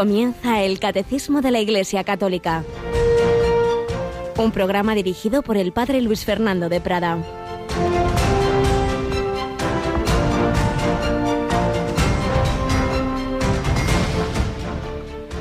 Comienza 0.00 0.62
el 0.62 0.80
Catecismo 0.80 1.42
de 1.42 1.50
la 1.50 1.60
Iglesia 1.60 2.04
Católica. 2.04 2.64
Un 4.38 4.50
programa 4.50 4.94
dirigido 4.94 5.42
por 5.42 5.58
el 5.58 5.72
Padre 5.72 6.00
Luis 6.00 6.24
Fernando 6.24 6.70
de 6.70 6.80
Prada. 6.80 7.18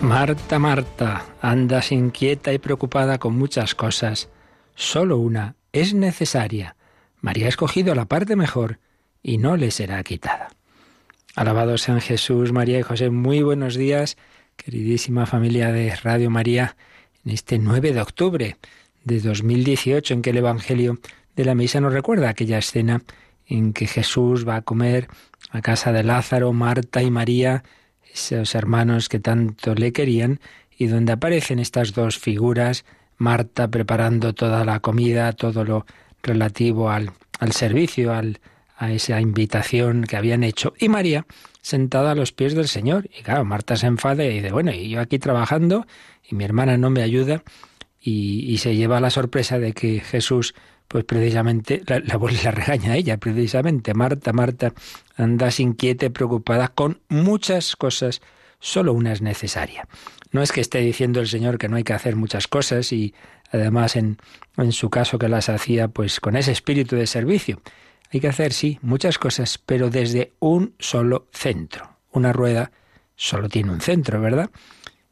Marta, 0.02 0.60
Marta, 0.60 1.26
andas 1.42 1.94
inquieta 1.94 2.52
y 2.52 2.58
preocupada 2.58 3.18
con 3.18 3.38
muchas 3.38 3.74
cosas. 3.76 4.28
Solo 4.76 5.20
una 5.20 5.56
es 5.72 5.94
necesaria. 5.94 6.76
María 7.22 7.46
ha 7.46 7.50
escogido 7.50 7.96
la 7.96 8.08
parte 8.08 8.36
mejor 8.36 8.80
y 9.24 9.38
no 9.38 9.56
le 9.56 9.72
será 9.72 10.04
quitada. 10.04 10.50
Alabados 11.38 11.84
sean 11.84 12.02
Jesús, 12.02 12.52
María 12.52 12.78
y 12.78 12.82
José. 12.82 13.10
Muy 13.10 13.42
buenos 13.42 13.76
días 13.76 14.18
queridísima 14.64 15.26
familia 15.26 15.72
de 15.72 15.96
Radio 15.96 16.30
María, 16.30 16.76
en 17.26 17.32
este 17.32 17.58
9 17.58 17.94
de 17.94 18.02
octubre 18.02 18.58
de 19.04 19.20
2018, 19.20 20.14
en 20.14 20.22
que 20.22 20.32
el 20.32 20.38
Evangelio 20.38 21.00
de 21.36 21.46
la 21.46 21.56
Misa 21.56 21.80
nos 21.80 21.94
recuerda 21.94 22.30
aquella 22.30 22.58
escena 22.58 23.02
en 23.48 23.74
que 23.74 23.88
Jesús 23.88 24.48
va 24.48 24.58
a 24.58 24.62
comer 24.62 25.08
a 25.52 25.62
casa 25.62 25.92
de 25.92 26.04
Lázaro, 26.04 26.52
Marta 26.54 27.02
y 27.02 27.10
María, 27.10 27.64
esos 28.14 28.54
hermanos 28.54 29.08
que 29.08 29.20
tanto 29.20 29.74
le 29.76 29.94
querían, 29.94 30.40
y 30.78 30.88
donde 30.88 31.14
aparecen 31.14 31.60
estas 31.60 31.94
dos 31.94 32.20
figuras, 32.20 32.86
Marta 33.18 33.70
preparando 33.70 34.34
toda 34.34 34.66
la 34.66 34.80
comida, 34.82 35.34
todo 35.34 35.64
lo 35.64 35.86
relativo 36.22 36.90
al, 36.90 37.12
al 37.40 37.54
servicio, 37.54 38.14
al, 38.14 38.40
a 38.80 38.94
esa 38.94 39.20
invitación 39.20 40.06
que 40.06 40.16
habían 40.16 40.44
hecho, 40.44 40.74
y 40.80 40.88
María 40.88 41.26
sentada 41.62 42.12
a 42.12 42.16
los 42.16 42.32
pies 42.32 42.56
del 42.56 42.70
Señor. 42.70 43.10
Y 43.18 43.24
claro, 43.24 43.44
Marta 43.44 43.76
se 43.76 43.88
enfada 43.88 44.24
y 44.24 44.36
dice, 44.36 44.52
bueno, 44.54 44.72
y 44.72 44.90
yo 44.90 45.02
aquí 45.02 45.20
trabajando 45.20 45.86
y 46.28 46.36
mi 46.36 46.46
hermana 46.46 46.78
no 46.78 46.90
me 46.90 47.04
ayuda 47.04 47.44
y, 48.02 48.58
se 48.60 48.78
lleva 48.78 49.02
la 49.02 49.10
sorpresa 49.10 49.60
de 49.60 49.74
que 49.74 50.00
Jesús, 50.00 50.56
pues 50.88 51.04
precisamente, 51.04 51.82
la, 51.86 52.00
la, 52.00 52.18
la 52.18 52.52
regaña 52.52 52.94
a 52.94 52.96
ella, 52.96 53.18
precisamente, 53.18 53.94
Marta, 53.94 54.32
Marta, 54.32 54.74
andas 55.18 55.60
inquieta 55.60 56.06
y 56.06 56.10
preocupada 56.10 56.70
con 56.70 57.02
muchas 57.10 57.76
cosas, 57.76 58.22
solo 58.60 58.94
una 58.94 59.12
es 59.12 59.22
necesaria. 59.22 59.90
No 60.32 60.42
es 60.42 60.54
que 60.54 60.62
esté 60.62 60.80
diciendo 60.80 61.20
el 61.20 61.28
Señor 61.28 61.58
que 61.58 61.68
no 61.68 61.76
hay 61.76 61.84
que 61.84 61.94
hacer 61.94 62.16
muchas 62.16 62.48
cosas 62.48 62.94
y 62.94 63.14
además 63.52 63.98
en, 63.98 64.18
en 64.56 64.72
su 64.72 64.90
caso 64.90 65.20
que 65.20 65.28
las 65.28 65.50
hacía 65.50 65.90
pues 65.90 66.22
con 66.22 66.38
ese 66.38 66.54
espíritu 66.54 66.96
de 66.96 67.08
servicio, 67.08 67.62
hay 68.12 68.20
que 68.20 68.28
hacer, 68.28 68.54
sí, 68.54 68.80
muchas 68.82 69.18
cosas, 69.18 69.58
pero 69.58 69.90
desde 69.90 70.34
un 70.40 70.74
solo 70.80 71.28
centro. 71.32 71.98
Una 72.12 72.34
rueda 72.34 72.72
solo 73.16 73.50
tiene 73.50 73.72
un 73.72 73.82
centro, 73.82 74.20
¿verdad? 74.20 74.50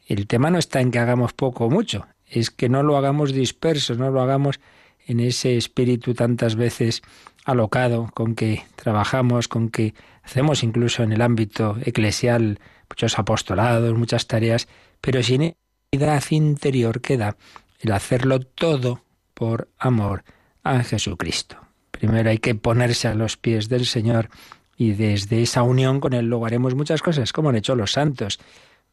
El 0.05 0.25
tema 0.27 0.49
no 0.49 0.57
está 0.57 0.81
en 0.81 0.91
que 0.91 0.99
hagamos 0.99 1.33
poco 1.33 1.65
o 1.65 1.69
mucho, 1.69 2.07
es 2.25 2.49
que 2.49 2.69
no 2.69 2.81
lo 2.81 2.97
hagamos 2.97 3.33
disperso, 3.33 3.95
no 3.95 4.09
lo 4.09 4.21
hagamos 4.21 4.59
en 5.05 5.19
ese 5.19 5.57
espíritu 5.57 6.13
tantas 6.13 6.55
veces 6.55 7.01
alocado 7.45 8.09
con 8.13 8.35
que 8.35 8.63
trabajamos, 8.75 9.47
con 9.47 9.69
que 9.69 9.93
hacemos 10.23 10.63
incluso 10.63 11.03
en 11.03 11.13
el 11.13 11.21
ámbito 11.21 11.77
eclesial 11.83 12.59
muchos 12.89 13.17
apostolados, 13.19 13.97
muchas 13.97 14.27
tareas, 14.27 14.67
pero 15.01 15.23
sin 15.23 15.55
unidad 15.91 16.23
interior 16.29 17.01
queda 17.01 17.37
el 17.79 17.91
hacerlo 17.91 18.39
todo 18.39 19.03
por 19.33 19.69
amor 19.77 20.23
a 20.63 20.83
Jesucristo. 20.83 21.66
Primero 21.99 22.29
hay 22.29 22.37
que 22.37 22.55
ponerse 22.55 23.07
a 23.07 23.15
los 23.15 23.37
pies 23.37 23.69
del 23.69 23.85
Señor 23.85 24.29
y 24.77 24.93
desde 24.93 25.41
esa 25.41 25.63
unión 25.63 25.99
con 25.99 26.13
Él 26.13 26.27
luego 26.27 26.45
haremos 26.45 26.75
muchas 26.75 27.01
cosas, 27.01 27.33
como 27.33 27.49
han 27.49 27.55
hecho 27.55 27.75
los 27.75 27.91
santos. 27.91 28.39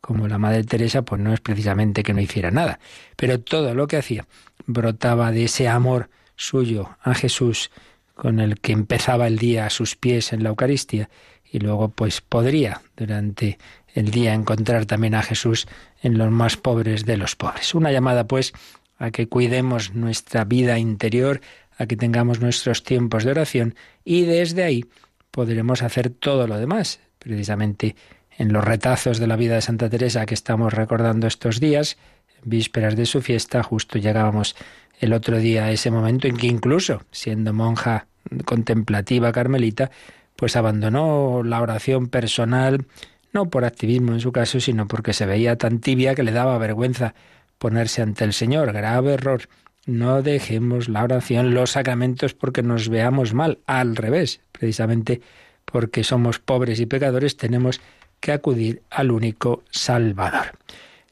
Como 0.00 0.28
la 0.28 0.38
Madre 0.38 0.64
Teresa, 0.64 1.02
pues 1.02 1.20
no 1.20 1.32
es 1.32 1.40
precisamente 1.40 2.02
que 2.02 2.12
no 2.12 2.20
hiciera 2.20 2.50
nada, 2.50 2.78
pero 3.16 3.40
todo 3.40 3.74
lo 3.74 3.86
que 3.86 3.96
hacía 3.96 4.26
brotaba 4.66 5.30
de 5.30 5.44
ese 5.44 5.66
amor 5.68 6.10
suyo 6.36 6.96
a 7.00 7.14
Jesús 7.14 7.70
con 8.14 8.38
el 8.38 8.60
que 8.60 8.72
empezaba 8.72 9.26
el 9.26 9.38
día 9.38 9.66
a 9.66 9.70
sus 9.70 9.96
pies 9.96 10.32
en 10.32 10.42
la 10.42 10.50
Eucaristía 10.50 11.08
y 11.50 11.58
luego 11.58 11.88
pues 11.88 12.20
podría 12.20 12.82
durante 12.96 13.58
el 13.94 14.10
día 14.10 14.34
encontrar 14.34 14.86
también 14.86 15.14
a 15.14 15.22
Jesús 15.22 15.68
en 16.02 16.18
los 16.18 16.30
más 16.30 16.56
pobres 16.56 17.04
de 17.04 17.16
los 17.16 17.36
pobres. 17.36 17.74
Una 17.74 17.92
llamada 17.92 18.26
pues 18.26 18.52
a 18.98 19.10
que 19.10 19.28
cuidemos 19.28 19.94
nuestra 19.94 20.44
vida 20.44 20.78
interior, 20.78 21.40
a 21.78 21.86
que 21.86 21.96
tengamos 21.96 22.40
nuestros 22.40 22.82
tiempos 22.82 23.24
de 23.24 23.32
oración 23.32 23.74
y 24.04 24.22
desde 24.22 24.62
ahí 24.62 24.84
podremos 25.30 25.82
hacer 25.82 26.10
todo 26.10 26.46
lo 26.46 26.58
demás. 26.58 27.00
Precisamente 27.18 27.96
en 28.36 28.52
los 28.52 28.64
retazos 28.64 29.18
de 29.18 29.26
la 29.26 29.36
vida 29.36 29.54
de 29.54 29.62
Santa 29.62 29.88
Teresa 29.88 30.26
que 30.26 30.34
estamos 30.34 30.72
recordando 30.72 31.26
estos 31.26 31.60
días, 31.60 31.96
vísperas 32.44 32.96
de 32.96 33.06
su 33.06 33.22
fiesta, 33.22 33.62
justo 33.62 33.98
llegábamos 33.98 34.56
el 35.00 35.12
otro 35.12 35.38
día 35.38 35.64
a 35.64 35.70
ese 35.70 35.90
momento 35.90 36.28
en 36.28 36.36
que 36.36 36.46
incluso 36.46 37.02
siendo 37.10 37.52
monja 37.52 38.06
contemplativa 38.44 39.32
carmelita, 39.32 39.90
pues 40.36 40.56
abandonó 40.56 41.42
la 41.44 41.60
oración 41.60 42.08
personal, 42.08 42.86
no 43.32 43.50
por 43.50 43.64
activismo 43.64 44.12
en 44.12 44.20
su 44.20 44.32
caso, 44.32 44.60
sino 44.60 44.86
porque 44.86 45.12
se 45.12 45.26
veía 45.26 45.56
tan 45.56 45.80
tibia 45.80 46.14
que 46.14 46.22
le 46.22 46.32
daba 46.32 46.56
vergüenza 46.58 47.14
ponerse 47.58 48.02
ante 48.02 48.24
el 48.24 48.32
Señor. 48.32 48.72
Grave 48.72 49.14
error. 49.14 49.42
No 49.86 50.22
dejemos 50.22 50.88
la 50.88 51.04
oración, 51.04 51.54
los 51.54 51.72
sacramentos 51.72 52.34
porque 52.34 52.62
nos 52.62 52.88
veamos 52.88 53.34
mal. 53.34 53.58
Al 53.66 53.96
revés, 53.96 54.40
precisamente 54.52 55.20
porque 55.64 56.04
somos 56.04 56.38
pobres 56.38 56.80
y 56.80 56.86
pecadores, 56.86 57.36
tenemos 57.36 57.80
que 58.20 58.32
acudir 58.32 58.82
al 58.90 59.10
único 59.10 59.62
Salvador. 59.70 60.58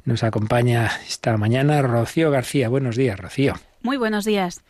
Nos 0.04 0.22
acompaña 0.24 0.90
esta 1.06 1.36
mañana 1.36 1.82
Rocío 1.82 2.30
García. 2.30 2.68
Buenos 2.68 2.96
días, 2.96 3.18
Rocío. 3.18 3.54
Muy 3.82 3.98
buenos 3.98 4.24
días. 4.24 4.62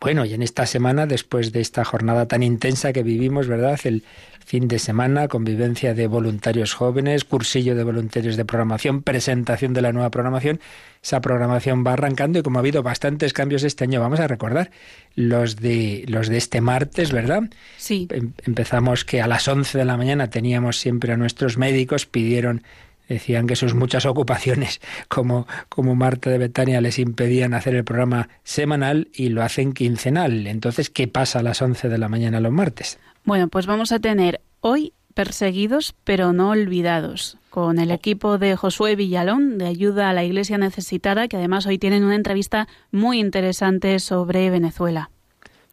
Bueno, 0.00 0.24
y 0.24 0.34
en 0.34 0.42
esta 0.42 0.64
semana, 0.66 1.06
después 1.06 1.52
de 1.52 1.60
esta 1.60 1.84
jornada 1.84 2.26
tan 2.26 2.42
intensa 2.42 2.92
que 2.92 3.02
vivimos, 3.02 3.48
¿verdad? 3.48 3.78
El 3.84 4.04
fin 4.48 4.68
de 4.68 4.78
semana, 4.78 5.28
convivencia 5.28 5.92
de 5.92 6.06
voluntarios 6.06 6.72
jóvenes, 6.72 7.24
cursillo 7.24 7.74
de 7.74 7.84
voluntarios 7.84 8.36
de 8.36 8.44
programación, 8.44 9.02
presentación 9.02 9.74
de 9.74 9.82
la 9.82 9.92
nueva 9.92 10.10
programación. 10.10 10.60
Esa 11.02 11.20
programación 11.20 11.84
va 11.84 11.92
arrancando 11.94 12.38
y 12.38 12.42
como 12.42 12.58
ha 12.58 12.60
habido 12.60 12.82
bastantes 12.82 13.32
cambios 13.32 13.64
este 13.64 13.84
año, 13.84 14.00
vamos 14.00 14.20
a 14.20 14.28
recordar 14.28 14.70
los 15.16 15.56
de 15.56 16.04
los 16.08 16.28
de 16.28 16.38
este 16.38 16.60
martes, 16.60 17.12
¿verdad? 17.12 17.42
Sí. 17.76 18.06
Em, 18.10 18.32
empezamos 18.46 19.04
que 19.04 19.20
a 19.20 19.26
las 19.26 19.48
11 19.48 19.76
de 19.76 19.84
la 19.84 19.96
mañana 19.96 20.30
teníamos 20.30 20.78
siempre 20.78 21.12
a 21.12 21.16
nuestros 21.16 21.58
médicos, 21.58 22.06
pidieron 22.06 22.62
decían 23.08 23.46
que 23.46 23.56
sus 23.56 23.74
muchas 23.74 24.06
ocupaciones 24.06 24.80
como, 25.08 25.46
como 25.68 25.94
Marta 25.94 26.30
de 26.30 26.38
Betania 26.38 26.80
les 26.80 26.98
impedían 26.98 27.54
hacer 27.54 27.74
el 27.74 27.84
programa 27.84 28.28
semanal 28.44 29.08
y 29.14 29.30
lo 29.30 29.42
hacen 29.42 29.72
quincenal. 29.72 30.46
Entonces, 30.46 30.90
¿qué 30.90 31.08
pasa 31.08 31.40
a 31.40 31.42
las 31.42 31.62
11 31.62 31.88
de 31.88 31.98
la 31.98 32.08
mañana 32.08 32.40
los 32.40 32.52
martes? 32.52 32.98
Bueno, 33.24 33.48
pues 33.48 33.66
vamos 33.66 33.92
a 33.92 33.98
tener 33.98 34.40
hoy 34.60 34.92
perseguidos 35.14 35.96
pero 36.04 36.32
no 36.32 36.50
olvidados, 36.50 37.38
con 37.50 37.80
el 37.80 37.90
equipo 37.90 38.38
de 38.38 38.54
Josué 38.54 38.94
Villalón 38.94 39.58
de 39.58 39.66
ayuda 39.66 40.10
a 40.10 40.12
la 40.12 40.22
Iglesia 40.22 40.58
necesitada, 40.58 41.26
que 41.26 41.36
además 41.36 41.66
hoy 41.66 41.76
tienen 41.76 42.04
una 42.04 42.14
entrevista 42.14 42.68
muy 42.92 43.18
interesante 43.18 43.98
sobre 43.98 44.48
Venezuela. 44.48 45.10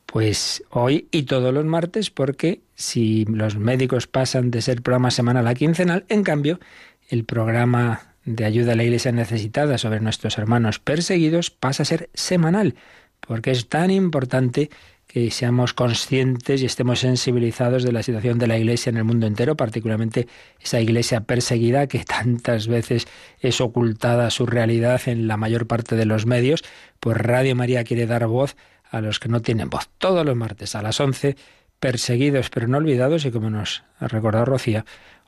Pues 0.07 0.63
hoy 0.72 1.07
y 1.12 1.23
todos 1.23 1.53
los 1.53 1.66
martes, 1.66 2.09
porque 2.09 2.62
si 2.73 3.25
los 3.25 3.57
médicos 3.57 4.07
pasan 4.07 4.50
de 4.50 4.63
ser 4.63 4.81
programa 4.81 5.12
semanal 5.12 5.46
a 5.46 5.53
quincenal, 5.53 6.06
en 6.09 6.23
cambio, 6.23 6.59
el 7.07 7.25
programa 7.25 8.16
de 8.25 8.45
ayuda 8.45 8.73
a 8.73 8.75
la 8.75 8.83
Iglesia 8.83 9.11
necesitada 9.11 9.77
sobre 9.77 9.99
nuestros 9.99 10.38
hermanos 10.38 10.79
perseguidos 10.79 11.51
pasa 11.51 11.83
a 11.83 11.85
ser 11.85 12.09
semanal, 12.13 12.75
porque 13.19 13.51
es 13.51 13.69
tan 13.69 13.91
importante 13.91 14.69
que 15.07 15.29
seamos 15.31 15.73
conscientes 15.73 16.61
y 16.61 16.66
estemos 16.66 16.99
sensibilizados 16.99 17.84
de 17.84 17.91
la 17.91 18.03
situación 18.03 18.40
de 18.40 18.47
la 18.47 18.57
Iglesia 18.57 18.90
en 18.90 18.97
el 18.97 19.03
mundo 19.03 19.28
entero, 19.28 19.55
particularmente 19.55 20.28
esa 20.59 20.81
Iglesia 20.81 21.22
perseguida 21.22 21.87
que 21.87 22.03
tantas 22.03 22.67
veces 22.67 23.08
es 23.40 23.61
ocultada 23.61 24.29
su 24.31 24.46
realidad 24.46 25.01
en 25.05 25.28
la 25.28 25.37
mayor 25.37 25.67
parte 25.67 25.96
de 25.96 26.05
los 26.05 26.25
medios, 26.25 26.63
pues 26.99 27.17
Radio 27.17 27.55
María 27.55 27.84
quiere 27.84 28.08
dar 28.08 28.25
voz 28.28 28.58
a 28.90 29.01
los 29.01 29.19
que 29.19 29.29
no 29.29 29.41
tienen 29.41 29.69
voz. 29.69 29.90
Todos 29.99 30.25
los 30.25 30.35
martes 30.35 30.75
a 30.75 30.81
las 30.81 30.99
11, 30.99 31.37
perseguidos 31.79 32.49
pero 32.49 32.67
no 32.67 32.78
olvidados, 32.78 33.25
y 33.25 33.31
como 33.31 33.49
nos 33.49 33.84
ha 33.99 34.08
recordado 34.08 34.46
Rocía, 34.46 34.85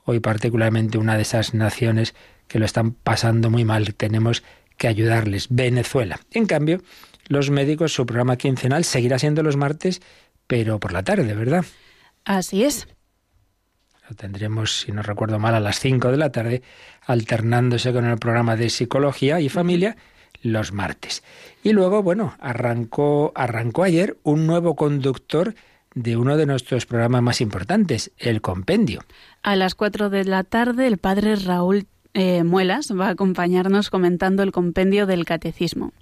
hoy 0.07 0.21
particularmente 0.21 0.97
una 0.97 1.17
de 1.17 1.23
esas 1.23 1.53
naciones 1.53 2.15
que 2.47 2.59
lo 2.59 2.65
están 2.65 2.91
pasando 2.93 3.49
muy 3.49 3.65
mal. 3.65 3.93
Tenemos 3.93 4.41
que 4.77 4.87
ayudarles, 4.87 5.47
Venezuela. 5.49 6.21
En 6.31 6.45
cambio, 6.45 6.81
los 7.27 7.49
médicos, 7.49 7.93
su 7.93 8.05
programa 8.05 8.37
quincenal 8.37 8.85
seguirá 8.85 9.19
siendo 9.19 9.43
los 9.43 9.57
martes, 9.57 10.01
pero 10.47 10.79
por 10.79 10.93
la 10.93 11.03
tarde, 11.03 11.33
¿verdad? 11.33 11.65
Así 12.23 12.63
es. 12.63 12.87
Lo 14.09 14.15
tendremos, 14.15 14.79
si 14.79 14.93
no 14.93 15.01
recuerdo 15.01 15.39
mal, 15.39 15.55
a 15.55 15.59
las 15.59 15.81
5 15.81 16.09
de 16.09 16.17
la 16.17 16.31
tarde, 16.31 16.61
alternándose 17.05 17.91
con 17.91 18.05
el 18.05 18.17
programa 18.17 18.55
de 18.55 18.69
psicología 18.69 19.41
y 19.41 19.49
familia 19.49 19.97
los 20.41 20.71
martes. 20.71 21.21
Y 21.63 21.73
luego, 21.73 22.01
bueno, 22.01 22.33
arrancó, 22.39 23.33
arrancó 23.35 23.83
ayer 23.83 24.15
un 24.23 24.47
nuevo 24.47 24.77
conductor 24.77 25.53
de 25.97 26.15
uno 26.15 26.37
de 26.37 26.45
nuestros 26.45 26.85
programas 26.85 27.23
más 27.23 27.41
importantes, 27.41 28.11
el 28.17 28.41
Compendio. 28.41 29.03
A 29.41 29.55
las 29.55 29.73
4 29.73 30.09
de 30.09 30.25
la 30.25 30.43
tarde, 30.43 30.85
el 30.85 30.97
padre 30.97 31.35
Raúl 31.35 31.87
eh, 32.13 32.43
Muelas 32.43 32.91
va 32.91 33.07
a 33.07 33.11
acompañarnos 33.11 33.89
comentando 33.89 34.43
el 34.43 34.51
compendio 34.51 35.07
del 35.07 35.25
catecismo. 35.25 35.93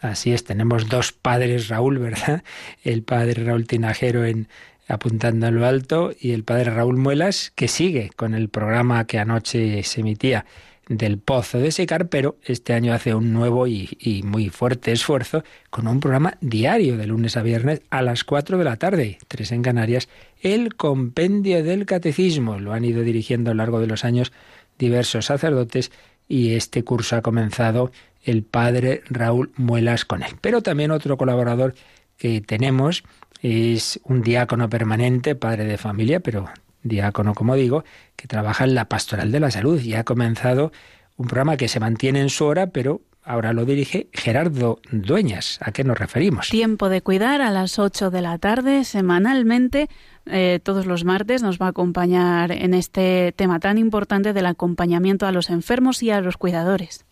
Así 0.00 0.32
es, 0.32 0.44
tenemos 0.44 0.88
dos 0.88 1.12
padres 1.12 1.68
Raúl, 1.68 1.98
¿verdad? 1.98 2.42
El 2.84 3.02
padre 3.02 3.44
Raúl 3.44 3.66
Tinajero 3.66 4.24
en 4.24 4.48
apuntando 4.88 5.46
a 5.46 5.50
lo 5.50 5.66
alto 5.66 6.12
y 6.20 6.32
el 6.32 6.44
padre 6.44 6.70
Raúl 6.70 6.96
Muelas 6.96 7.52
que 7.54 7.66
sigue 7.66 8.10
con 8.14 8.34
el 8.34 8.48
programa 8.48 9.04
que 9.06 9.18
anoche 9.18 9.82
se 9.82 10.00
emitía 10.00 10.44
del 10.88 11.18
Pozo 11.18 11.58
de 11.58 11.72
Secar, 11.72 12.08
pero 12.08 12.36
este 12.44 12.72
año 12.72 12.92
hace 12.92 13.14
un 13.14 13.32
nuevo 13.32 13.66
y, 13.66 14.22
muy 14.24 14.48
fuerte 14.50 14.92
esfuerzo 14.92 15.42
con 15.70 15.88
un 15.88 16.00
programa 16.00 16.38
diario 16.40 16.96
de 16.96 17.06
lunes 17.06 17.36
a 17.36 17.42
viernes 17.42 17.82
a 17.90 18.02
las 18.02 18.24
4 18.24 18.58
de 18.58 18.64
la 18.64 18.76
tarde, 18.76 19.18
tres 19.28 19.52
en 19.52 19.62
Canarias, 19.62 20.08
el 20.40 20.76
Compendio 20.76 21.62
del 21.62 21.86
Catecismo. 21.86 22.58
Lo 22.58 22.72
han 22.72 22.84
ido 22.84 23.02
dirigiendo 23.02 23.50
a 23.50 23.54
lo 23.54 23.58
largo 23.58 23.80
de 23.80 23.88
los 23.88 24.04
años 24.04 24.32
diversos 24.78 25.26
sacerdotes 25.26 25.90
y 26.28 26.54
este 26.54 26.84
curso 26.84 27.16
ha 27.16 27.22
comenzado 27.22 27.90
el 28.22 28.42
padre 28.42 29.02
Raúl 29.08 29.52
Muelas 29.56 30.04
con 30.04 30.22
él. 30.22 30.32
Pero 30.40 30.62
también 30.62 30.90
otro 30.90 31.16
colaborador 31.16 31.74
que 32.16 32.40
tenemos 32.40 33.04
es 33.42 34.00
un 34.04 34.22
diácono 34.22 34.68
permanente, 34.68 35.34
padre 35.34 35.64
de 35.64 35.78
familia, 35.78 36.20
pero 36.20 36.48
diácono, 36.86 37.34
como 37.34 37.54
digo, 37.54 37.84
que 38.16 38.28
trabaja 38.28 38.64
en 38.64 38.74
la 38.74 38.88
pastoral 38.88 39.32
de 39.32 39.40
la 39.40 39.50
salud 39.50 39.80
y 39.80 39.94
ha 39.94 40.04
comenzado 40.04 40.72
un 41.16 41.26
programa 41.26 41.56
que 41.56 41.68
se 41.68 41.80
mantiene 41.80 42.20
en 42.20 42.30
su 42.30 42.44
hora, 42.44 42.68
pero 42.68 43.00
ahora 43.22 43.52
lo 43.52 43.64
dirige 43.64 44.08
Gerardo 44.12 44.80
Dueñas. 44.90 45.58
¿A 45.60 45.72
qué 45.72 45.84
nos 45.84 45.98
referimos? 45.98 46.48
Tiempo 46.48 46.88
de 46.88 47.02
cuidar 47.02 47.40
a 47.40 47.50
las 47.50 47.78
8 47.78 48.10
de 48.10 48.22
la 48.22 48.38
tarde 48.38 48.84
semanalmente. 48.84 49.88
Eh, 50.26 50.60
todos 50.62 50.86
los 50.86 51.04
martes 51.04 51.42
nos 51.42 51.60
va 51.60 51.66
a 51.66 51.70
acompañar 51.70 52.52
en 52.52 52.74
este 52.74 53.32
tema 53.36 53.60
tan 53.60 53.78
importante 53.78 54.32
del 54.32 54.46
acompañamiento 54.46 55.26
a 55.26 55.32
los 55.32 55.50
enfermos 55.50 56.02
y 56.02 56.10
a 56.10 56.20
los 56.20 56.36
cuidadores. 56.36 57.04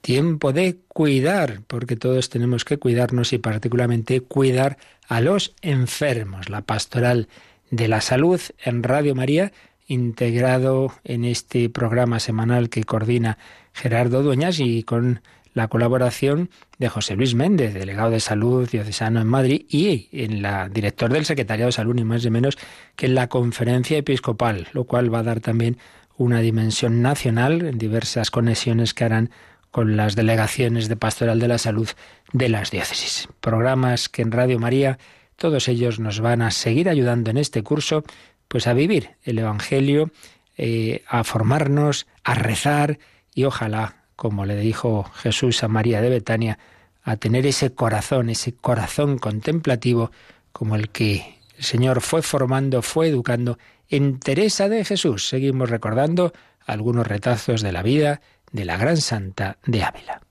Tiempo 0.00 0.52
de 0.52 0.76
cuidar, 0.88 1.62
porque 1.66 1.96
todos 1.96 2.28
tenemos 2.28 2.66
que 2.66 2.76
cuidarnos 2.76 3.32
y 3.32 3.38
particularmente 3.38 4.20
cuidar 4.20 4.76
a 5.08 5.22
los 5.22 5.54
enfermos. 5.62 6.50
La 6.50 6.60
pastoral 6.60 7.28
de 7.74 7.88
la 7.88 8.00
salud 8.00 8.40
en 8.62 8.84
Radio 8.84 9.16
María, 9.16 9.52
integrado 9.86 10.92
en 11.02 11.24
este 11.24 11.68
programa 11.68 12.20
semanal 12.20 12.68
que 12.68 12.84
coordina 12.84 13.36
Gerardo 13.72 14.22
Dueñas 14.22 14.60
y 14.60 14.84
con 14.84 15.22
la 15.54 15.66
colaboración 15.66 16.50
de 16.78 16.88
José 16.88 17.16
Luis 17.16 17.34
Méndez, 17.34 17.74
delegado 17.74 18.10
de 18.10 18.20
salud 18.20 18.68
diocesano 18.68 19.20
en 19.20 19.26
Madrid 19.26 19.66
y 19.68 20.08
en 20.12 20.40
la 20.40 20.68
director 20.68 21.12
del 21.12 21.24
Secretariado 21.24 21.68
de 21.68 21.72
Salud, 21.72 21.94
ni 21.94 22.04
más 22.04 22.24
ni 22.24 22.30
menos 22.30 22.56
que 22.94 23.06
en 23.06 23.16
la 23.16 23.28
conferencia 23.28 23.98
episcopal, 23.98 24.68
lo 24.72 24.84
cual 24.84 25.12
va 25.12 25.20
a 25.20 25.24
dar 25.24 25.40
también 25.40 25.76
una 26.16 26.40
dimensión 26.40 27.02
nacional 27.02 27.66
en 27.66 27.78
diversas 27.78 28.30
conexiones 28.30 28.94
que 28.94 29.04
harán 29.04 29.30
con 29.72 29.96
las 29.96 30.14
delegaciones 30.14 30.88
de 30.88 30.96
Pastoral 30.96 31.40
de 31.40 31.48
la 31.48 31.58
Salud 31.58 31.88
de 32.32 32.48
las 32.48 32.70
diócesis. 32.70 33.28
Programas 33.40 34.08
que 34.08 34.22
en 34.22 34.30
Radio 34.30 34.60
María 34.60 34.98
todos 35.36 35.68
ellos 35.68 36.00
nos 36.00 36.20
van 36.20 36.42
a 36.42 36.50
seguir 36.50 36.88
ayudando 36.88 37.30
en 37.30 37.38
este 37.38 37.62
curso, 37.62 38.04
pues 38.48 38.66
a 38.66 38.72
vivir 38.72 39.16
el 39.24 39.38
Evangelio, 39.38 40.10
eh, 40.56 41.02
a 41.08 41.24
formarnos, 41.24 42.06
a 42.22 42.34
rezar 42.34 42.98
y 43.34 43.44
ojalá, 43.44 44.04
como 44.16 44.46
le 44.46 44.56
dijo 44.56 45.10
Jesús 45.14 45.64
a 45.64 45.68
María 45.68 46.00
de 46.00 46.10
Betania, 46.10 46.58
a 47.02 47.16
tener 47.16 47.46
ese 47.46 47.74
corazón, 47.74 48.30
ese 48.30 48.54
corazón 48.54 49.18
contemplativo 49.18 50.10
como 50.52 50.76
el 50.76 50.88
que 50.90 51.38
el 51.58 51.64
Señor 51.64 52.00
fue 52.00 52.22
formando, 52.22 52.80
fue 52.82 53.08
educando 53.08 53.58
en 53.88 54.18
Teresa 54.18 54.68
de 54.68 54.84
Jesús. 54.84 55.28
Seguimos 55.28 55.68
recordando 55.68 56.32
algunos 56.66 57.06
retazos 57.06 57.60
de 57.60 57.72
la 57.72 57.82
vida 57.82 58.20
de 58.52 58.64
la 58.64 58.76
gran 58.76 58.96
santa 58.96 59.58
de 59.66 59.82
Ávila. 59.82 60.23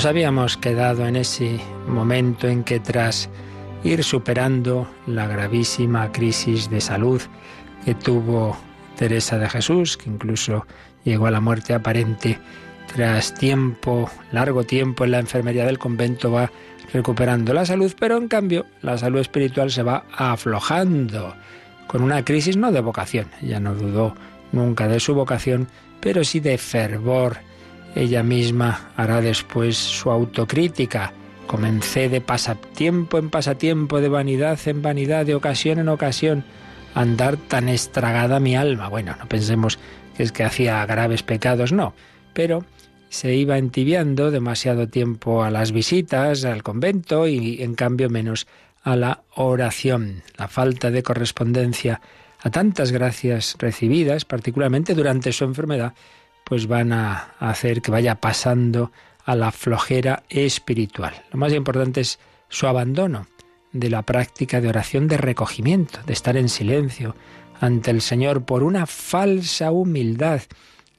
Nos 0.00 0.06
habíamos 0.06 0.56
quedado 0.56 1.06
en 1.06 1.14
ese 1.14 1.60
momento 1.86 2.48
en 2.48 2.64
que 2.64 2.80
tras 2.80 3.28
ir 3.84 4.02
superando 4.02 4.88
la 5.06 5.26
gravísima 5.26 6.10
crisis 6.10 6.70
de 6.70 6.80
salud 6.80 7.20
que 7.84 7.94
tuvo 7.94 8.56
Teresa 8.96 9.36
de 9.36 9.46
Jesús, 9.50 9.98
que 9.98 10.08
incluso 10.08 10.66
llegó 11.04 11.26
a 11.26 11.30
la 11.30 11.42
muerte 11.42 11.74
aparente, 11.74 12.38
tras 12.94 13.34
tiempo, 13.34 14.10
largo 14.32 14.64
tiempo 14.64 15.04
en 15.04 15.10
la 15.10 15.18
enfermería 15.18 15.66
del 15.66 15.78
convento 15.78 16.32
va 16.32 16.50
recuperando 16.94 17.52
la 17.52 17.66
salud, 17.66 17.92
pero 18.00 18.16
en 18.16 18.28
cambio 18.28 18.64
la 18.80 18.96
salud 18.96 19.20
espiritual 19.20 19.70
se 19.70 19.82
va 19.82 20.06
aflojando, 20.16 21.34
con 21.88 22.00
una 22.00 22.24
crisis 22.24 22.56
no 22.56 22.72
de 22.72 22.80
vocación, 22.80 23.26
ella 23.42 23.60
no 23.60 23.74
dudó 23.74 24.14
nunca 24.50 24.88
de 24.88 24.98
su 24.98 25.14
vocación, 25.14 25.68
pero 26.00 26.24
sí 26.24 26.40
de 26.40 26.56
fervor 26.56 27.49
ella 27.94 28.22
misma 28.22 28.90
hará 28.96 29.20
después 29.20 29.76
su 29.76 30.10
autocrítica. 30.10 31.12
Comencé 31.46 32.08
de 32.08 32.20
pasatiempo 32.20 33.18
en 33.18 33.30
pasatiempo, 33.30 34.00
de 34.00 34.08
vanidad 34.08 34.58
en 34.66 34.82
vanidad, 34.82 35.26
de 35.26 35.34
ocasión 35.34 35.78
en 35.78 35.88
ocasión, 35.88 36.44
andar 36.94 37.36
tan 37.36 37.68
estragada 37.68 38.40
mi 38.40 38.56
alma. 38.56 38.88
Bueno, 38.88 39.16
no 39.18 39.26
pensemos 39.26 39.78
que 40.16 40.22
es 40.22 40.32
que 40.32 40.44
hacía 40.44 40.84
graves 40.86 41.22
pecados, 41.22 41.72
no, 41.72 41.94
pero 42.32 42.64
se 43.08 43.34
iba 43.34 43.58
entibiando 43.58 44.30
demasiado 44.30 44.88
tiempo 44.88 45.42
a 45.42 45.50
las 45.50 45.72
visitas 45.72 46.44
al 46.44 46.62
convento 46.62 47.26
y 47.26 47.62
en 47.62 47.74
cambio 47.74 48.08
menos 48.08 48.46
a 48.82 48.94
la 48.96 49.22
oración. 49.34 50.22
La 50.36 50.46
falta 50.46 50.90
de 50.90 51.02
correspondencia 51.02 52.00
a 52.42 52.50
tantas 52.50 52.92
gracias 52.92 53.56
recibidas, 53.58 54.24
particularmente 54.24 54.94
durante 54.94 55.32
su 55.32 55.44
enfermedad, 55.44 55.92
pues 56.50 56.66
van 56.66 56.92
a 56.92 57.36
hacer 57.38 57.80
que 57.80 57.92
vaya 57.92 58.16
pasando 58.16 58.90
a 59.24 59.36
la 59.36 59.52
flojera 59.52 60.24
espiritual. 60.28 61.14
Lo 61.30 61.38
más 61.38 61.52
importante 61.52 62.00
es 62.00 62.18
su 62.48 62.66
abandono 62.66 63.28
de 63.72 63.88
la 63.88 64.02
práctica 64.02 64.60
de 64.60 64.68
oración 64.68 65.06
de 65.06 65.16
recogimiento, 65.16 66.00
de 66.04 66.12
estar 66.12 66.36
en 66.36 66.48
silencio 66.48 67.14
ante 67.60 67.92
el 67.92 68.00
Señor 68.00 68.44
por 68.44 68.64
una 68.64 68.86
falsa 68.86 69.70
humildad 69.70 70.42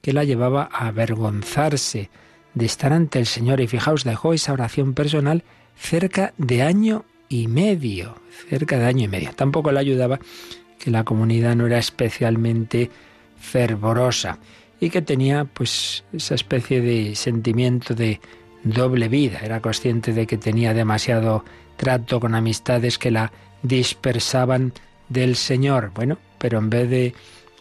que 0.00 0.14
la 0.14 0.24
llevaba 0.24 0.70
a 0.72 0.86
avergonzarse 0.86 2.08
de 2.54 2.64
estar 2.64 2.94
ante 2.94 3.18
el 3.18 3.26
Señor. 3.26 3.60
Y 3.60 3.66
fijaos, 3.66 4.04
dejó 4.04 4.32
esa 4.32 4.54
oración 4.54 4.94
personal 4.94 5.44
cerca 5.76 6.32
de 6.38 6.62
año 6.62 7.04
y 7.28 7.46
medio, 7.46 8.16
cerca 8.48 8.78
de 8.78 8.86
año 8.86 9.04
y 9.04 9.08
medio. 9.08 9.32
Tampoco 9.34 9.70
le 9.70 9.80
ayudaba 9.80 10.18
que 10.78 10.90
la 10.90 11.04
comunidad 11.04 11.56
no 11.56 11.66
era 11.66 11.76
especialmente 11.76 12.90
fervorosa 13.38 14.38
y 14.82 14.90
que 14.90 15.00
tenía 15.00 15.44
pues 15.44 16.02
esa 16.12 16.34
especie 16.34 16.80
de 16.80 17.14
sentimiento 17.14 17.94
de 17.94 18.20
doble 18.64 19.06
vida. 19.08 19.38
Era 19.40 19.60
consciente 19.60 20.12
de 20.12 20.26
que 20.26 20.36
tenía 20.36 20.74
demasiado 20.74 21.44
trato 21.76 22.18
con 22.18 22.34
amistades 22.34 22.98
que 22.98 23.12
la 23.12 23.30
dispersaban 23.62 24.72
del 25.08 25.36
Señor. 25.36 25.92
Bueno, 25.94 26.18
pero 26.38 26.58
en 26.58 26.68
vez 26.68 26.90
de, 26.90 27.14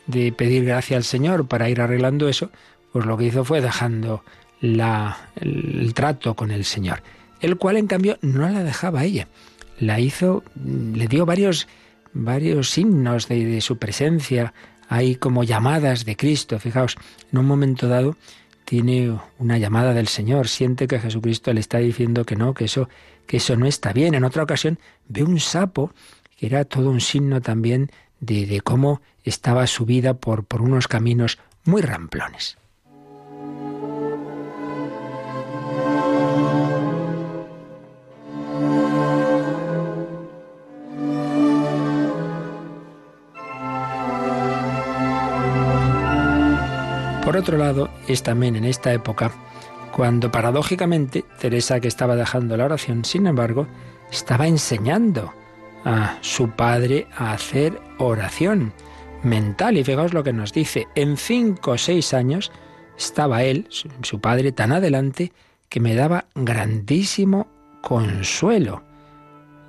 de 0.07 0.31
pedir 0.31 0.65
gracia 0.65 0.97
al 0.97 1.03
Señor 1.03 1.47
para 1.47 1.69
ir 1.69 1.79
arreglando 1.79 2.27
eso, 2.27 2.49
pues 2.91 3.05
lo 3.05 3.17
que 3.17 3.25
hizo 3.25 3.45
fue 3.45 3.61
dejando 3.61 4.23
la, 4.59 5.29
el, 5.35 5.93
trato 5.93 6.33
con 6.35 6.49
el 6.49 6.65
Señor, 6.65 7.03
el 7.39 7.57
cual 7.57 7.77
en 7.77 7.85
cambio 7.85 8.17
no 8.23 8.49
la 8.49 8.63
dejaba 8.63 9.03
ella. 9.03 9.27
La 9.79 9.99
hizo, 9.99 10.43
le 10.65 11.07
dio 11.07 11.27
varios, 11.27 11.67
varios 12.13 12.71
signos 12.71 13.27
de 13.27 13.61
su 13.61 13.77
presencia, 13.77 14.55
hay 14.91 15.15
como 15.15 15.45
llamadas 15.45 16.03
de 16.03 16.17
Cristo. 16.17 16.59
Fijaos, 16.59 16.97
en 17.31 17.39
un 17.39 17.45
momento 17.45 17.87
dado 17.87 18.17
tiene 18.65 19.17
una 19.39 19.57
llamada 19.57 19.93
del 19.93 20.09
Señor, 20.09 20.49
siente 20.49 20.85
que 20.85 20.99
Jesucristo 20.99 21.53
le 21.53 21.61
está 21.61 21.77
diciendo 21.77 22.25
que 22.25 22.35
no, 22.35 22.53
que 22.53 22.65
eso, 22.65 22.89
que 23.25 23.37
eso 23.37 23.55
no 23.55 23.67
está 23.67 23.93
bien. 23.93 24.15
En 24.15 24.25
otra 24.25 24.43
ocasión 24.43 24.79
ve 25.07 25.23
un 25.23 25.39
sapo, 25.39 25.93
que 26.37 26.45
era 26.45 26.65
todo 26.65 26.89
un 26.89 26.99
signo 26.99 27.39
también 27.39 27.89
de, 28.19 28.45
de 28.45 28.59
cómo 28.59 29.01
estaba 29.23 29.65
su 29.65 29.85
vida 29.85 30.15
por, 30.15 30.43
por 30.43 30.61
unos 30.61 30.89
caminos 30.89 31.39
muy 31.63 31.81
ramplones. 31.81 32.57
Por 47.31 47.39
otro 47.39 47.57
lado, 47.57 47.89
es 48.09 48.23
también 48.23 48.57
en 48.57 48.65
esta 48.65 48.91
época 48.91 49.31
cuando 49.93 50.33
paradójicamente 50.33 51.23
Teresa, 51.39 51.79
que 51.79 51.87
estaba 51.87 52.17
dejando 52.17 52.57
la 52.57 52.65
oración, 52.65 53.05
sin 53.05 53.25
embargo, 53.25 53.67
estaba 54.11 54.47
enseñando 54.47 55.31
a 55.85 56.17
su 56.19 56.49
padre 56.49 57.07
a 57.15 57.31
hacer 57.31 57.79
oración 57.99 58.73
mental. 59.23 59.77
Y 59.77 59.85
fijaos 59.85 60.13
lo 60.13 60.25
que 60.25 60.33
nos 60.33 60.51
dice, 60.51 60.89
en 60.93 61.15
cinco 61.15 61.71
o 61.71 61.77
seis 61.77 62.13
años 62.13 62.51
estaba 62.97 63.43
él, 63.43 63.69
su 64.01 64.19
padre, 64.19 64.51
tan 64.51 64.73
adelante 64.73 65.31
que 65.69 65.79
me 65.79 65.95
daba 65.95 66.25
grandísimo 66.35 67.47
consuelo. 67.79 68.83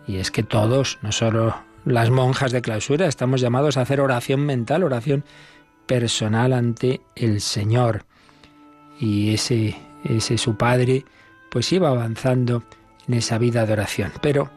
Y 0.09 0.16
es 0.16 0.33
que 0.33 0.42
todos, 0.42 0.99
no 1.02 1.12
solo 1.12 1.54
las 1.85 2.11
monjas 2.11 2.50
de 2.50 2.61
clausura, 2.61 3.07
estamos 3.07 3.40
llamados 3.40 3.76
a 3.76 3.83
hacer 3.83 4.00
oración 4.00 4.40
mental, 4.40 4.83
oración 4.83 5.25
personal 5.87 6.53
ante 6.53 7.01
el 7.15 7.41
Señor. 7.41 8.05
Y 8.99 9.35
ese, 9.35 9.77
ese 10.05 10.39
su 10.39 10.57
padre, 10.57 11.05
pues 11.51 11.73
iba 11.73 11.89
avanzando 11.89 12.62
en 13.09 13.15
esa 13.15 13.39
vida 13.39 13.67
de 13.67 13.73
oración. 13.73 14.12
Pero 14.21 14.51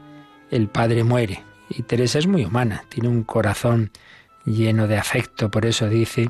el 0.52 0.68
padre 0.68 1.04
muere 1.04 1.44
y 1.70 1.84
Teresa 1.84 2.20
es 2.20 2.28
muy 2.28 2.46
humana, 2.46 2.84
tiene 2.90 3.10
un 3.10 3.24
corazón 3.24 3.92
lleno 4.46 4.88
de 4.88 4.98
afecto, 4.98 5.50
por 5.50 5.66
eso 5.66 5.90
dice, 5.90 6.30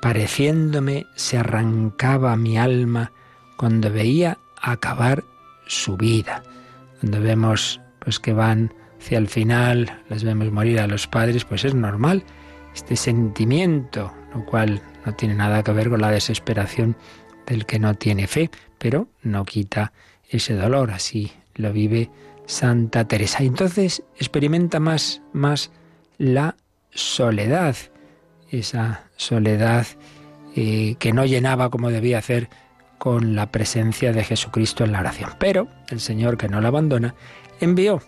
pareciéndome 0.00 1.06
se 1.14 1.38
arrancaba 1.38 2.36
mi 2.36 2.58
alma 2.58 3.12
cuando 3.56 3.90
veía 3.90 4.38
acabar 4.60 5.24
su 5.66 5.96
vida. 5.96 6.42
Cuando 7.00 7.20
vemos 7.20 7.80
pues 8.00 8.18
que 8.18 8.32
van 8.32 8.74
hacia 9.00 9.18
el 9.18 9.28
final, 9.28 10.02
las 10.08 10.24
vemos 10.24 10.50
morir 10.50 10.80
a 10.80 10.88
los 10.88 11.06
padres, 11.06 11.44
pues 11.44 11.64
es 11.64 11.74
normal 11.74 12.24
este 12.74 12.96
sentimiento, 12.96 14.12
lo 14.34 14.44
cual 14.44 14.82
no 15.04 15.14
tiene 15.14 15.34
nada 15.34 15.62
que 15.62 15.72
ver 15.72 15.88
con 15.88 16.00
la 16.00 16.10
desesperación 16.10 16.96
del 17.46 17.66
que 17.66 17.78
no 17.78 17.94
tiene 17.94 18.26
fe, 18.26 18.50
pero 18.78 19.08
no 19.22 19.44
quita 19.44 19.92
ese 20.28 20.54
dolor, 20.54 20.90
así 20.90 21.32
lo 21.54 21.72
vive 21.72 22.10
Santa 22.46 23.06
Teresa. 23.06 23.42
Entonces 23.42 24.02
experimenta 24.16 24.80
más, 24.80 25.22
más 25.32 25.70
la 26.18 26.56
soledad, 26.90 27.76
esa 28.50 29.04
soledad 29.16 29.86
eh, 30.54 30.96
que 30.98 31.12
no 31.12 31.24
llenaba 31.24 31.70
como 31.70 31.90
debía 31.90 32.18
hacer 32.18 32.48
con 32.98 33.34
la 33.34 33.50
presencia 33.50 34.12
de 34.12 34.22
Jesucristo 34.22 34.84
en 34.84 34.92
la 34.92 35.00
oración. 35.00 35.30
Pero 35.38 35.68
el 35.88 36.00
Señor, 36.00 36.36
que 36.36 36.48
no 36.48 36.60
la 36.60 36.68
abandona, 36.68 37.14
envió 37.60 38.00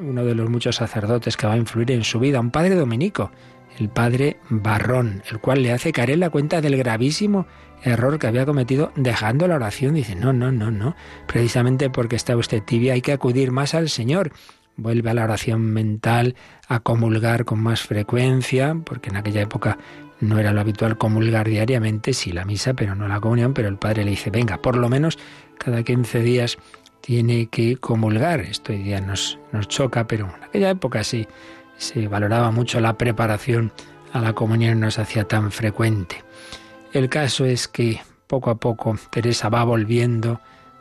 uno 0.00 0.24
de 0.24 0.34
los 0.34 0.48
muchos 0.48 0.76
sacerdotes 0.76 1.36
que 1.36 1.46
va 1.46 1.54
a 1.54 1.58
influir 1.58 1.90
en 1.90 2.04
su 2.04 2.18
vida, 2.18 2.40
un 2.40 2.50
padre 2.50 2.74
dominico, 2.74 3.30
el 3.78 3.88
padre 3.88 4.38
Barrón, 4.48 5.22
el 5.30 5.38
cual 5.38 5.62
le 5.62 5.72
hace 5.72 5.92
caer 5.92 6.18
la 6.18 6.30
cuenta 6.30 6.60
del 6.60 6.76
gravísimo 6.76 7.46
error 7.82 8.18
que 8.18 8.26
había 8.26 8.46
cometido 8.46 8.92
dejando 8.96 9.46
la 9.46 9.56
oración. 9.56 9.94
Dice, 9.94 10.14
no, 10.14 10.32
no, 10.32 10.50
no, 10.50 10.70
no, 10.70 10.96
precisamente 11.26 11.90
porque 11.90 12.16
está 12.16 12.36
usted 12.36 12.62
tibia 12.62 12.94
hay 12.94 13.02
que 13.02 13.12
acudir 13.12 13.52
más 13.52 13.74
al 13.74 13.88
Señor. 13.88 14.32
Vuelve 14.76 15.10
a 15.10 15.14
la 15.14 15.24
oración 15.24 15.72
mental, 15.72 16.36
a 16.68 16.80
comulgar 16.80 17.44
con 17.44 17.60
más 17.60 17.82
frecuencia, 17.82 18.76
porque 18.84 19.10
en 19.10 19.16
aquella 19.16 19.42
época 19.42 19.78
no 20.20 20.38
era 20.38 20.52
lo 20.52 20.60
habitual 20.60 20.98
comulgar 20.98 21.48
diariamente, 21.48 22.12
sí 22.12 22.32
la 22.32 22.44
misa, 22.44 22.74
pero 22.74 22.94
no 22.94 23.08
la 23.08 23.20
comunión, 23.20 23.54
pero 23.54 23.68
el 23.68 23.76
padre 23.76 24.04
le 24.04 24.10
dice, 24.10 24.30
venga, 24.30 24.58
por 24.58 24.76
lo 24.76 24.88
menos 24.88 25.18
cada 25.58 25.82
15 25.82 26.20
días 26.20 26.58
tiene 27.00 27.46
que 27.46 27.76
comulgar. 27.76 28.40
Esto 28.40 28.72
hoy 28.72 28.82
día 28.82 29.00
nos, 29.00 29.38
nos 29.52 29.66
choca, 29.68 30.06
pero 30.06 30.26
en 30.36 30.44
aquella 30.44 30.70
época 30.70 31.02
sí 31.04 31.26
se 31.78 32.06
valoraba 32.08 32.50
mucho 32.50 32.80
la 32.80 32.98
preparación 32.98 33.72
a 34.12 34.20
la 34.20 34.34
comunión, 34.34 34.80
no 34.80 34.90
se 34.90 35.00
hacía 35.00 35.24
tan 35.24 35.50
frecuente. 35.50 36.22
El 36.92 37.08
caso 37.08 37.44
es 37.44 37.68
que 37.68 38.00
poco 38.26 38.50
a 38.50 38.56
poco 38.56 38.98
Teresa 39.10 39.48
va 39.48 39.64
volviendo 39.64 40.40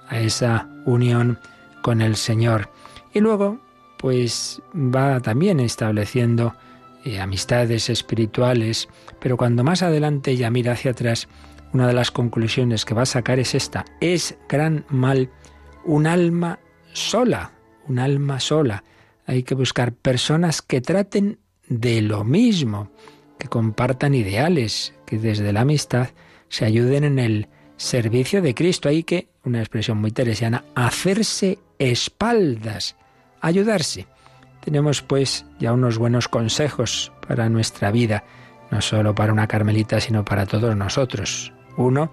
a 0.10 0.20
esa 0.20 0.68
unión 0.86 1.40
con 1.82 2.02
el 2.02 2.16
Señor 2.16 2.70
y 3.14 3.20
luego 3.20 3.60
pues 3.98 4.62
va 4.74 5.20
también 5.22 5.60
estableciendo 5.60 6.56
eh, 7.04 7.20
amistades 7.20 7.90
espirituales, 7.90 8.88
pero 9.20 9.38
cuando 9.38 9.64
más 9.64 9.82
adelante 9.82 10.32
ella 10.32 10.52
mira 10.52 10.74
hacia 10.74 10.92
atrás, 10.92 11.28
una 11.74 11.88
de 11.88 11.94
las 11.94 12.12
conclusiones 12.12 12.86
que 12.86 12.94
va 12.94 13.04
a 13.04 13.08
sacar 13.08 13.40
es 13.40 13.56
esta, 13.56 13.86
es 14.02 14.38
gran 14.48 14.86
mal 14.90 15.30
un 15.84 16.06
alma 16.06 16.60
sola, 16.94 17.52
un 17.88 18.00
alma 18.00 18.40
sola. 18.40 18.84
Hay 19.28 19.44
que 19.44 19.56
buscar 19.56 19.94
personas 19.94 20.62
que 20.62 20.80
traten 20.80 21.40
de 21.68 22.02
lo 22.02 22.24
mismo, 22.24 22.90
que 23.38 23.50
compartan 23.50 24.16
ideales, 24.16 24.94
que 25.06 25.20
desde 25.20 25.52
la 25.52 25.62
amistad 25.62 26.10
se 26.48 26.64
ayuden 26.64 27.04
en 27.04 27.20
el 27.20 27.50
servicio 27.76 28.42
de 28.42 28.56
Cristo. 28.56 28.88
Hay 28.88 29.04
que, 29.04 29.28
una 29.44 29.60
expresión 29.60 29.98
muy 29.98 30.12
teresiana, 30.12 30.64
hacerse 30.76 31.60
espaldas, 31.78 32.96
ayudarse. 33.42 34.08
Tenemos 34.64 35.02
pues 35.02 35.46
ya 35.60 35.74
unos 35.74 35.98
buenos 35.98 36.30
consejos 36.30 37.12
para 37.28 37.50
nuestra 37.50 37.92
vida, 37.92 38.24
no 38.72 38.82
solo 38.82 39.14
para 39.14 39.34
una 39.34 39.48
carmelita, 39.48 40.00
sino 40.00 40.24
para 40.24 40.46
todos 40.46 40.74
nosotros. 40.76 41.52
Uno, 41.76 42.12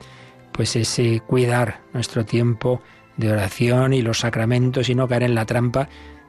pues 0.51 0.75
ese 0.75 1.21
cuidar 1.21 1.81
nuestro 1.93 2.25
tiempo 2.25 2.83
de 3.17 3.31
oración 3.31 3.93
y 3.93 4.03
los 4.03 4.19
sacramentos 4.19 4.89
y 4.89 4.97
no 4.97 5.07
caer 5.07 5.23
en 5.23 5.37
la 5.37 5.47
trampa 5.47 5.89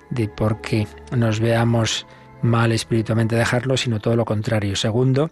de 0.10 0.28
porque 0.28 0.88
nos 1.16 1.40
veamos 1.40 2.06
mal 2.42 2.72
espiritualmente 2.72 3.36
dejarlo, 3.36 3.78
sino 3.78 4.00
todo 4.00 4.16
lo 4.16 4.26
contrario. 4.26 4.76
Segundo, 4.76 5.32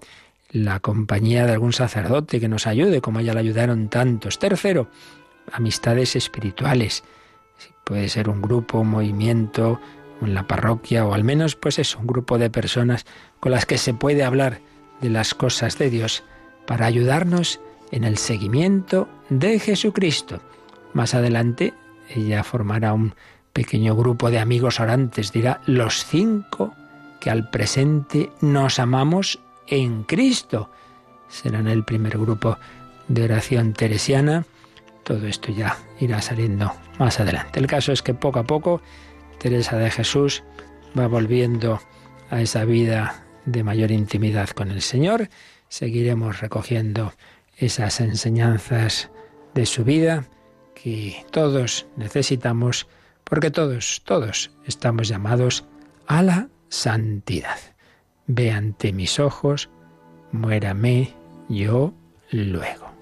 la 0.52 0.80
compañía 0.80 1.46
de 1.46 1.54
algún 1.54 1.74
sacerdote 1.74 2.40
que 2.40 2.48
nos 2.48 2.68
ayude, 2.68 3.02
como 3.02 3.22
ya 3.22 3.34
le 3.34 3.40
ayudaron 3.40 3.90
tantos. 3.90 4.40
Tercero, 4.40 4.90
amistades 5.52 6.16
espirituales. 6.16 7.04
Puede 7.84 8.10
ser 8.10 8.30
un 8.30 8.42
grupo, 8.42 8.80
un 8.80 8.90
movimiento, 8.90 9.80
en 10.26 10.34
la 10.34 10.48
parroquia, 10.48 11.06
o 11.06 11.14
al 11.14 11.24
menos, 11.24 11.56
pues 11.56 11.80
eso, 11.80 12.00
un 12.00 12.08
grupo 12.08 12.38
de 12.38 12.50
personas 12.50 13.06
con 13.40 13.52
las 13.52 13.66
que 13.66 13.78
se 13.78 13.94
puede 13.94 14.24
hablar 14.24 14.62
de 15.02 15.10
las 15.10 15.34
cosas 15.34 15.78
de 15.78 15.90
Dios 15.90 16.24
para 16.66 16.86
ayudarnos 16.86 17.60
en 17.92 18.04
el 18.04 18.18
seguimiento 18.18 19.08
de 19.30 19.60
Jesucristo. 19.60 20.42
Más 20.94 21.14
adelante 21.14 21.74
ella 22.10 22.44
formará 22.44 22.94
un 22.94 23.16
pequeño 23.54 23.96
grupo 23.96 24.32
de 24.32 24.40
amigos 24.40 24.80
orantes, 24.80 25.32
dirá 25.32 25.62
los 25.66 26.06
cinco 26.06 26.74
que 27.20 27.30
al 27.30 27.50
presente 27.50 28.32
nos 28.42 28.80
amamos 28.80 29.40
en 29.68 30.04
Cristo. 30.04 30.70
Serán 31.30 31.68
el 31.68 31.84
primer 31.86 32.18
grupo 32.18 32.58
de 33.08 33.24
oración 33.24 33.74
teresiana. 33.74 34.46
Todo 35.04 35.28
esto 35.28 35.52
ya 35.52 35.78
irá 36.00 36.22
saliendo 36.22 36.74
más 37.00 37.20
adelante. 37.20 37.60
El 37.60 37.68
caso 37.68 37.92
es 37.92 38.02
que 38.02 38.14
poco 38.14 38.40
a 38.40 38.44
poco 38.44 38.82
Teresa 39.38 39.78
de 39.78 39.92
Jesús 39.92 40.44
va 40.98 41.08
volviendo 41.08 41.82
a 42.30 42.42
esa 42.42 42.66
vida 42.66 43.24
de 43.46 43.64
mayor 43.64 43.92
intimidad 43.92 44.50
con 44.50 44.72
el 44.72 44.82
Señor. 44.82 45.30
Seguiremos 45.70 46.40
recogiendo 46.40 47.14
esas 47.58 48.00
enseñanzas 48.00 49.10
de 49.54 49.66
su 49.66 49.84
vida 49.84 50.26
que 50.76 51.26
todos 51.32 51.86
necesitamos, 51.96 52.88
porque 53.24 53.52
todos, 53.52 54.02
todos 54.06 54.52
estamos 54.66 55.08
llamados 55.08 55.66
a 56.08 56.22
la 56.22 56.50
santidad. 56.70 57.58
Ve 58.28 58.52
ante 58.52 58.94
mis 58.94 59.20
ojos, 59.20 59.70
muérame 60.32 61.14
yo 61.50 61.94
luego. 62.32 62.93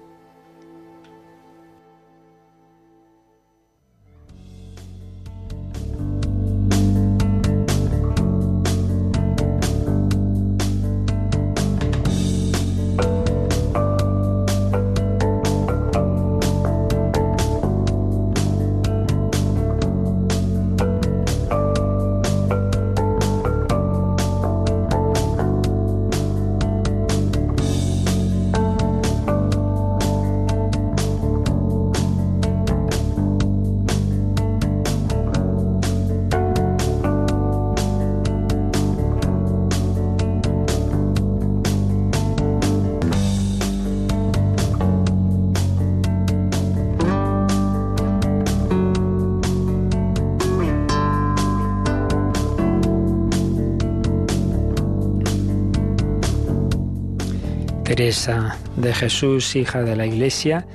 Teresa 58.12 58.58
de 58.76 58.92
Jesús, 58.92 59.56
hija 59.56 59.84
de 59.84 59.96
la 59.96 60.04
Iglesia, 60.04 60.66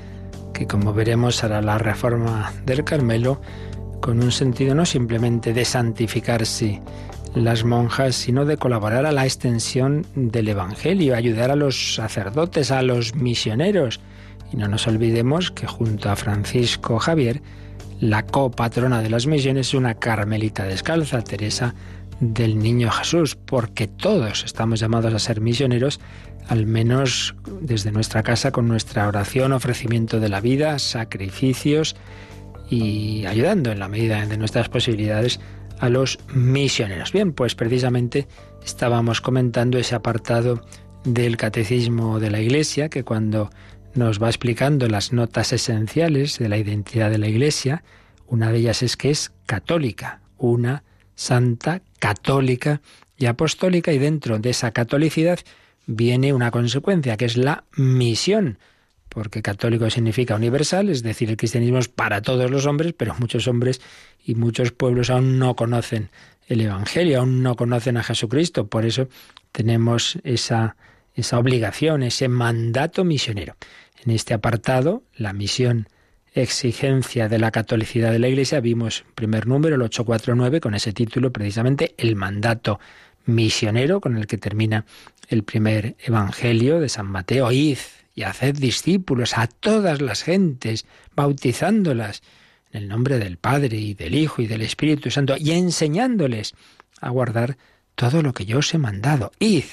que 0.56 0.66
como 0.66 0.92
veremos 0.92 1.44
hará 1.44 1.62
la 1.62 1.78
reforma 1.78 2.52
del 2.66 2.84
Carmelo 2.84 3.40
con 4.02 4.24
un 4.24 4.32
sentido 4.32 4.74
no 4.74 4.88
simplemente 4.88 5.54
de 5.54 5.64
santificarse 5.64 6.82
las 7.36 7.64
monjas, 7.64 8.16
sino 8.16 8.44
de 8.46 8.58
colaborar 8.58 9.06
a 9.06 9.12
la 9.12 9.26
extensión 9.26 10.08
del 10.16 10.48
Evangelio, 10.48 11.16
ayudar 11.16 11.52
a 11.52 11.56
los 11.56 11.94
sacerdotes, 11.94 12.72
a 12.72 12.82
los 12.82 13.14
misioneros. 13.14 14.00
Y 14.52 14.58
no 14.58 14.68
nos 14.68 14.88
olvidemos 14.88 15.52
que 15.52 15.68
junto 15.68 16.10
a 16.10 16.16
Francisco 16.16 16.98
Javier, 16.98 17.44
la 18.00 18.26
copatrona 18.26 19.04
de 19.04 19.12
las 19.12 19.28
misiones 19.28 19.68
es 19.68 19.74
una 19.76 19.94
carmelita 19.94 20.64
descalza, 20.64 21.22
Teresa 21.22 21.76
del 22.20 22.58
Niño 22.58 22.90
Jesús, 22.90 23.36
porque 23.36 23.88
todos 23.88 24.44
estamos 24.44 24.80
llamados 24.80 25.14
a 25.14 25.20
ser 25.20 25.40
misioneros, 25.40 26.00
al 26.48 26.66
menos 26.66 27.36
desde 27.62 27.92
nuestra 27.92 28.24
casa, 28.24 28.52
con 28.52 28.68
nuestra 28.68 29.08
oración, 29.08 29.52
ofrecimiento 29.54 30.20
de 30.20 30.30
la 30.30 30.42
vida, 30.42 30.80
sacrificios 30.80 31.96
y 32.70 33.26
ayudando 33.26 33.72
en 33.72 33.80
la 33.80 33.88
medida 33.88 34.26
de 34.26 34.38
nuestras 34.38 34.70
posibilidades 34.70 35.40
a 35.80 35.90
los 35.90 36.20
misioneros. 36.34 37.12
Bien, 37.12 37.34
pues 37.34 37.56
precisamente 37.56 38.28
estábamos 38.64 39.22
comentando 39.22 39.78
ese 39.78 39.96
apartado 39.96 40.66
del 41.04 41.38
catecismo 41.38 42.20
de 42.20 42.32
la 42.32 42.42
Iglesia, 42.42 42.90
que 42.90 43.04
cuando 43.04 43.50
nos 43.94 44.22
va 44.22 44.28
explicando 44.28 44.88
las 44.88 45.14
notas 45.14 45.54
esenciales 45.54 46.38
de 46.38 46.50
la 46.50 46.58
identidad 46.58 47.10
de 47.10 47.18
la 47.18 47.28
Iglesia, 47.28 47.84
una 48.28 48.52
de 48.52 48.60
ellas 48.60 48.84
es 48.84 48.98
que 48.98 49.10
es 49.10 49.32
católica, 49.46 50.22
una 50.38 50.84
santa, 51.16 51.82
católica 52.00 52.82
y 53.18 53.26
apostólica, 53.26 53.92
y 53.92 53.98
dentro 53.98 54.40
de 54.40 54.50
esa 54.50 54.72
catolicidad 54.72 55.40
viene 55.88 56.34
una 56.34 56.52
consecuencia, 56.52 57.18
que 57.18 57.26
es 57.26 57.38
la 57.38 57.64
misión, 57.76 58.60
porque 59.10 59.42
católico 59.42 59.90
significa 59.90 60.36
universal, 60.36 60.90
es 60.90 61.02
decir, 61.02 61.30
el 61.30 61.38
cristianismo 61.38 61.80
es 61.80 61.88
para 61.88 62.22
todos 62.22 62.52
los 62.52 62.66
hombres, 62.68 62.94
pero 62.94 63.16
muchos 63.18 63.48
hombres 63.48 63.82
y 64.24 64.36
muchos 64.36 64.72
pueblos 64.72 65.10
aún 65.10 65.40
no 65.40 65.56
conocen 65.56 66.10
el 66.48 66.62
Evangelio, 66.62 67.20
aún 67.20 67.42
no 67.42 67.56
conocen 67.56 67.98
a 67.98 68.04
Jesucristo, 68.04 68.68
por 68.68 68.86
eso 68.86 69.08
tenemos 69.52 70.20
esa, 70.24 70.76
esa 71.16 71.40
obligación, 71.40 72.04
ese 72.04 72.28
mandato 72.28 73.04
misionero. 73.04 73.56
En 74.06 74.12
este 74.12 74.34
apartado, 74.34 75.04
la 75.16 75.34
misión 75.34 75.88
exigencia 76.34 77.28
de 77.28 77.40
la 77.40 77.52
catolicidad 77.52 78.12
de 78.12 78.20
la 78.20 78.28
Iglesia, 78.28 78.60
vimos 78.60 79.06
primer 79.16 79.48
número, 79.48 79.76
el 79.76 79.82
849, 79.82 80.62
con 80.62 80.76
ese 80.76 80.94
título 80.94 81.32
precisamente, 81.32 81.96
el 81.98 82.16
mandato 82.16 82.80
misionero, 83.26 84.00
con 84.02 84.18
el 84.18 84.28
que 84.28 84.38
termina 84.38 84.86
el 85.28 85.44
primer 85.44 85.96
Evangelio 86.00 86.80
de 86.80 86.90
San 86.90 87.08
Mateo, 87.08 87.52
id 87.52 87.78
y 88.16 88.24
haced 88.24 88.56
discípulos 88.56 89.38
a 89.38 89.48
todas 89.48 90.02
las 90.02 90.24
gentes, 90.24 90.86
bautizándolas 91.16 92.24
en 92.72 92.84
el 92.84 92.88
nombre 92.88 93.20
del 93.20 93.38
Padre 93.38 93.78
y 93.78 93.94
del 93.94 94.16
Hijo 94.16 94.42
y 94.42 94.48
del 94.48 94.62
Espíritu 94.62 95.12
Santo, 95.12 95.36
y 95.38 95.52
enseñándoles 95.52 96.56
a 97.00 97.10
guardar 97.10 97.58
todo 97.96 98.22
lo 98.22 98.34
que 98.34 98.46
yo 98.46 98.60
os 98.60 98.74
he 98.74 98.78
mandado. 98.78 99.32
Id, 99.40 99.66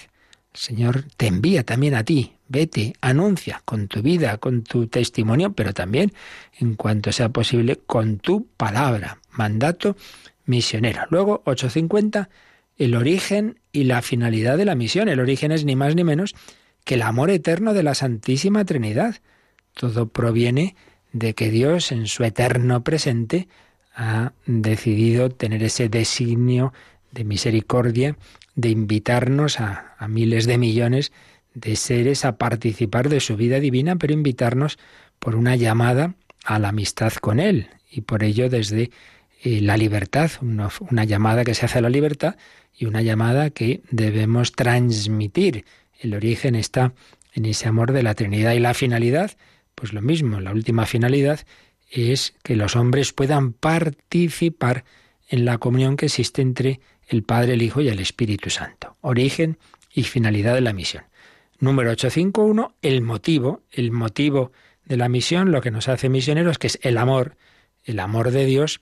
el 0.53 0.61
Señor 0.61 1.05
te 1.17 1.27
envía 1.27 1.65
también 1.65 1.95
a 1.95 2.05
ti, 2.05 2.35
vete, 2.49 2.95
anuncia 3.01 3.63
con 3.65 3.89
tu 3.89 4.03
vida, 4.03 4.39
con 4.39 4.63
tu 4.63 4.87
testimonio, 4.87 5.53
pero 5.53 5.73
también, 5.73 6.13
en 6.59 6.75
cuanto 6.75 7.13
sea 7.13 7.31
posible, 7.31 7.81
con 7.87 8.19
tu 8.19 8.47
palabra. 8.57 9.19
Mandato 9.31 9.97
misionero. 10.47 11.03
Luego, 11.11 11.43
850, 11.45 12.29
el 12.77 12.95
origen 12.95 13.61
y 13.73 13.85
la 13.85 14.03
finalidad 14.03 14.57
de 14.57 14.65
la 14.65 14.75
misión. 14.75 15.09
El 15.09 15.21
origen 15.21 15.53
es 15.53 15.65
ni 15.65 15.77
más 15.77 15.95
ni 15.95 16.05
menos 16.05 16.35
que 16.85 16.95
el 16.95 17.03
amor 17.03 17.31
eterno 17.31 17.75
de 17.75 17.83
la 17.83 17.95
Santísima 17.95 18.65
Trinidad. 18.65 19.17
Todo 19.73 20.09
proviene 20.09 20.77
de 21.13 21.35
que 21.35 21.51
Dios, 21.51 21.93
en 21.93 22.07
su 22.07 22.25
eterno 22.25 22.83
presente, 22.85 23.49
ha 23.95 24.33
decidido 24.47 25.31
tener 25.31 25.63
ese 25.63 25.89
designio 25.89 26.73
de 27.13 27.25
misericordia, 27.25 28.17
de 28.57 28.71
invitarnos 28.71 29.61
a, 29.61 29.97
miles 30.09 30.47
de 30.47 30.59
millones 30.59 31.13
de 31.55 31.77
seres 31.77 32.25
a 32.25 32.37
participar 32.37 33.09
de 33.09 33.21
su 33.21 33.37
vida 33.37 33.59
divina, 33.61 33.97
pero 33.97 34.13
invitarnos 34.13 34.79
por 35.19 35.37
una 35.37 35.57
llamada 35.57 36.15
a 36.45 36.59
la 36.59 36.69
amistad 36.69 37.13
con 37.15 37.41
Él. 37.41 37.69
Y 37.91 38.03
por 38.03 38.25
ello 38.25 38.51
desde 38.51 38.91
la 39.45 39.77
libertad, 39.77 40.31
una, 40.41 40.71
una 40.91 41.05
llamada 41.05 41.45
que 41.45 41.55
se 41.55 41.67
hace 41.67 41.79
a 41.79 41.83
la 41.83 41.91
libertad 41.91 42.37
y 42.77 42.87
una 42.87 43.03
llamada 43.03 43.51
que 43.51 43.83
debemos 43.91 44.53
transmitir. 44.53 45.65
El 46.01 46.15
origen 46.15 46.55
está 46.55 46.95
en 47.35 47.45
ese 47.45 47.69
amor 47.69 47.93
de 47.93 48.03
la 48.03 48.15
Trinidad 48.15 48.55
y 48.55 48.61
la 48.61 48.75
finalidad, 48.75 49.37
pues 49.75 49.93
lo 49.93 50.01
mismo, 50.01 50.41
la 50.41 50.53
última 50.53 50.87
finalidad 50.87 51.41
es 51.91 52.35
que 52.43 52.57
los 52.57 52.75
hombres 52.75 53.13
puedan 53.13 53.53
participar 53.53 54.85
en 55.29 55.45
la 55.45 55.59
comunión 55.59 55.97
que 55.97 56.07
existe 56.07 56.43
entre 56.43 56.81
el 57.09 57.23
Padre, 57.23 57.55
el 57.55 57.63
Hijo 57.63 57.81
y 57.81 57.89
el 57.89 58.01
Espíritu 58.01 58.51
Santo. 58.51 58.97
Origen 59.01 59.59
y 59.93 60.05
finalidad 60.05 60.55
de 60.55 60.61
la 60.61 60.73
misión. 60.73 61.05
Número 61.59 61.91
851, 61.91 62.75
el 62.83 63.03
motivo, 63.03 63.63
el 63.71 63.91
motivo 63.93 64.53
de 64.85 64.97
la 64.97 65.09
misión, 65.09 65.53
lo 65.53 65.61
que 65.61 65.71
nos 65.71 65.89
hace 65.89 66.09
misioneros, 66.09 66.59
que 66.59 66.67
es 66.67 66.79
el 66.83 66.99
amor, 66.99 67.37
el 67.85 68.01
amor 68.01 68.31
de 68.31 68.45
Dios 68.45 68.81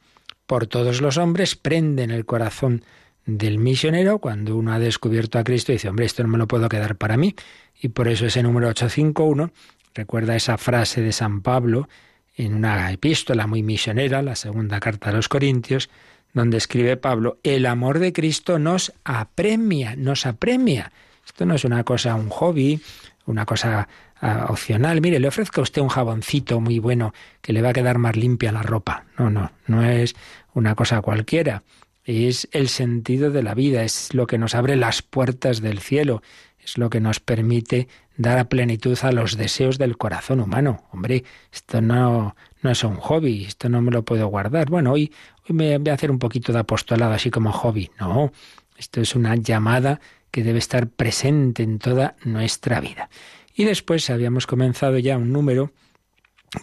por 0.53 0.67
todos 0.67 1.01
los 1.01 1.17
hombres, 1.17 1.57
prende 1.57 2.03
en 2.03 2.11
el 2.11 2.27
corazón 2.27 2.85
del 3.25 3.57
misionero 3.57 4.19
cuando 4.19 4.55
uno 4.55 4.75
ha 4.75 4.79
descubierto 4.79 5.39
a 5.39 5.45
Cristo 5.45 5.73
y 5.73 5.77
dice, 5.77 5.89
hombre, 5.89 6.05
esto 6.05 6.23
no 6.23 6.29
me 6.29 6.37
lo 6.37 6.47
puedo 6.47 6.69
quedar 6.69 6.97
para 6.97 7.17
mí. 7.17 7.35
Y 7.81 7.89
por 7.89 8.07
eso 8.07 8.27
ese 8.27 8.43
número 8.43 8.69
851 8.69 9.51
recuerda 9.95 10.37
esa 10.37 10.59
frase 10.59 11.01
de 11.01 11.13
San 11.13 11.41
Pablo 11.41 11.89
en 12.37 12.53
una 12.53 12.93
epístola 12.93 13.47
muy 13.47 13.63
misionera, 13.63 14.21
la 14.21 14.37
segunda 14.37 14.79
carta 14.79 15.09
a 15.09 15.15
los 15.15 15.31
Corintios, 15.31 15.89
donde 16.35 16.59
escribe 16.59 16.99
Pablo, 16.99 17.39
el 17.45 17.65
amor 17.65 17.99
de 17.99 18.13
Cristo 18.13 18.59
nos 18.59 18.93
apremia, 19.05 19.97
nos 19.97 20.27
apremia 20.27 20.93
esto 21.27 21.47
no 21.47 21.55
es 21.55 21.65
una 21.65 21.85
cosa, 21.85 22.15
un 22.15 22.29
hobby, 22.29 22.81
una 23.27 23.47
cosa 23.47 23.89
ah, 24.23 24.47
opcional. 24.49 25.03
Mire, 25.03 25.21
le 25.21 25.29
ofrezco 25.29 25.61
a 25.61 25.65
usted 25.65 25.83
un 25.83 25.89
jaboncito 25.89 26.61
muy 26.61 26.79
bueno 26.79 27.13
que 27.43 27.53
le 27.53 27.61
va 27.61 27.69
a 27.69 27.73
quedar 27.75 27.99
más 27.99 28.17
limpia 28.17 28.53
la 28.53 28.63
ropa. 28.63 29.05
No, 29.19 29.29
no, 29.29 29.53
no 29.67 29.83
es 29.83 30.15
una 30.55 30.75
cosa 30.75 31.03
cualquiera. 31.03 31.63
Es 32.05 32.49
el 32.53 32.69
sentido 32.69 33.31
de 33.31 33.43
la 33.43 33.55
vida, 33.55 33.85
es 33.85 34.15
lo 34.15 34.27
que 34.27 34.39
nos 34.39 34.55
abre 34.55 34.77
las 34.77 35.03
puertas 35.03 35.61
del 35.61 35.79
cielo, 35.79 36.23
es 36.59 36.79
lo 36.79 36.91
que 36.91 37.01
nos 37.01 37.21
permite 37.21 37.89
dar 38.17 38.39
a 38.39 38.49
plenitud 38.49 38.99
a 39.03 39.13
los 39.13 39.37
deseos 39.37 39.79
del 39.79 39.97
corazón 39.97 40.41
humano. 40.41 40.85
Hombre, 40.93 41.25
esto 41.53 41.81
no, 41.81 42.35
no 42.63 42.71
es 42.71 42.85
un 42.85 42.97
hobby, 42.97 43.45
esto 43.45 43.69
no 43.69 43.83
me 43.83 43.91
lo 43.91 44.05
puedo 44.05 44.27
guardar. 44.29 44.69
Bueno, 44.71 44.93
hoy, 44.93 45.13
hoy 45.49 45.55
me 45.55 45.79
voy 45.79 45.91
a 45.91 45.95
hacer 45.95 46.11
un 46.11 46.19
poquito 46.19 46.53
de 46.53 46.61
apostolado 46.61 47.13
así 47.13 47.31
como 47.31 47.53
hobby. 47.53 47.91
No, 47.99 48.33
esto 48.77 49.01
es 49.01 49.15
una 49.15 49.37
llamada 49.37 50.01
que 50.31 50.43
debe 50.43 50.59
estar 50.59 50.89
presente 50.89 51.63
en 51.63 51.79
toda 51.79 52.17
nuestra 52.25 52.81
vida. 52.81 53.11
Y 53.55 53.65
después 53.65 54.09
habíamos 54.11 54.47
comenzado 54.47 54.99
ya 54.99 55.19
un 55.19 55.33
número 55.33 55.73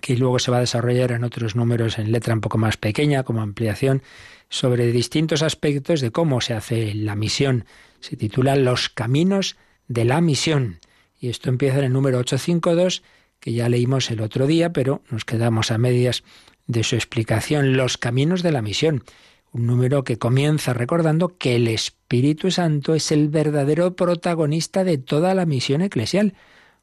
que 0.01 0.15
luego 0.15 0.39
se 0.39 0.51
va 0.51 0.57
a 0.57 0.61
desarrollar 0.61 1.11
en 1.11 1.23
otros 1.23 1.55
números 1.55 1.97
en 1.97 2.11
letra 2.11 2.33
un 2.33 2.41
poco 2.41 2.57
más 2.57 2.77
pequeña, 2.77 3.23
como 3.23 3.41
ampliación, 3.41 4.03
sobre 4.49 4.91
distintos 4.91 5.41
aspectos 5.41 6.01
de 6.01 6.11
cómo 6.11 6.41
se 6.41 6.53
hace 6.53 6.93
la 6.93 7.15
misión. 7.15 7.65
Se 7.99 8.15
titula 8.15 8.55
Los 8.55 8.89
caminos 8.89 9.57
de 9.87 10.05
la 10.05 10.21
misión. 10.21 10.79
Y 11.19 11.29
esto 11.29 11.49
empieza 11.49 11.79
en 11.79 11.85
el 11.85 11.93
número 11.93 12.19
852, 12.19 13.03
que 13.39 13.53
ya 13.53 13.69
leímos 13.69 14.11
el 14.11 14.21
otro 14.21 14.47
día, 14.47 14.71
pero 14.71 15.01
nos 15.09 15.25
quedamos 15.25 15.71
a 15.71 15.77
medias 15.77 16.23
de 16.67 16.83
su 16.83 16.95
explicación. 16.95 17.75
Los 17.75 17.97
caminos 17.97 18.43
de 18.43 18.51
la 18.51 18.61
misión 18.61 19.03
un 19.51 19.65
número 19.65 20.03
que 20.03 20.17
comienza 20.17 20.73
recordando 20.73 21.37
que 21.37 21.55
el 21.55 21.67
Espíritu 21.67 22.51
Santo 22.51 22.93
es 22.93 23.11
el 23.11 23.29
verdadero 23.29 23.95
protagonista 23.95 24.83
de 24.83 24.97
toda 24.97 25.33
la 25.33 25.45
misión 25.45 25.81
eclesial. 25.81 26.35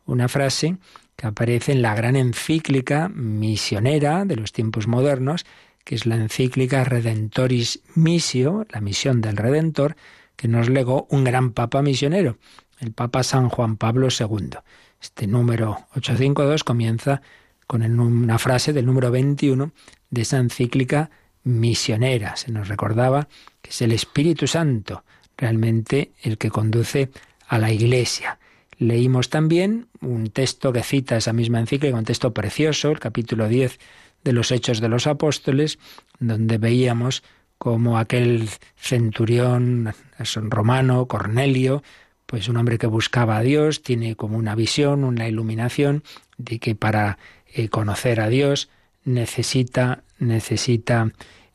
Una 0.06 0.28
frase 0.28 0.78
que 1.16 1.26
aparece 1.26 1.72
en 1.72 1.82
la 1.82 1.94
gran 1.94 2.16
encíclica 2.16 3.08
misionera 3.08 4.24
de 4.24 4.36
los 4.36 4.52
tiempos 4.52 4.86
modernos, 4.86 5.44
que 5.84 5.94
es 5.94 6.06
la 6.06 6.16
encíclica 6.16 6.84
Redentoris 6.84 7.80
Missio, 7.94 8.66
la 8.70 8.80
misión 8.80 9.20
del 9.20 9.36
Redentor, 9.36 9.96
que 10.36 10.48
nos 10.48 10.68
legó 10.68 11.06
un 11.10 11.24
gran 11.24 11.52
papa 11.52 11.82
misionero, 11.82 12.38
el 12.78 12.92
Papa 12.92 13.22
San 13.22 13.48
Juan 13.48 13.76
Pablo 13.76 14.08
II. 14.08 14.50
Este 15.00 15.26
número 15.26 15.86
852 15.94 16.64
comienza 16.64 17.22
con 17.66 17.82
una 17.82 18.38
frase 18.38 18.72
del 18.72 18.86
número 18.86 19.10
21 19.10 19.72
de 20.10 20.22
esa 20.22 20.38
encíclica 20.38 21.10
misionera. 21.44 22.36
Se 22.36 22.52
nos 22.52 22.68
recordaba 22.68 23.28
que 23.62 23.70
es 23.70 23.82
el 23.82 23.92
Espíritu 23.92 24.46
Santo 24.46 25.04
realmente 25.36 26.12
el 26.22 26.38
que 26.38 26.50
conduce 26.50 27.10
a 27.48 27.58
la 27.58 27.72
Iglesia. 27.72 28.38
Leímos 28.78 29.30
también 29.30 29.88
un 30.00 30.28
texto 30.28 30.72
que 30.72 30.82
cita 30.82 31.16
esa 31.16 31.32
misma 31.32 31.60
encíclica, 31.60 31.96
un 31.96 32.04
texto 32.04 32.34
precioso, 32.34 32.90
el 32.90 32.98
capítulo 32.98 33.48
10 33.48 33.78
de 34.24 34.32
los 34.32 34.50
Hechos 34.50 34.80
de 34.80 34.88
los 34.88 35.06
Apóstoles, 35.06 35.78
donde 36.18 36.58
veíamos 36.58 37.22
como 37.58 37.98
aquel 37.98 38.48
centurión 38.76 39.94
romano, 40.50 41.06
Cornelio, 41.06 41.82
pues 42.26 42.48
un 42.48 42.56
hombre 42.56 42.78
que 42.78 42.86
buscaba 42.86 43.38
a 43.38 43.42
Dios, 43.42 43.82
tiene 43.82 44.16
como 44.16 44.36
una 44.36 44.54
visión, 44.54 45.04
una 45.04 45.28
iluminación 45.28 46.02
de 46.36 46.58
que 46.58 46.74
para 46.74 47.18
eh, 47.46 47.68
conocer 47.68 48.20
a 48.20 48.28
Dios, 48.28 48.68
necesita, 49.04 50.02
necesita 50.18 51.12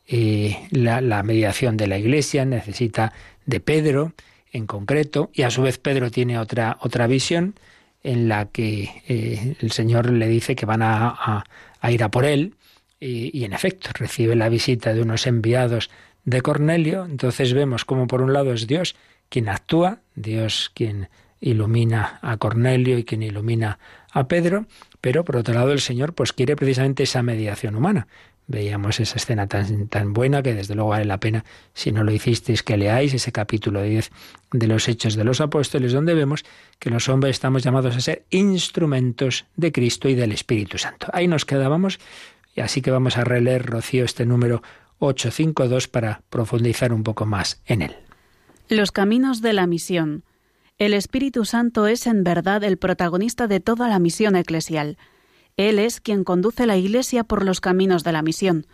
eh, 0.08 0.58
la, 0.70 1.22
mediación 1.22 1.76
de 1.76 1.86
la 1.86 1.98
Iglesia, 1.98 2.44
necesita 2.44 3.12
de 3.46 3.60
Pedro 3.60 4.12
en 4.52 4.66
concreto, 4.66 5.30
y 5.32 5.42
a 5.42 5.50
su 5.50 5.62
vez 5.62 5.78
Pedro 5.78 6.10
tiene 6.10 6.38
otra, 6.38 6.76
otra 6.80 7.06
visión 7.06 7.54
en 8.02 8.28
la 8.28 8.46
que 8.46 9.02
eh, 9.08 9.56
el 9.60 9.72
Señor 9.72 10.10
le 10.10 10.28
dice 10.28 10.54
que 10.54 10.66
van 10.66 10.82
a, 10.82 11.44
ir 11.88 12.04
a 12.04 12.10
por 12.10 12.24
él, 12.24 12.54
y, 13.00 13.36
y, 13.36 13.44
en 13.44 13.52
efecto 13.52 13.90
recibe 13.94 14.36
la 14.36 14.48
visita 14.48 14.94
de 14.94 15.02
unos 15.02 15.26
enviados 15.26 15.90
de 16.24 16.40
Cornelio, 16.40 17.04
entonces 17.04 17.52
vemos 17.52 17.84
como 17.84 18.06
por 18.06 18.22
un 18.22 18.32
lado 18.32 18.52
es 18.52 18.66
Dios 18.68 18.94
quien 19.28 19.48
actúa, 19.48 20.00
Dios 20.14 20.70
quien 20.74 21.08
ilumina 21.40 22.20
a 22.22 22.36
Cornelio 22.36 22.98
y 22.98 23.04
quien 23.04 23.22
ilumina 23.22 23.78
a 24.12 24.28
Pedro, 24.28 24.66
pero 25.00 25.24
por 25.24 25.36
otro 25.36 25.54
lado 25.54 25.72
el 25.72 25.80
Señor 25.80 26.14
pues 26.14 26.32
quiere 26.32 26.54
precisamente 26.54 27.02
esa 27.02 27.22
mediación 27.22 27.74
humana. 27.74 28.06
Veíamos 28.46 29.00
esa 29.00 29.16
escena 29.16 29.46
tan, 29.46 29.88
tan 29.88 30.12
buena 30.12 30.42
que 30.42 30.54
desde 30.54 30.74
luego 30.74 30.90
vale 30.90 31.04
la 31.04 31.20
pena, 31.20 31.44
si 31.74 31.92
no 31.92 32.04
lo 32.04 32.12
hicisteis, 32.12 32.62
que 32.62 32.76
leáis 32.76 33.14
ese 33.14 33.32
capítulo 33.32 33.82
10 33.82 34.10
de 34.52 34.66
los 34.66 34.88
Hechos 34.88 35.14
de 35.14 35.24
los 35.24 35.40
Apóstoles, 35.40 35.92
donde 35.92 36.14
vemos 36.14 36.44
que 36.78 36.90
los 36.90 37.08
hombres 37.08 37.36
estamos 37.36 37.62
llamados 37.62 37.96
a 37.96 38.00
ser 38.00 38.24
instrumentos 38.30 39.46
de 39.56 39.72
Cristo 39.72 40.08
y 40.08 40.14
del 40.14 40.32
Espíritu 40.32 40.78
Santo. 40.78 41.06
Ahí 41.12 41.28
nos 41.28 41.44
quedábamos, 41.44 41.98
y 42.54 42.60
así 42.60 42.82
que 42.82 42.90
vamos 42.90 43.16
a 43.16 43.24
releer, 43.24 43.64
Rocío, 43.64 44.04
este 44.04 44.26
número 44.26 44.62
852 44.98 45.88
para 45.88 46.22
profundizar 46.30 46.92
un 46.92 47.02
poco 47.02 47.26
más 47.26 47.60
en 47.66 47.82
él. 47.82 47.96
Los 48.68 48.92
caminos 48.92 49.42
de 49.42 49.52
la 49.52 49.66
misión. 49.66 50.24
El 50.78 50.94
Espíritu 50.94 51.44
Santo 51.44 51.86
es 51.86 52.06
en 52.06 52.24
verdad 52.24 52.64
el 52.64 52.78
protagonista 52.78 53.46
de 53.46 53.60
toda 53.60 53.88
la 53.88 53.98
misión 53.98 54.36
eclesial. 54.36 54.96
Él 55.56 55.78
es 55.78 56.00
quien 56.00 56.24
conduce 56.24 56.66
la 56.66 56.76
Iglesia 56.76 57.24
por 57.24 57.44
los 57.44 57.60
caminos 57.60 58.04
de 58.04 58.12
la 58.12 58.22
misión. 58.22 58.66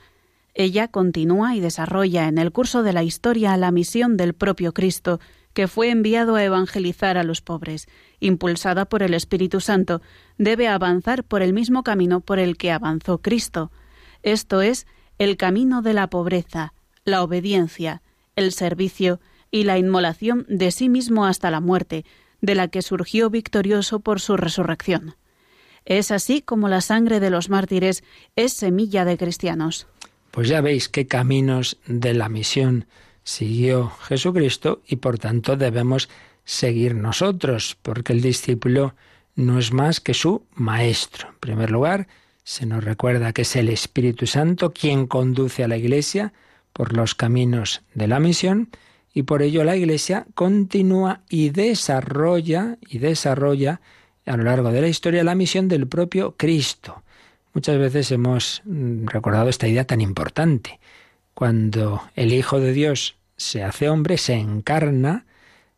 Ella 0.54 0.88
continúa 0.88 1.54
y 1.54 1.60
desarrolla 1.60 2.28
en 2.28 2.38
el 2.38 2.52
curso 2.52 2.82
de 2.82 2.92
la 2.92 3.02
historia 3.02 3.56
la 3.56 3.70
misión 3.70 4.16
del 4.16 4.34
propio 4.34 4.72
Cristo, 4.72 5.20
que 5.52 5.66
fue 5.66 5.90
enviado 5.90 6.36
a 6.36 6.44
evangelizar 6.44 7.18
a 7.18 7.24
los 7.24 7.40
pobres. 7.40 7.88
Impulsada 8.20 8.84
por 8.84 9.02
el 9.02 9.14
Espíritu 9.14 9.60
Santo, 9.60 10.02
debe 10.36 10.68
avanzar 10.68 11.24
por 11.24 11.42
el 11.42 11.52
mismo 11.52 11.82
camino 11.82 12.20
por 12.20 12.38
el 12.38 12.56
que 12.56 12.70
avanzó 12.70 13.18
Cristo. 13.18 13.72
Esto 14.22 14.62
es 14.62 14.86
el 15.18 15.36
camino 15.36 15.82
de 15.82 15.94
la 15.94 16.10
pobreza, 16.10 16.74
la 17.04 17.22
obediencia, 17.22 18.02
el 18.36 18.52
servicio 18.52 19.20
y 19.50 19.64
la 19.64 19.78
inmolación 19.78 20.46
de 20.48 20.70
sí 20.70 20.88
mismo 20.88 21.26
hasta 21.26 21.50
la 21.50 21.60
muerte, 21.60 22.04
de 22.40 22.54
la 22.54 22.68
que 22.68 22.82
surgió 22.82 23.30
victorioso 23.30 23.98
por 24.00 24.20
su 24.20 24.36
resurrección. 24.36 25.16
Es 25.88 26.10
así 26.10 26.42
como 26.42 26.68
la 26.68 26.82
sangre 26.82 27.18
de 27.18 27.30
los 27.30 27.48
mártires 27.48 28.04
es 28.36 28.52
semilla 28.52 29.06
de 29.06 29.16
cristianos. 29.16 29.86
Pues 30.30 30.46
ya 30.46 30.60
veis 30.60 30.90
qué 30.90 31.06
caminos 31.06 31.78
de 31.86 32.12
la 32.12 32.28
misión 32.28 32.84
siguió 33.24 33.88
Jesucristo 34.02 34.82
y 34.86 34.96
por 34.96 35.18
tanto 35.18 35.56
debemos 35.56 36.10
seguir 36.44 36.94
nosotros, 36.94 37.78
porque 37.80 38.12
el 38.12 38.20
discípulo 38.20 38.94
no 39.34 39.58
es 39.58 39.72
más 39.72 40.00
que 40.00 40.12
su 40.12 40.44
maestro. 40.54 41.30
En 41.30 41.38
primer 41.40 41.70
lugar, 41.70 42.06
se 42.44 42.66
nos 42.66 42.84
recuerda 42.84 43.32
que 43.32 43.42
es 43.42 43.56
el 43.56 43.70
Espíritu 43.70 44.26
Santo 44.26 44.74
quien 44.74 45.06
conduce 45.06 45.64
a 45.64 45.68
la 45.68 45.78
Iglesia 45.78 46.34
por 46.74 46.92
los 46.94 47.14
caminos 47.14 47.80
de 47.94 48.08
la 48.08 48.20
misión 48.20 48.68
y 49.14 49.22
por 49.22 49.40
ello 49.40 49.64
la 49.64 49.76
Iglesia 49.76 50.26
continúa 50.34 51.22
y 51.30 51.48
desarrolla 51.48 52.76
y 52.86 52.98
desarrolla 52.98 53.80
a 54.28 54.36
lo 54.36 54.44
largo 54.44 54.70
de 54.70 54.80
la 54.80 54.88
historia 54.88 55.24
la 55.24 55.34
misión 55.34 55.68
del 55.68 55.86
propio 55.88 56.34
Cristo. 56.36 57.02
Muchas 57.54 57.78
veces 57.78 58.12
hemos 58.12 58.62
mm, 58.64 59.06
recordado 59.06 59.48
esta 59.48 59.66
idea 59.66 59.84
tan 59.84 60.00
importante. 60.00 60.78
Cuando 61.34 62.02
el 62.14 62.32
Hijo 62.32 62.60
de 62.60 62.72
Dios 62.72 63.16
se 63.36 63.62
hace 63.62 63.88
hombre, 63.88 64.18
se 64.18 64.34
encarna, 64.34 65.26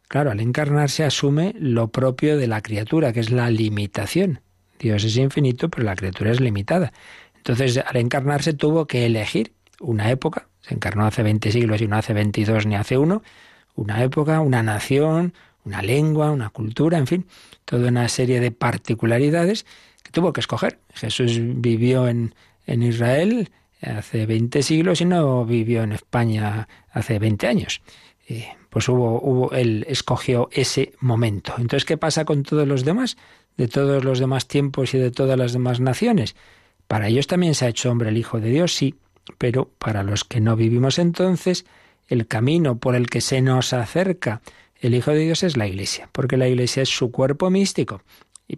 claro, 0.08 0.30
al 0.30 0.40
encarnarse 0.40 1.04
asume 1.04 1.54
lo 1.58 1.88
propio 1.88 2.36
de 2.36 2.46
la 2.46 2.60
criatura, 2.62 3.12
que 3.12 3.20
es 3.20 3.30
la 3.30 3.50
limitación. 3.50 4.40
Dios 4.78 5.04
es 5.04 5.16
infinito, 5.16 5.68
pero 5.68 5.84
la 5.84 5.96
criatura 5.96 6.32
es 6.32 6.40
limitada. 6.40 6.92
Entonces, 7.36 7.78
al 7.78 7.96
encarnarse 7.96 8.54
tuvo 8.54 8.86
que 8.86 9.06
elegir 9.06 9.52
una 9.80 10.10
época, 10.10 10.48
se 10.60 10.74
encarnó 10.74 11.06
hace 11.06 11.22
20 11.22 11.52
siglos 11.52 11.80
y 11.80 11.88
no 11.88 11.96
hace 11.96 12.12
22 12.12 12.66
ni 12.66 12.76
hace 12.76 12.98
uno, 12.98 13.22
una 13.74 14.02
época, 14.02 14.40
una 14.40 14.62
nación, 14.62 15.34
una 15.64 15.82
lengua, 15.82 16.30
una 16.30 16.50
cultura, 16.50 16.98
en 16.98 17.06
fin, 17.06 17.26
toda 17.70 17.88
una 17.88 18.08
serie 18.08 18.40
de 18.40 18.50
particularidades 18.50 19.64
que 20.02 20.10
tuvo 20.10 20.32
que 20.32 20.40
escoger. 20.40 20.80
Jesús 20.92 21.38
vivió 21.40 22.08
en, 22.08 22.34
en 22.66 22.82
Israel 22.82 23.48
hace 23.80 24.26
20 24.26 24.64
siglos 24.64 25.00
y 25.00 25.04
no 25.04 25.44
vivió 25.44 25.84
en 25.84 25.92
España 25.92 26.66
hace 26.90 27.20
20 27.20 27.46
años. 27.46 27.80
pues 28.70 28.88
hubo, 28.88 29.20
hubo, 29.22 29.52
él 29.52 29.86
escogió 29.88 30.48
ese 30.50 30.94
momento. 30.98 31.54
Entonces, 31.58 31.84
¿qué 31.84 31.96
pasa 31.96 32.24
con 32.24 32.42
todos 32.42 32.66
los 32.66 32.84
demás? 32.84 33.16
De 33.56 33.68
todos 33.68 34.02
los 34.02 34.18
demás 34.18 34.48
tiempos 34.48 34.92
y 34.94 34.98
de 34.98 35.12
todas 35.12 35.38
las 35.38 35.52
demás 35.52 35.78
naciones. 35.78 36.34
Para 36.88 37.06
ellos 37.06 37.28
también 37.28 37.54
se 37.54 37.66
ha 37.66 37.68
hecho 37.68 37.88
hombre 37.88 38.08
el 38.08 38.16
Hijo 38.16 38.40
de 38.40 38.50
Dios, 38.50 38.74
sí, 38.74 38.96
pero 39.38 39.70
para 39.78 40.02
los 40.02 40.24
que 40.24 40.40
no 40.40 40.56
vivimos 40.56 40.98
entonces, 40.98 41.66
el 42.08 42.26
camino 42.26 42.78
por 42.78 42.96
el 42.96 43.06
que 43.06 43.20
se 43.20 43.40
nos 43.42 43.72
acerca 43.72 44.42
el 44.80 44.94
Hijo 44.94 45.12
de 45.12 45.20
Dios 45.20 45.42
es 45.42 45.56
la 45.56 45.66
Iglesia, 45.66 46.08
porque 46.12 46.36
la 46.36 46.48
Iglesia 46.48 46.82
es 46.82 46.88
su 46.88 47.10
cuerpo 47.10 47.50
místico. 47.50 48.02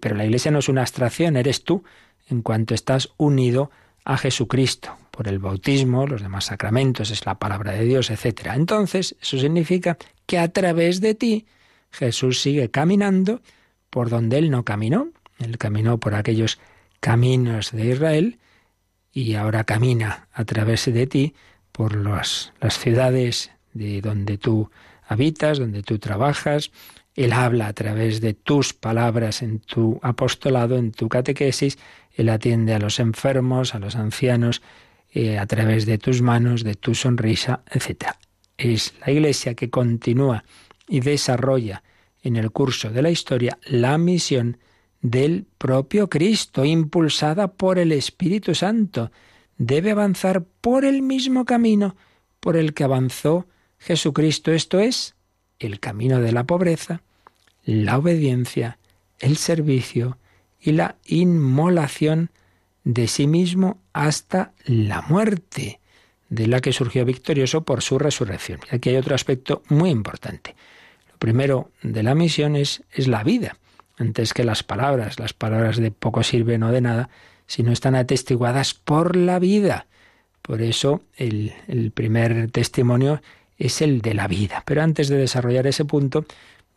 Pero 0.01 0.15
la 0.15 0.25
Iglesia 0.25 0.51
no 0.51 0.61
es 0.61 0.69
una 0.69 0.83
abstracción, 0.83 1.37
eres 1.37 1.65
tú 1.65 1.85
en 2.29 2.43
cuanto 2.43 2.75
estás 2.75 3.11
unido 3.19 3.71
a 4.05 4.17
Jesucristo 4.17 4.97
por 5.11 5.29
el 5.29 5.39
bautismo, 5.39 6.07
los 6.07 6.23
demás 6.23 6.47
sacramentos, 6.47 7.11
es 7.11 7.27
la 7.27 7.39
palabra 7.39 7.73
de 7.73 7.85
Dios, 7.85 8.11
etc. 8.11 8.53
Entonces, 8.55 9.17
eso 9.21 9.39
significa 9.39 9.99
que 10.27 10.39
a 10.39 10.49
través 10.49 11.01
de 11.01 11.15
ti 11.15 11.47
Jesús 11.91 12.41
sigue 12.41 12.71
caminando 12.71 13.43
por 13.91 14.09
donde 14.09 14.39
él 14.39 14.51
no 14.51 14.65
caminó. 14.65 15.09
Él 15.39 15.59
caminó 15.59 15.99
por 15.99 16.15
aquellos 16.15 16.59
caminos 17.01 17.73
de 17.73 17.87
Israel 17.87 18.39
y 19.13 19.35
ahora 19.35 19.65
camina 19.65 20.29
a 20.33 20.45
través 20.45 20.87
de 20.87 21.07
ti 21.07 21.35
por 21.73 21.97
las, 21.97 22.53
las 22.61 22.79
ciudades 22.79 23.51
de 23.75 24.01
donde 24.01 24.39
tú 24.39 24.71
habitas, 25.13 25.59
donde 25.59 25.83
tú 25.83 25.99
trabajas. 25.99 26.71
Él 27.15 27.33
habla 27.33 27.69
a 27.69 27.73
través 27.73 28.21
de 28.21 28.35
tus 28.35 28.73
palabras 28.73 29.43
en 29.43 29.61
tu 29.61 30.01
apostolado, 30.03 30.77
en 30.77 30.93
tu 30.93 31.09
catequesis. 31.09 31.79
Él 32.15 32.29
atiende 32.29 32.75
a 32.75 32.79
los 32.79 32.99
enfermos, 32.99 33.75
a 33.75 33.79
los 33.79 33.97
ancianos, 33.97 34.63
eh, 35.13 35.39
a 35.39 35.47
través 35.47 35.85
de 35.87 35.99
tus 35.99 36.23
manos, 36.23 36.65
de 36.65 36.75
tu 36.75 36.95
sonrisa, 36.95 37.63
etc. 37.71 38.13
Es 38.57 38.95
la 39.05 39.13
Iglesia 39.13 39.55
que 39.55 39.71
continúa 39.71 40.45
y 40.89 41.01
desarrolla 41.01 41.83
en 42.23 42.37
el 42.37 42.51
curso 42.51 42.91
de 42.91 43.03
la 43.03 43.11
historia 43.11 43.59
la 43.67 43.99
misión 43.99 44.59
del 45.03 45.47
propio 45.59 46.09
Cristo, 46.09 46.65
impulsada 46.65 47.49
por 47.49 47.79
el 47.79 47.93
Espíritu 47.93 48.55
Santo. 48.55 49.11
Debe 49.59 49.91
avanzar 49.91 50.45
por 50.61 50.85
el 50.85 51.03
mismo 51.03 51.45
camino 51.45 51.97
por 52.41 52.57
el 52.57 52.73
que 52.73 52.85
avanzó 52.85 53.47
Jesucristo, 53.85 54.53
esto 54.53 54.81
es, 54.81 55.15
el 55.59 55.81
camino 55.81 56.21
de 56.21 56.33
la 56.33 56.45
pobreza, 56.45 57.03
la 57.65 57.99
obediencia, 57.99 58.79
el 59.19 59.37
servicio 59.37 60.19
y 60.61 60.73
la 60.73 60.97
inmolación 61.07 62.31
de 62.85 63.07
sí 63.09 63.27
mismo 63.27 63.79
hasta 63.93 64.53
la 64.65 65.03
muerte, 65.03 65.81
de 66.29 66.47
la 66.47 66.61
que 66.61 66.73
surgió 66.73 67.05
victorioso 67.05 67.63
por 67.65 67.83
su 67.83 67.99
resurrección. 67.99 68.61
Aquí 68.71 68.91
hay 68.91 68.97
otro 68.97 69.15
aspecto 69.15 69.63
muy 69.69 69.91
importante. 69.91 70.57
Lo 71.11 71.19
primero 71.19 71.71
de 71.83 72.03
la 72.03 72.15
misión 72.15 72.57
es, 72.57 72.83
es 72.93 73.07
la 73.07 73.23
vida 73.23 73.57
antes 73.99 74.33
que 74.33 74.45
las 74.45 74.63
palabras. 74.63 75.19
Las 75.19 75.33
palabras 75.33 75.77
de 75.77 75.91
poco 75.91 76.23
sirven 76.23 76.63
o 76.63 76.73
de 76.73 76.81
nada 76.81 77.11
si 77.47 77.63
no 77.63 77.73
están 77.73 77.95
atestiguadas 77.95 78.75
por 78.75 79.17
la 79.17 79.39
vida. 79.39 79.87
Por 80.43 80.63
eso 80.63 81.03
el, 81.17 81.53
primer 81.95 82.51
testimonio 82.51 83.23
es 83.67 83.81
el 83.81 84.01
de 84.01 84.15
la 84.15 84.29
vida. 84.29 84.63
Pero 84.67 84.83
antes 84.83 85.09
de 85.09 85.17
desarrollar 85.17 85.67
ese 85.67 85.85
punto, 85.85 86.25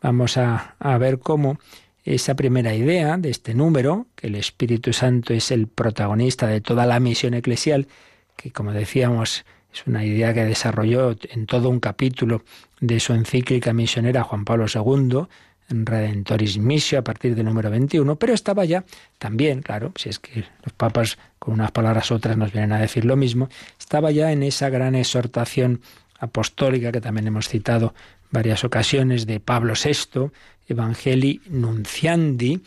vamos 0.02 0.38
a, 0.38 0.76
a 0.80 0.98
ver 0.98 1.20
cómo 1.20 1.60
esa 2.04 2.36
primera 2.36 2.76
idea 2.76 3.18
de 3.18 3.32
este 3.32 3.56
número, 3.56 4.06
que 4.16 4.28
el 4.28 4.36
Espíritu 4.36 4.94
Santo 4.94 5.34
es 5.34 5.50
el 5.50 5.68
protagonista 5.68 6.48
de 6.48 6.62
toda 6.62 6.86
la 6.86 7.00
misión 7.00 7.34
eclesial, 7.34 7.88
que 8.36 8.52
como 8.52 8.72
decíamos 8.72 9.46
es 9.74 9.88
una 9.88 10.06
idea 10.06 10.34
que 10.34 10.46
desarrolló 10.46 11.16
en 11.32 11.48
todo 11.48 11.70
un 11.70 11.80
capítulo 11.80 12.44
de 12.80 13.00
su 13.00 13.14
encíclica 13.14 13.74
misionera 13.74 14.24
Juan 14.24 14.46
Pablo 14.46 14.68
II, 14.74 15.28
en 15.70 15.86
Redentoris 15.86 16.58
Missio 16.60 17.00
a 17.00 17.04
partir 17.04 17.36
del 17.36 17.46
número 17.46 17.70
21, 17.72 18.16
pero 18.18 18.34
estaba 18.34 18.66
ya 18.66 18.86
también, 19.18 19.62
claro, 19.62 19.92
si 19.96 20.10
es 20.10 20.20
que 20.20 20.46
los 20.64 20.74
papas 20.74 21.18
con 21.40 21.56
unas 21.56 21.72
palabras 21.72 22.12
otras 22.12 22.38
nos 22.38 22.52
vienen 22.52 22.72
a 22.72 22.80
decir 22.80 23.04
lo 23.04 23.16
mismo, 23.16 23.50
estaba 23.80 24.12
ya 24.12 24.32
en 24.32 24.44
esa 24.44 24.70
gran 24.70 24.96
exhortación 24.96 25.82
apostólica 26.20 26.92
que 26.92 27.02
también 27.02 27.28
hemos 27.28 27.48
citado 27.48 27.94
varias 28.32 28.64
ocasiones 28.64 29.26
de 29.26 29.40
Pablo 29.40 29.74
VI, 29.74 30.32
Evangelii 30.68 31.42
Nunciandi, 31.50 32.62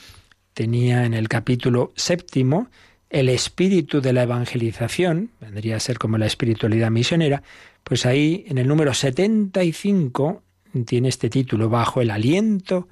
tenía 0.55 1.05
en 1.05 1.15
el 1.15 1.29
capítulo 1.29 1.93
séptimo, 1.97 2.69
el 3.11 3.29
espíritu 3.29 4.01
de 4.01 4.13
la 4.13 4.25
evangelización, 4.25 5.31
vendría 5.41 5.77
a 5.77 5.81
ser 5.81 5.99
como 5.99 6.19
la 6.19 6.27
espiritualidad 6.27 6.91
misionera, 6.91 7.43
pues 7.85 8.05
ahí 8.07 8.45
en 8.49 8.59
el 8.59 8.69
número 8.69 8.93
75 8.93 10.43
tiene 10.85 11.09
este 11.09 11.31
título, 11.31 11.69
Bajo 11.69 12.03
el 12.03 12.11
aliento 12.11 12.89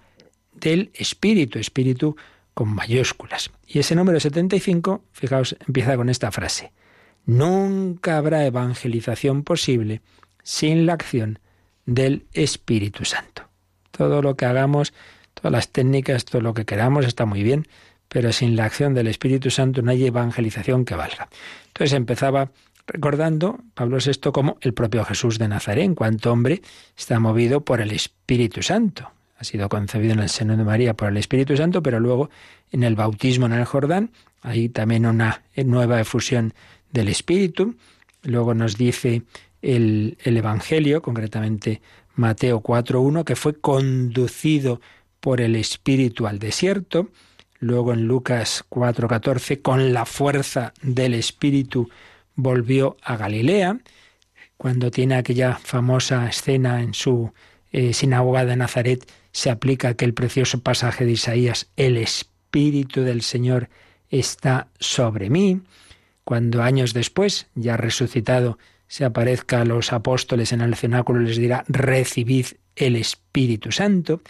del 0.54 0.90
espíritu, 0.94 1.58
espíritu 1.58 2.16
con 2.54 2.74
mayúsculas. 2.74 3.50
Y 3.66 3.80
ese 3.80 3.94
número 3.94 4.18
75, 4.18 5.02
fijaos, 5.12 5.56
empieza 5.66 5.96
con 5.96 6.08
esta 6.08 6.32
frase. 6.32 6.72
Nunca 7.26 8.16
habrá 8.16 8.46
evangelización 8.46 9.42
posible 9.42 10.00
sin 10.46 10.86
la 10.86 10.92
acción 10.92 11.40
del 11.86 12.24
Espíritu 12.32 13.04
Santo. 13.04 13.42
Todo 13.90 14.22
lo 14.22 14.36
que 14.36 14.44
hagamos, 14.44 14.94
todas 15.34 15.50
las 15.50 15.70
técnicas, 15.70 16.24
todo 16.24 16.40
lo 16.40 16.54
que 16.54 16.64
queramos 16.64 17.04
está 17.04 17.26
muy 17.26 17.42
bien, 17.42 17.66
pero 18.08 18.32
sin 18.32 18.54
la 18.54 18.64
acción 18.64 18.94
del 18.94 19.08
Espíritu 19.08 19.50
Santo 19.50 19.82
no 19.82 19.90
hay 19.90 20.06
evangelización 20.06 20.84
que 20.84 20.94
valga. 20.94 21.28
Entonces 21.66 21.94
empezaba 21.94 22.52
recordando 22.86 23.58
Pablo 23.74 23.98
VI 23.98 24.30
como 24.30 24.56
el 24.60 24.72
propio 24.72 25.04
Jesús 25.04 25.40
de 25.40 25.48
Nazaret, 25.48 25.84
en 25.84 25.96
cuanto 25.96 26.30
hombre, 26.30 26.62
está 26.96 27.18
movido 27.18 27.62
por 27.62 27.80
el 27.80 27.90
Espíritu 27.90 28.62
Santo. 28.62 29.10
Ha 29.38 29.42
sido 29.44 29.68
concebido 29.68 30.12
en 30.12 30.20
el 30.20 30.28
seno 30.28 30.56
de 30.56 30.62
María 30.62 30.94
por 30.94 31.08
el 31.08 31.16
Espíritu 31.16 31.56
Santo, 31.56 31.82
pero 31.82 31.98
luego 31.98 32.30
en 32.70 32.84
el 32.84 32.94
bautismo 32.94 33.46
en 33.46 33.52
el 33.54 33.64
Jordán, 33.64 34.12
hay 34.42 34.68
también 34.68 35.06
una 35.06 35.42
nueva 35.56 36.00
efusión 36.00 36.54
del 36.92 37.08
Espíritu. 37.08 37.74
Luego 38.22 38.54
nos 38.54 38.76
dice 38.76 39.22
el, 39.62 40.18
el 40.22 40.36
Evangelio, 40.36 41.02
concretamente 41.02 41.80
Mateo 42.14 42.62
4.1, 42.62 43.24
que 43.24 43.36
fue 43.36 43.54
conducido 43.60 44.80
por 45.20 45.40
el 45.40 45.56
Espíritu 45.56 46.26
al 46.26 46.38
desierto. 46.38 47.10
Luego 47.58 47.92
en 47.92 48.06
Lucas 48.06 48.64
4:14, 48.68 49.62
con 49.62 49.92
la 49.92 50.06
fuerza 50.06 50.72
del 50.82 51.14
Espíritu 51.14 51.88
volvió 52.34 52.96
a 53.02 53.16
Galilea, 53.16 53.80
cuando 54.56 54.90
tiene 54.90 55.16
aquella 55.16 55.54
famosa 55.56 56.28
escena 56.28 56.82
en 56.82 56.94
su 56.94 57.32
eh, 57.72 57.92
sinagoga 57.92 58.44
de 58.44 58.56
Nazaret, 58.56 59.10
se 59.32 59.50
aplica 59.50 59.88
aquel 59.88 60.14
precioso 60.14 60.60
pasaje 60.60 61.04
de 61.04 61.12
Isaías, 61.12 61.70
el 61.76 61.96
Espíritu 61.96 63.02
del 63.02 63.22
Señor 63.22 63.68
está 64.08 64.68
sobre 64.78 65.28
mí. 65.28 65.60
Cuando 66.24 66.62
años 66.62 66.94
después, 66.94 67.46
ya 67.54 67.76
resucitado, 67.76 68.58
se 68.88 69.04
aparezca 69.04 69.60
a 69.60 69.64
los 69.64 69.92
apóstoles 69.92 70.52
en 70.52 70.60
el 70.60 70.74
cenáculo, 70.76 71.20
les 71.20 71.36
dirá, 71.36 71.64
recibid 71.68 72.46
el 72.76 72.96
Espíritu 72.96 73.72
Santo. 73.72 74.20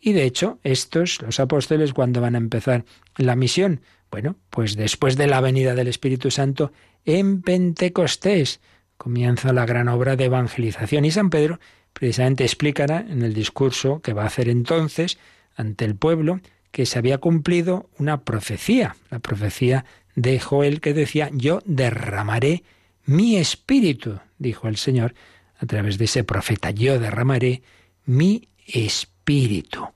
Y 0.00 0.12
de 0.12 0.24
hecho, 0.24 0.58
estos, 0.62 1.20
los 1.22 1.40
apóstoles, 1.40 1.92
cuando 1.92 2.20
van 2.20 2.34
a 2.34 2.38
empezar 2.38 2.84
la 3.16 3.36
misión, 3.36 3.80
bueno, 4.10 4.36
pues 4.50 4.76
después 4.76 5.16
de 5.16 5.26
la 5.26 5.40
venida 5.40 5.74
del 5.74 5.88
Espíritu 5.88 6.30
Santo, 6.30 6.72
en 7.04 7.42
Pentecostés 7.42 8.60
comienza 8.96 9.52
la 9.52 9.66
gran 9.66 9.88
obra 9.88 10.16
de 10.16 10.24
evangelización. 10.24 11.04
Y 11.04 11.10
San 11.10 11.30
Pedro 11.30 11.60
precisamente 11.92 12.44
explicará 12.44 13.00
en 13.00 13.22
el 13.22 13.34
discurso 13.34 14.00
que 14.00 14.12
va 14.12 14.24
a 14.24 14.26
hacer 14.26 14.48
entonces 14.48 15.18
ante 15.56 15.84
el 15.84 15.96
pueblo 15.96 16.40
que 16.70 16.86
se 16.86 16.98
había 16.98 17.18
cumplido 17.18 17.88
una 17.98 18.22
profecía, 18.22 18.96
la 19.10 19.18
profecía 19.18 19.84
de 20.14 20.38
Joel 20.38 20.80
que 20.80 20.94
decía, 20.94 21.30
yo 21.32 21.60
derramaré 21.64 22.62
mi 23.10 23.38
espíritu, 23.38 24.20
dijo 24.38 24.68
el 24.68 24.76
Señor 24.76 25.14
a 25.58 25.66
través 25.66 25.98
de 25.98 26.04
ese 26.04 26.22
profeta, 26.22 26.70
yo 26.70 27.00
derramaré 27.00 27.62
mi 28.06 28.48
espíritu. 28.68 29.88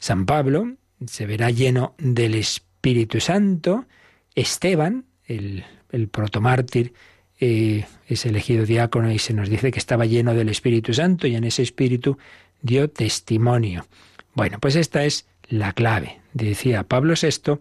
San 0.00 0.26
Pablo 0.26 0.74
se 1.06 1.26
verá 1.26 1.50
lleno 1.50 1.94
del 1.98 2.34
Espíritu 2.34 3.20
Santo. 3.20 3.86
Esteban, 4.34 5.04
el, 5.26 5.64
el 5.92 6.08
protomártir, 6.08 6.92
eh, 7.38 7.84
es 8.08 8.26
elegido 8.26 8.66
diácono 8.66 9.12
y 9.12 9.20
se 9.20 9.32
nos 9.32 9.48
dice 9.48 9.70
que 9.70 9.78
estaba 9.78 10.04
lleno 10.04 10.34
del 10.34 10.48
Espíritu 10.48 10.92
Santo 10.92 11.28
y 11.28 11.36
en 11.36 11.44
ese 11.44 11.62
Espíritu 11.62 12.18
dio 12.62 12.90
testimonio. 12.90 13.86
Bueno, 14.34 14.58
pues 14.58 14.74
esta 14.74 15.04
es 15.04 15.26
la 15.48 15.72
clave. 15.72 16.18
Decía 16.32 16.82
Pablo 16.82 17.14
VI, 17.14 17.60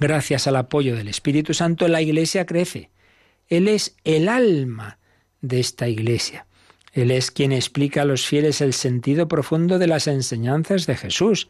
gracias 0.00 0.48
al 0.48 0.56
apoyo 0.56 0.96
del 0.96 1.06
Espíritu 1.06 1.54
Santo 1.54 1.86
la 1.86 2.02
Iglesia 2.02 2.44
crece. 2.44 2.90
Él 3.48 3.68
es 3.68 3.96
el 4.04 4.28
alma 4.28 4.98
de 5.40 5.60
esta 5.60 5.88
Iglesia. 5.88 6.46
Él 6.92 7.10
es 7.10 7.30
quien 7.30 7.52
explica 7.52 8.02
a 8.02 8.06
los 8.06 8.26
fieles 8.26 8.60
el 8.60 8.72
sentido 8.72 9.28
profundo 9.28 9.78
de 9.78 9.86
las 9.86 10.06
enseñanzas 10.06 10.86
de 10.86 10.96
Jesús. 10.96 11.48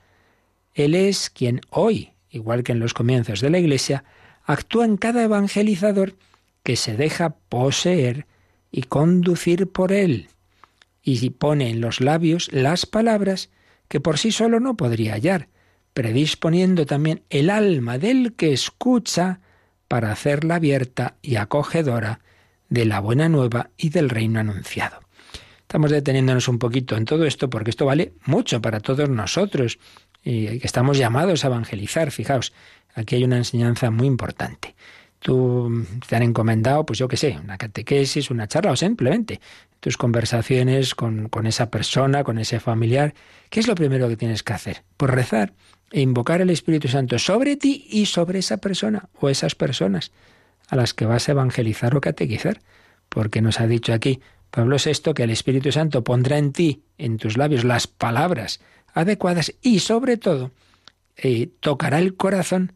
Él 0.75 0.95
es 0.95 1.31
quien 1.31 1.61
hoy, 1.71 2.13
igual 2.31 2.63
que 2.65 2.73
en 2.73 2.81
los 2.81 2.95
comienzos 2.95 3.41
de 3.41 3.51
la 3.51 3.59
Iglesia, 3.59 4.05
actúa 4.45 4.85
en 4.85 4.97
cada 4.97 5.23
evangelizador 5.23 6.15
que 6.63 6.77
se 6.77 6.97
deja 6.97 7.37
poseer 7.49 8.27
y 8.73 8.83
conducir 8.83 9.69
por 9.69 9.93
él, 9.93 10.29
y 11.03 11.31
pone 11.31 11.71
en 11.71 11.81
los 11.81 12.01
labios 12.01 12.53
las 12.53 12.85
palabras 12.85 13.51
que 13.89 14.01
por 14.01 14.19
sí 14.19 14.33
solo 14.33 14.59
no 14.59 14.77
podría 14.77 15.15
hallar, 15.15 15.49
predisponiendo 15.95 16.85
también 16.85 17.23
el 17.31 17.49
alma 17.51 17.99
del 17.99 18.35
que 18.35 18.53
escucha 18.53 19.41
para 19.88 20.12
hacerla 20.12 20.57
abierta 20.57 21.14
y 21.22 21.37
acogedora 21.37 22.20
de 22.68 22.85
la 22.85 23.01
buena 23.01 23.29
nueva 23.29 23.70
y 23.77 23.90
del 23.90 24.09
reino 24.09 24.40
anunciado. 24.40 25.01
Estamos 25.61 25.90
deteniéndonos 25.90 26.49
un 26.49 26.59
poquito 26.59 26.96
en 26.96 27.05
todo 27.05 27.25
esto 27.25 27.51
porque 27.51 27.70
esto 27.70 27.87
vale 27.87 28.12
mucho 28.25 28.62
para 28.62 28.81
todos 28.81 29.09
nosotros 29.09 29.79
y 30.22 30.64
estamos 30.64 30.99
llamados 30.99 31.44
a 31.44 31.49
evangelizar. 31.49 32.11
Fijaos, 32.11 32.53
aquí 32.94 33.16
hay 33.16 33.25
una 33.25 33.37
enseñanza 33.37 33.90
muy 33.90 34.07
importante. 34.07 34.75
Tú 35.18 35.85
te 36.09 36.14
han 36.14 36.22
encomendado, 36.22 36.87
pues 36.87 36.99
yo 36.99 37.09
qué 37.09 37.16
sé, 37.16 37.38
una 37.42 37.59
catequesis, 37.59 38.31
una 38.31 38.46
charla 38.46 38.72
o 38.72 38.77
simplemente 38.77 39.40
tus 39.81 39.96
conversaciones 39.96 40.94
con, 40.94 41.29
con 41.29 41.46
esa 41.46 41.70
persona, 41.70 42.22
con 42.22 42.38
ese 42.38 42.61
familiar. 42.61 43.14
¿Qué 43.51 43.61
es 43.61 43.66
lo 43.66 43.75
primero 43.75 44.09
que 44.09 44.16
tienes 44.16 44.42
que 44.42 44.53
hacer? 44.53 44.85
Pues 44.96 45.11
rezar 45.11 45.53
e 45.90 46.01
invocar 46.01 46.40
el 46.40 46.51
Espíritu 46.51 46.88
Santo 46.88 47.18
sobre 47.18 47.57
ti 47.57 47.87
y 47.90 48.07
sobre 48.07 48.40
esa 48.40 48.59
persona 48.59 49.09
o 49.20 49.29
esas 49.29 49.55
personas 49.55 50.12
a 50.68 50.77
las 50.77 50.94
que 50.94 51.07
vas 51.07 51.29
a 51.29 51.33
evangelizar 51.33 51.96
o 51.96 52.01
catequizar. 52.01 52.61
Porque 53.09 53.40
nos 53.40 53.61
ha 53.61 53.66
dicho 53.66 53.92
aquí, 53.92 54.20
Pablo 54.51 54.77
VI 54.85 55.14
que 55.14 55.22
el 55.22 55.31
Espíritu 55.31 55.70
Santo 55.72 56.03
pondrá 56.03 56.38
en 56.38 56.53
ti, 56.53 56.83
en 56.99 57.18
tus 57.18 57.37
labios, 57.37 57.64
las 57.64 57.87
palabras 57.87 58.61
adecuadas 58.94 59.55
y 59.62 59.81
sobre 59.81 60.16
todo 60.16 60.53
eh, 61.16 61.51
tocará 61.61 61.99
el 61.99 62.16
corazón 62.16 62.72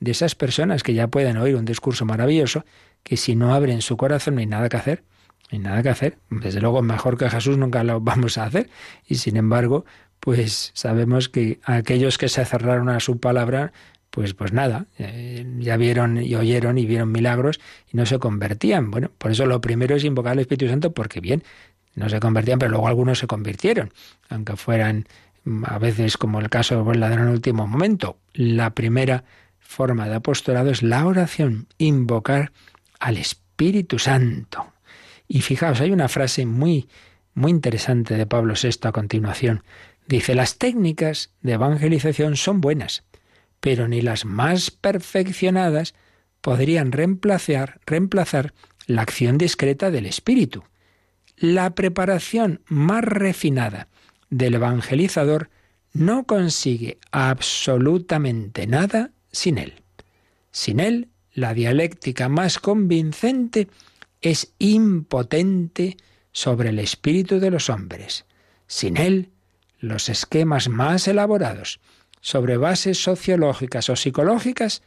de 0.00 0.12
esas 0.12 0.34
personas 0.34 0.82
que 0.82 0.94
ya 0.94 1.08
pueden 1.08 1.36
oír 1.36 1.56
un 1.56 1.64
discurso 1.64 2.04
maravilloso, 2.04 2.64
que 3.02 3.16
si 3.16 3.36
no 3.36 3.54
abren 3.54 3.82
su 3.82 3.96
corazón 3.96 4.34
no 4.34 4.40
hay 4.40 4.46
nada 4.46 4.68
que 4.68 4.76
hacer. 4.76 5.04
No 5.44 5.48
hay 5.52 5.58
nada 5.58 5.82
que 5.82 5.90
hacer. 5.90 6.18
Desde 6.30 6.60
luego, 6.60 6.80
mejor 6.82 7.18
que 7.18 7.28
Jesús 7.28 7.58
nunca 7.58 7.84
lo 7.84 8.00
vamos 8.00 8.38
a 8.38 8.44
hacer. 8.44 8.70
Y 9.06 9.16
sin 9.16 9.36
embargo, 9.36 9.84
pues 10.24 10.70
sabemos 10.72 11.28
que 11.28 11.60
aquellos 11.64 12.16
que 12.16 12.30
se 12.30 12.46
cerraron 12.46 12.88
a 12.88 12.98
su 12.98 13.20
palabra 13.20 13.74
pues, 14.08 14.32
pues 14.32 14.54
nada, 14.54 14.86
eh, 14.98 15.44
ya 15.58 15.76
vieron 15.76 16.16
y 16.16 16.34
oyeron 16.34 16.78
y 16.78 16.86
vieron 16.86 17.12
milagros 17.12 17.60
y 17.92 17.98
no 17.98 18.06
se 18.06 18.18
convertían. 18.18 18.90
Bueno, 18.90 19.10
por 19.18 19.32
eso 19.32 19.44
lo 19.44 19.60
primero 19.60 19.96
es 19.96 20.04
invocar 20.04 20.32
al 20.32 20.38
Espíritu 20.38 20.66
Santo 20.66 20.94
porque 20.94 21.20
bien, 21.20 21.42
no 21.94 22.08
se 22.08 22.20
convertían, 22.20 22.58
pero 22.58 22.70
luego 22.70 22.88
algunos 22.88 23.18
se 23.18 23.26
convirtieron, 23.26 23.92
aunque 24.30 24.56
fueran 24.56 25.06
mm, 25.44 25.64
a 25.66 25.78
veces 25.78 26.16
como 26.16 26.40
el 26.40 26.48
caso 26.48 26.82
del 26.84 27.00
ladrón 27.00 27.24
en 27.24 27.28
el 27.28 27.34
último 27.34 27.66
momento. 27.66 28.16
La 28.32 28.70
primera 28.70 29.24
forma 29.58 30.08
de 30.08 30.14
apostolado 30.14 30.70
es 30.70 30.82
la 30.82 31.04
oración, 31.04 31.66
invocar 31.76 32.52
al 32.98 33.18
Espíritu 33.18 33.98
Santo. 33.98 34.72
Y 35.28 35.42
fijaos, 35.42 35.82
hay 35.82 35.90
una 35.90 36.08
frase 36.08 36.46
muy, 36.46 36.88
muy 37.34 37.50
interesante 37.50 38.14
de 38.14 38.24
Pablo 38.24 38.54
VI 38.54 38.88
a 38.88 38.92
continuación. 38.92 39.64
Dice, 40.06 40.34
las 40.34 40.58
técnicas 40.58 41.30
de 41.40 41.52
evangelización 41.52 42.36
son 42.36 42.60
buenas, 42.60 43.04
pero 43.60 43.88
ni 43.88 44.02
las 44.02 44.24
más 44.24 44.70
perfeccionadas 44.70 45.94
podrían 46.40 46.92
reemplazar, 46.92 47.80
reemplazar 47.86 48.52
la 48.86 49.02
acción 49.02 49.38
discreta 49.38 49.90
del 49.90 50.06
Espíritu. 50.06 50.64
La 51.36 51.74
preparación 51.74 52.60
más 52.66 53.02
refinada 53.02 53.88
del 54.28 54.54
evangelizador 54.54 55.48
no 55.92 56.24
consigue 56.24 56.98
absolutamente 57.12 58.66
nada 58.66 59.12
sin 59.32 59.58
él. 59.58 59.82
Sin 60.50 60.80
él, 60.80 61.08
la 61.32 61.54
dialéctica 61.54 62.28
más 62.28 62.58
convincente 62.58 63.68
es 64.20 64.52
impotente 64.58 65.96
sobre 66.32 66.70
el 66.70 66.78
espíritu 66.78 67.40
de 67.40 67.50
los 67.50 67.70
hombres. 67.70 68.24
Sin 68.66 68.96
él, 68.96 69.30
los 69.88 70.08
esquemas 70.08 70.68
más 70.68 71.08
elaborados 71.08 71.80
sobre 72.20 72.56
bases 72.56 73.02
sociológicas 73.02 73.90
o 73.90 73.96
psicológicas 73.96 74.82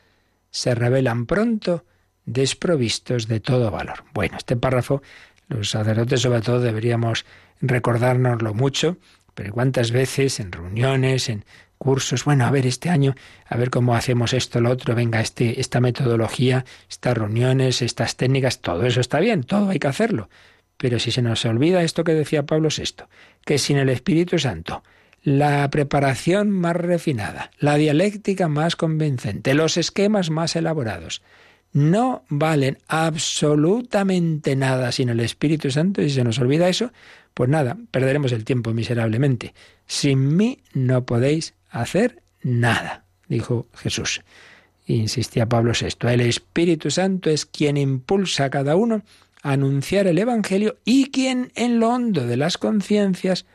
se 0.50 0.74
revelan 0.76 1.26
pronto 1.26 1.86
desprovistos 2.26 3.28
de 3.28 3.40
todo 3.40 3.72
valor. 3.72 4.04
Bueno, 4.14 4.38
este 4.38 4.56
párrafo, 4.56 5.02
los 5.48 5.70
sacerdotes 5.70 6.22
sobre 6.22 6.42
todo 6.42 6.60
deberíamos 6.60 7.26
recordárnoslo 7.62 8.54
mucho, 8.54 8.98
pero 9.34 9.54
cuántas 9.54 9.92
veces 9.92 10.40
en 10.40 10.52
reuniones, 10.52 11.30
en 11.30 11.46
cursos, 11.78 12.26
bueno, 12.26 12.46
a 12.46 12.52
ver 12.52 12.66
este 12.66 12.90
año, 12.90 13.16
a 13.46 13.56
ver 13.56 13.70
cómo 13.70 13.96
hacemos 13.96 14.34
esto, 14.34 14.60
lo 14.60 14.72
otro, 14.72 14.96
venga, 14.96 15.22
este, 15.22 15.62
esta 15.62 15.80
metodología, 15.80 16.66
estas 16.90 17.18
reuniones, 17.18 17.82
estas 17.82 18.16
técnicas, 18.16 18.62
todo 18.62 18.86
eso 18.86 19.00
está 19.00 19.20
bien, 19.20 19.44
todo 19.44 19.70
hay 19.70 19.80
que 19.80 19.88
hacerlo. 19.88 20.30
Pero 20.78 21.00
si 21.00 21.12
se 21.12 21.22
nos 21.22 21.46
olvida 21.46 21.84
esto 21.84 22.04
que 22.04 22.14
decía 22.14 22.46
Pablo 22.46 22.70
VI, 22.76 23.06
que 23.48 23.58
sin 23.58 23.78
el 23.78 23.88
Espíritu 23.88 24.38
Santo, 24.38 24.84
la 25.24 25.70
preparación 25.70 26.52
más 26.52 26.76
refinada, 26.76 27.50
la 27.60 27.76
dialéctica 27.76 28.50
más 28.50 28.76
convincente, 28.76 29.54
los 29.54 29.78
esquemas 29.78 30.30
más 30.30 30.58
elaborados, 30.58 31.22
no 31.72 32.26
valen 32.28 32.78
absolutamente 32.90 34.58
nada 34.58 34.92
sin 34.92 35.08
el 35.08 35.22
Espíritu 35.22 35.72
Santo 35.72 36.02
y 36.02 36.10
si 36.10 36.16
se 36.16 36.26
nos 36.26 36.40
olvida 36.40 36.68
eso, 36.68 36.92
pues 37.34 37.50
nada, 37.50 37.78
perderemos 37.90 38.34
el 38.34 38.44
tiempo 38.44 38.74
miserablemente. 38.74 39.54
Sin 39.86 40.36
mí 40.36 40.60
no 40.74 41.06
podéis 41.06 41.54
hacer 41.70 42.22
nada, 42.44 43.06
dijo 43.30 43.68
Jesús. 43.76 44.24
Insistía 44.88 45.48
Pablo 45.48 45.72
VI. 45.72 46.10
El 46.10 46.20
Espíritu 46.22 46.92
Santo 46.92 47.30
es 47.30 47.46
quien 47.46 47.78
impulsa 47.78 48.46
a 48.46 48.50
cada 48.50 48.76
uno 48.76 49.04
anunciar 49.44 50.08
el 50.08 50.18
Evangelio 50.18 50.78
y 50.86 51.12
quien 51.12 51.52
en 51.56 51.80
lo 51.80 51.90
hondo 51.90 52.26
de 52.26 52.38
las 52.38 52.58
conciencias 52.58 53.46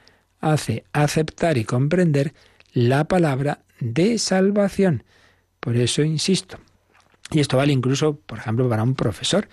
hace 0.40 0.84
aceptar 0.92 1.58
y 1.58 1.64
comprender 1.64 2.34
la 2.72 3.04
palabra 3.04 3.60
de 3.80 4.18
salvación. 4.18 5.04
Por 5.60 5.76
eso 5.76 6.02
insisto. 6.02 6.58
Y 7.30 7.40
esto 7.40 7.56
vale 7.56 7.72
incluso, 7.72 8.16
por 8.16 8.38
ejemplo, 8.38 8.68
para 8.68 8.82
un 8.82 8.94
profesor 8.94 9.48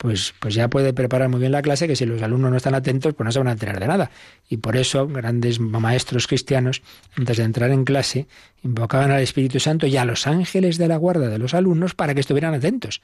pues, 0.00 0.32
pues 0.40 0.54
ya 0.54 0.68
puede 0.70 0.94
preparar 0.94 1.28
muy 1.28 1.40
bien 1.40 1.52
la 1.52 1.60
clase, 1.60 1.86
que 1.86 1.94
si 1.94 2.06
los 2.06 2.22
alumnos 2.22 2.50
no 2.50 2.56
están 2.56 2.74
atentos, 2.74 3.12
pues 3.12 3.22
no 3.22 3.32
se 3.32 3.38
van 3.38 3.48
a 3.48 3.52
enterar 3.52 3.78
de 3.78 3.86
nada. 3.86 4.10
Y 4.48 4.56
por 4.56 4.78
eso 4.78 5.06
grandes 5.06 5.60
maestros 5.60 6.26
cristianos, 6.26 6.80
antes 7.18 7.36
de 7.36 7.42
entrar 7.42 7.70
en 7.70 7.84
clase, 7.84 8.26
invocaban 8.62 9.10
al 9.10 9.20
Espíritu 9.20 9.60
Santo 9.60 9.86
y 9.86 9.98
a 9.98 10.06
los 10.06 10.26
ángeles 10.26 10.78
de 10.78 10.88
la 10.88 10.96
guarda 10.96 11.28
de 11.28 11.36
los 11.36 11.52
alumnos 11.52 11.94
para 11.94 12.14
que 12.14 12.20
estuvieran 12.20 12.54
atentos. 12.54 13.02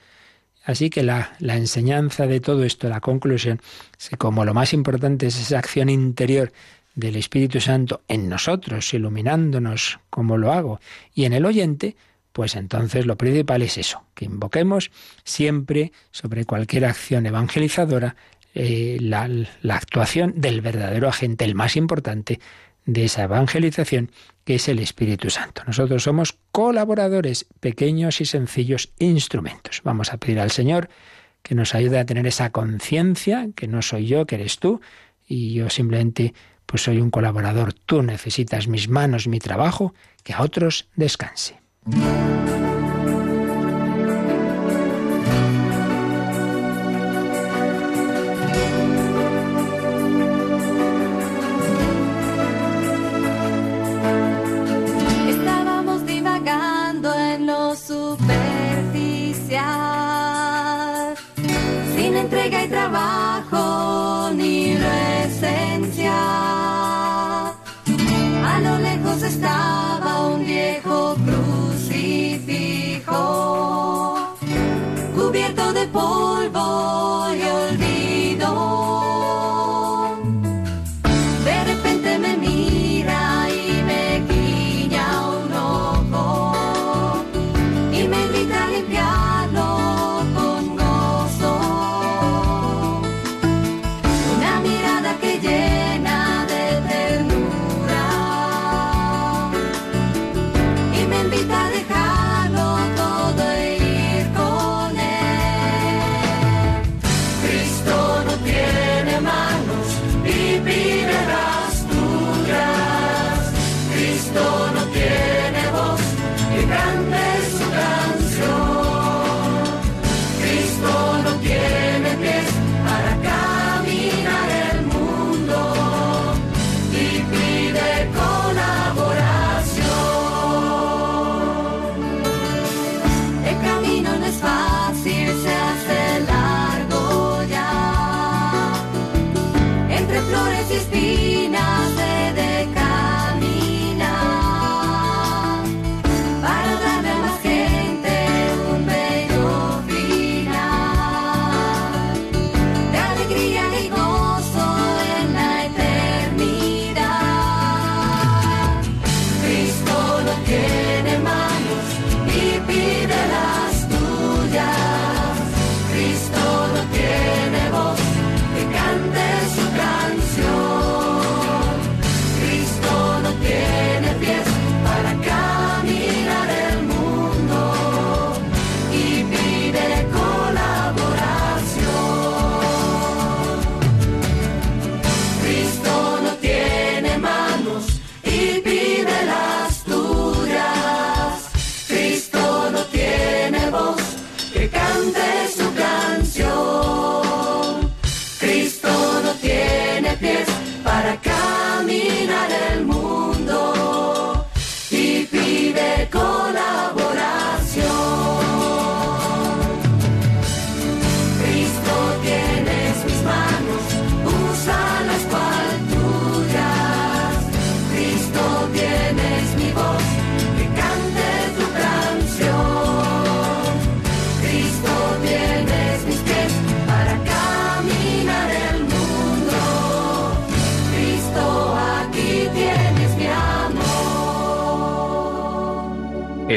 Así 0.67 0.91
que 0.91 1.05
la, 1.05 1.31
enseñanza 1.39 2.27
de 2.27 2.41
todo 2.41 2.65
esto, 2.65 2.89
la 2.89 3.01
conclusión, 3.01 3.61
es 3.97 4.09
que 4.09 4.17
como 4.17 4.45
lo 4.45 4.53
más 4.53 4.73
importante 4.73 5.29
es 5.29 5.41
esa 5.41 5.61
acción 5.61 5.89
interior 5.89 6.53
del 6.97 7.15
Espíritu 7.15 7.61
Santo 7.61 8.03
en 8.09 8.29
nosotros, 8.29 8.93
iluminándonos 8.93 10.01
como 10.11 10.37
lo 10.37 10.53
hago, 10.53 10.81
y 11.15 11.25
en 11.25 11.35
el 11.35 11.47
oyente, 11.47 11.95
pues 12.33 12.57
entonces 12.57 13.07
lo 13.07 13.17
principal 13.17 13.63
es 13.63 13.79
eso, 13.79 14.03
que 14.13 14.25
invoquemos 14.25 14.91
siempre 15.23 15.93
sobre 16.11 16.45
cualquier 16.45 16.87
acción 16.87 17.27
evangelizadora 17.27 18.17
eh, 18.53 18.97
la, 19.01 19.31
la 19.63 19.77
actuación 19.77 20.35
del 20.37 20.63
verdadero 20.63 21.09
agente, 21.09 21.45
el 21.45 21.55
más 21.55 21.77
importante 21.77 22.41
de 22.87 23.05
esa 23.05 23.25
evangelización, 23.25 24.11
que 24.45 24.55
es 24.55 24.69
el 24.69 24.79
Espíritu 24.79 25.29
Santo. 25.29 25.63
Nosotros 25.67 26.05
somos 26.05 26.39
colaboradores, 26.53 27.47
pequeños 27.61 28.21
y 28.21 28.25
sencillos 28.25 28.93
instrumentos. 28.99 29.83
Vamos 29.85 30.13
a 30.13 30.17
pedir 30.17 30.41
al 30.41 30.53
Señor 30.53 30.89
que 31.43 31.55
nos 31.55 31.75
ayude 31.75 31.99
a 31.99 32.07
tener 32.07 32.27
esa 32.27 32.51
conciencia, 32.51 33.49
que 33.55 33.69
no 33.69 33.83
soy 33.83 34.07
yo, 34.07 34.27
que 34.27 34.37
eres 34.37 34.59
tú, 34.59 34.81
y 35.29 35.55
yo 35.55 35.69
simplemente 35.69 36.33
pues 36.65 36.83
soy 36.83 37.01
un 37.01 37.11
colaborador. 37.11 37.73
Tú 37.73 38.03
necesitas 38.03 38.67
mis 38.67 38.89
manos, 38.89 39.29
mi 39.29 39.39
trabajo, 39.39 39.95
que 40.25 40.33
a 40.33 40.43
otros 40.43 40.89
descanse. 40.97 41.61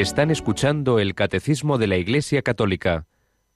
Están 0.00 0.30
escuchando 0.30 0.98
el 0.98 1.14
Catecismo 1.14 1.76
de 1.76 1.86
la 1.86 1.98
Iglesia 1.98 2.40
Católica 2.40 3.04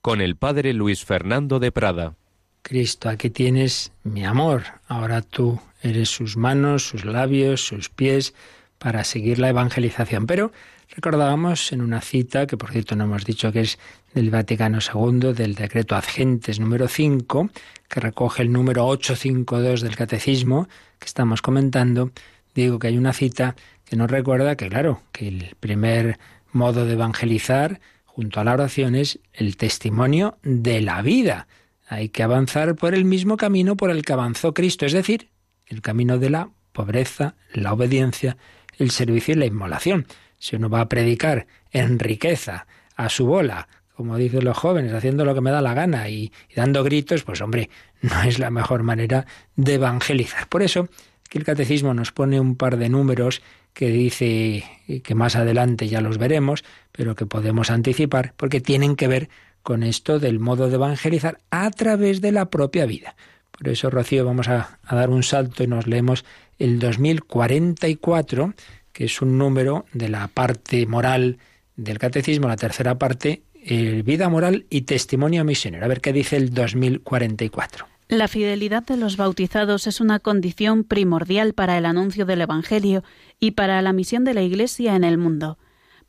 con 0.02 0.20
el 0.20 0.36
Padre 0.36 0.74
Luis 0.74 1.02
Fernando 1.02 1.58
de 1.58 1.72
Prada. 1.72 2.16
Cristo, 2.60 3.08
aquí 3.08 3.30
tienes 3.30 3.92
mi 4.02 4.26
amor. 4.26 4.64
Ahora 4.86 5.22
tú 5.22 5.58
eres 5.80 6.10
sus 6.10 6.36
manos, 6.36 6.86
sus 6.86 7.06
labios, 7.06 7.64
sus 7.64 7.88
pies 7.88 8.34
para 8.76 9.04
seguir 9.04 9.38
la 9.38 9.48
evangelización. 9.48 10.26
Pero 10.26 10.52
recordábamos 10.94 11.72
en 11.72 11.80
una 11.80 12.02
cita, 12.02 12.46
que 12.46 12.58
por 12.58 12.72
cierto 12.72 12.94
no 12.94 13.04
hemos 13.04 13.24
dicho 13.24 13.50
que 13.50 13.62
es 13.62 13.78
del 14.12 14.28
Vaticano 14.28 14.80
II, 14.80 15.32
del 15.32 15.54
decreto 15.54 15.96
Adgentes 15.96 16.60
número 16.60 16.88
5, 16.88 17.48
que 17.88 18.00
recoge 18.00 18.42
el 18.42 18.52
número 18.52 18.86
852 18.86 19.80
del 19.80 19.96
Catecismo 19.96 20.68
que 20.98 21.06
estamos 21.06 21.40
comentando, 21.40 22.10
digo 22.54 22.78
que 22.78 22.88
hay 22.88 22.98
una 22.98 23.14
cita 23.14 23.56
que 23.84 23.96
nos 23.96 24.10
recuerda 24.10 24.56
que, 24.56 24.68
claro, 24.68 25.02
que 25.12 25.28
el 25.28 25.56
primer 25.60 26.18
modo 26.54 26.86
de 26.86 26.92
evangelizar 26.94 27.80
junto 28.04 28.40
a 28.40 28.44
la 28.44 28.52
oración 28.52 28.94
es 28.94 29.18
el 29.32 29.56
testimonio 29.56 30.38
de 30.42 30.80
la 30.80 31.02
vida. 31.02 31.48
Hay 31.88 32.08
que 32.08 32.22
avanzar 32.22 32.76
por 32.76 32.94
el 32.94 33.04
mismo 33.04 33.36
camino 33.36 33.76
por 33.76 33.90
el 33.90 34.04
que 34.04 34.12
avanzó 34.12 34.54
Cristo, 34.54 34.86
es 34.86 34.92
decir, 34.92 35.28
el 35.66 35.82
camino 35.82 36.18
de 36.18 36.30
la 36.30 36.50
pobreza, 36.72 37.34
la 37.52 37.72
obediencia, 37.72 38.36
el 38.78 38.90
servicio 38.90 39.34
y 39.34 39.38
la 39.38 39.46
inmolación. 39.46 40.06
Si 40.38 40.56
uno 40.56 40.68
va 40.68 40.80
a 40.80 40.88
predicar 40.88 41.46
en 41.72 41.98
riqueza, 41.98 42.66
a 42.96 43.08
su 43.08 43.26
bola, 43.26 43.68
como 43.96 44.16
dicen 44.16 44.44
los 44.44 44.56
jóvenes, 44.56 44.92
haciendo 44.92 45.24
lo 45.24 45.34
que 45.34 45.40
me 45.40 45.50
da 45.50 45.60
la 45.60 45.74
gana 45.74 46.08
y, 46.08 46.32
y, 46.48 46.54
dando 46.54 46.82
gritos, 46.82 47.22
pues 47.22 47.40
hombre, 47.40 47.70
no 48.02 48.22
es 48.22 48.38
la 48.38 48.50
mejor 48.50 48.82
manera 48.82 49.26
de 49.56 49.74
evangelizar. 49.74 50.48
Por 50.48 50.62
eso, 50.62 50.88
que 51.28 51.38
el 51.38 51.44
catecismo 51.44 51.94
nos 51.94 52.12
pone 52.12 52.40
un 52.40 52.56
par 52.56 52.76
de 52.76 52.88
números 52.88 53.42
que 53.72 53.88
dice 53.88 54.64
que 55.02 55.14
más 55.14 55.36
adelante 55.36 55.88
ya 55.88 56.00
los 56.00 56.18
veremos, 56.18 56.64
pero 56.92 57.14
que 57.14 57.26
podemos 57.26 57.70
anticipar, 57.70 58.34
porque 58.36 58.60
tienen 58.60 58.96
que 58.96 59.08
ver 59.08 59.28
con 59.62 59.82
esto 59.82 60.18
del 60.18 60.38
modo 60.38 60.68
de 60.68 60.76
evangelizar 60.76 61.38
a 61.50 61.70
través 61.70 62.20
de 62.20 62.32
la 62.32 62.50
propia 62.50 62.86
vida. 62.86 63.16
Por 63.50 63.68
eso, 63.68 63.90
Rocío, 63.90 64.24
vamos 64.24 64.48
a, 64.48 64.78
a 64.84 64.94
dar 64.94 65.10
un 65.10 65.22
salto 65.22 65.64
y 65.64 65.66
nos 65.66 65.86
leemos 65.86 66.24
el 66.58 66.78
2044, 66.78 68.54
que 68.92 69.04
es 69.04 69.22
un 69.22 69.38
número 69.38 69.86
de 69.92 70.08
la 70.08 70.28
parte 70.28 70.86
moral 70.86 71.38
del 71.76 71.98
catecismo, 71.98 72.48
la 72.48 72.56
tercera 72.56 72.98
parte, 72.98 73.42
eh, 73.66 74.02
vida 74.04 74.28
moral 74.28 74.66
y 74.70 74.82
testimonio 74.82 75.44
misionero. 75.44 75.84
A 75.84 75.88
ver 75.88 76.00
qué 76.00 76.12
dice 76.12 76.36
el 76.36 76.52
2044. 76.52 77.93
La 78.14 78.28
fidelidad 78.28 78.84
de 78.84 78.96
los 78.96 79.16
bautizados 79.16 79.88
es 79.88 80.00
una 80.00 80.20
condición 80.20 80.84
primordial 80.84 81.52
para 81.52 81.76
el 81.76 81.84
anuncio 81.84 82.26
del 82.26 82.42
Evangelio 82.42 83.02
y 83.40 83.52
para 83.52 83.82
la 83.82 83.92
misión 83.92 84.22
de 84.22 84.34
la 84.34 84.42
Iglesia 84.42 84.94
en 84.94 85.02
el 85.02 85.18
mundo. 85.18 85.58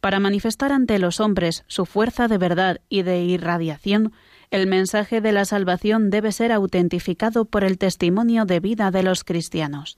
Para 0.02 0.20
manifestar 0.20 0.72
ante 0.72 1.00
los 1.00 1.20
hombres 1.20 1.64
su 1.66 1.88
fuerza 1.88 2.28
de 2.28 2.38
verdad 2.38 2.80
y 2.90 3.02
de 3.02 3.24
irradiación, 3.24 4.14
el 4.52 4.68
mensaje 4.68 5.20
de 5.20 5.32
la 5.32 5.46
salvación 5.46 6.12
debe 6.12 6.32
ser 6.32 6.52
autentificado 6.52 7.46
por 7.46 7.64
el 7.64 7.80
testimonio 7.80 8.46
de 8.46 8.60
vida 8.60 8.92
de 8.92 9.02
los 9.02 9.24
cristianos. 9.24 9.98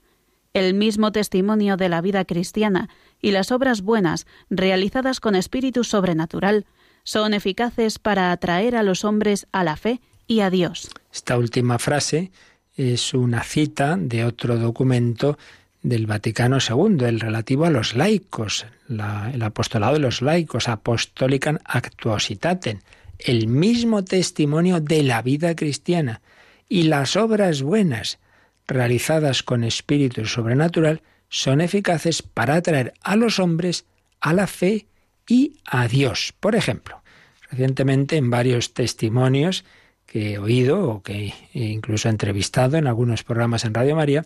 El 0.54 0.72
mismo 0.72 1.12
testimonio 1.12 1.76
de 1.76 1.90
la 1.90 2.00
vida 2.00 2.24
cristiana 2.24 2.88
y 3.20 3.32
las 3.32 3.52
obras 3.52 3.82
buenas 3.82 4.26
realizadas 4.48 5.20
con 5.20 5.34
espíritu 5.34 5.84
sobrenatural 5.84 6.64
son 7.04 7.34
eficaces 7.34 7.98
para 7.98 8.32
atraer 8.32 8.76
a 8.76 8.82
los 8.82 9.04
hombres 9.04 9.46
a 9.52 9.62
la 9.62 9.76
fe 9.76 10.00
y 10.26 10.40
a 10.40 10.48
Dios. 10.48 10.88
Esta 11.12 11.36
última 11.36 11.78
frase 11.78 12.30
es 12.76 13.14
una 13.14 13.42
cita 13.42 13.96
de 13.98 14.24
otro 14.24 14.56
documento 14.56 15.38
del 15.82 16.06
Vaticano 16.06 16.58
II, 16.58 17.04
el 17.06 17.20
relativo 17.20 17.64
a 17.64 17.70
los 17.70 17.94
laicos, 17.94 18.66
la, 18.88 19.30
el 19.32 19.42
apostolado 19.42 19.94
de 19.94 20.00
los 20.00 20.22
laicos, 20.22 20.68
Apostolicam 20.68 21.58
Actuositatem, 21.64 22.80
el 23.18 23.48
mismo 23.48 24.04
testimonio 24.04 24.80
de 24.80 25.02
la 25.02 25.22
vida 25.22 25.54
cristiana 25.56 26.20
y 26.68 26.84
las 26.84 27.16
obras 27.16 27.62
buenas 27.62 28.18
realizadas 28.66 29.42
con 29.42 29.64
espíritu 29.64 30.26
sobrenatural 30.26 31.02
son 31.28 31.60
eficaces 31.60 32.22
para 32.22 32.56
atraer 32.56 32.94
a 33.02 33.16
los 33.16 33.38
hombres 33.38 33.86
a 34.20 34.32
la 34.32 34.46
fe 34.46 34.86
y 35.26 35.56
a 35.64 35.88
Dios. 35.88 36.34
Por 36.38 36.54
ejemplo, 36.54 37.02
recientemente 37.50 38.16
en 38.16 38.30
varios 38.30 38.74
testimonios 38.74 39.64
que 40.08 40.32
he 40.32 40.38
oído 40.38 40.88
o 40.88 41.02
que 41.02 41.34
he 41.52 41.64
incluso 41.66 42.08
entrevistado 42.08 42.78
en 42.78 42.86
algunos 42.86 43.22
programas 43.22 43.64
en 43.64 43.74
Radio 43.74 43.94
María, 43.94 44.24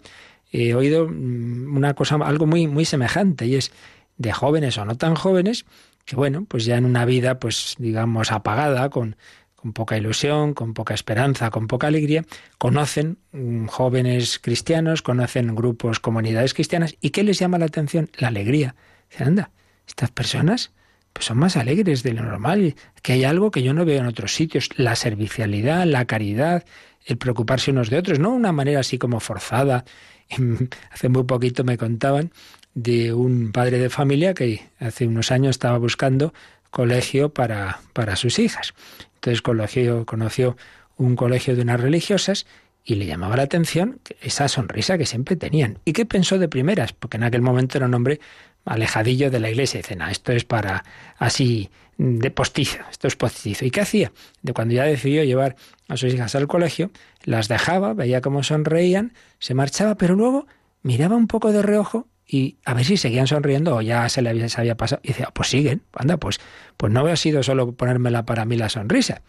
he 0.53 0.75
oído 0.75 1.09
mm, 1.09 1.77
una 1.77 1.95
cosa, 1.95 2.17
algo 2.23 2.47
muy, 2.47 2.69
muy 2.69 2.85
semejante, 2.85 3.47
y 3.47 3.57
es 3.57 3.73
de 4.17 4.33
jóvenes 4.33 4.79
o 4.79 4.85
no 4.85 4.97
tan 4.97 5.17
jóvenes, 5.17 5.67
que 6.05 6.15
bueno, 6.15 6.47
pues 6.49 6.65
ya 6.65 6.77
en 6.77 6.85
una 6.85 7.05
vida, 7.05 7.41
pues 7.41 7.75
digamos, 7.79 8.31
apagada, 8.31 8.91
con, 8.91 9.17
con 9.57 9.73
poca 9.73 9.99
ilusión, 9.99 10.55
con 10.55 10.73
poca 10.73 10.95
esperanza, 10.95 11.51
con 11.51 11.67
poca 11.67 11.89
alegría, 11.89 12.25
conocen 12.59 13.19
mm, 13.33 13.67
jóvenes 13.67 14.39
cristianos, 14.39 15.03
conocen 15.03 15.53
grupos, 15.57 15.99
comunidades 15.99 16.55
cristianas, 16.55 16.95
¿y 17.01 17.11
qué 17.11 17.25
les 17.25 17.41
llama 17.41 17.59
la 17.59 17.67
atención? 17.67 18.09
La 18.19 18.29
alegría. 18.29 18.77
Dicen, 19.11 19.27
anda, 19.27 19.51
estas 19.89 20.13
personas 20.13 20.71
pues 21.13 21.27
son 21.27 21.39
más 21.39 21.57
alegres 21.57 22.03
de 22.03 22.13
lo 22.13 22.23
normal, 22.23 22.75
que 23.03 23.13
hay 23.13 23.25
algo 23.25 23.51
que 23.51 23.63
yo 23.63 23.75
no 23.75 23.85
veo 23.85 24.01
en 24.01 24.07
otros 24.07 24.35
sitios, 24.35 24.71
la 24.77 24.97
servicialidad, 24.97 25.85
la 25.87 26.07
caridad, 26.07 26.65
el 27.05 27.19
preocuparse 27.19 27.71
unos 27.71 27.91
de 27.91 27.99
otros, 27.99 28.19
no 28.19 28.31
una 28.31 28.53
manera 28.53 28.81
así 28.81 28.99
como 28.99 29.21
forzada. 29.21 29.85
Hace 30.91 31.09
muy 31.09 31.25
poquito 31.25 31.65
me 31.65 31.77
contaban 31.77 32.33
de 32.75 33.13
un 33.13 33.53
padre 33.53 33.79
de 33.79 33.91
familia 33.91 34.33
que 34.33 34.63
hace 34.79 35.07
unos 35.07 35.31
años 35.31 35.51
estaba 35.51 35.77
buscando 35.77 36.33
colegio 36.71 37.29
para, 37.35 37.81
para 37.93 38.17
sus 38.17 38.39
hijas. 38.39 38.73
Entonces 39.17 39.43
colegio, 39.43 40.07
conoció 40.07 40.57
un 40.97 41.17
colegio 41.17 41.55
de 41.55 41.63
unas 41.63 41.81
religiosas 41.81 42.47
y 42.85 42.97
le 42.97 43.07
llamaba 43.07 43.37
la 43.37 43.45
atención 43.45 44.01
esa 44.21 44.49
sonrisa 44.49 44.99
que 44.99 45.07
siempre 45.07 45.37
tenían. 45.37 45.79
¿Y 45.85 45.93
qué 45.93 46.07
pensó 46.07 46.39
de 46.39 46.49
primeras? 46.49 46.93
Porque 46.93 47.17
en 47.17 47.25
aquel 47.25 47.43
momento 47.43 47.79
era 47.79 47.87
un 47.87 47.95
hombre 47.95 48.21
alejadillo 48.65 49.31
de 49.31 49.41
la 49.41 49.51
iglesia. 49.51 49.81
Dice, 49.81 49.97
esto 50.11 50.33
es 50.33 50.45
para 50.45 50.85
así 51.19 51.71
de 51.99 52.31
postizo, 52.31 52.79
esto 52.91 53.09
es 53.09 53.17
postizo. 53.17 53.65
¿Y 53.65 53.71
qué 53.71 53.81
hacía? 53.81 54.13
De 54.43 54.53
cuando 54.53 54.75
ya 54.75 54.85
decidió 54.85 55.25
llevar 55.25 55.57
a 55.89 55.97
sus 55.97 56.13
hijas 56.13 56.35
al 56.35 56.49
colegio, 56.49 56.91
las 57.25 57.49
dejaba, 57.49 57.95
veía 57.95 58.21
cómo 58.21 58.43
sonreían, 58.43 59.13
se 59.39 59.55
marchaba, 59.55 59.97
pero 59.97 60.15
luego 60.15 60.47
miraba 60.83 61.17
un 61.17 61.27
poco 61.27 61.53
de 61.53 61.63
reojo 61.63 62.09
y 62.27 62.57
a 62.65 62.75
ver 62.75 62.85
si 62.85 62.97
seguían 62.97 63.27
sonriendo 63.27 63.77
o 63.77 63.83
ya 63.83 64.09
se 64.09 64.23
le 64.23 64.31
había, 64.31 64.77
pasado. 64.77 65.01
Y 65.05 65.09
decía, 65.09 65.29
pues 65.33 65.49
siguen, 65.49 65.83
anda, 65.93 66.17
pues, 66.17 66.41
pues 66.77 66.93
no 66.93 67.01
había 67.01 67.17
sido 67.17 67.43
solo 67.43 67.73
ponérmela 67.73 68.25
para 68.25 68.45
mí 68.45 68.57
la 68.57 68.69
sonrisa. 68.69 69.23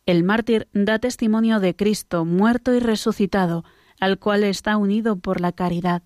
El 0.06 0.22
mártir 0.22 0.68
da 0.74 0.98
testimonio 0.98 1.60
de 1.60 1.74
Cristo 1.74 2.24
muerto 2.24 2.74
y 2.74 2.78
resucitado, 2.78 3.64
al 4.00 4.18
cual 4.18 4.44
está 4.44 4.76
unido 4.76 5.16
por 5.16 5.40
la 5.40 5.52
caridad. 5.52 6.02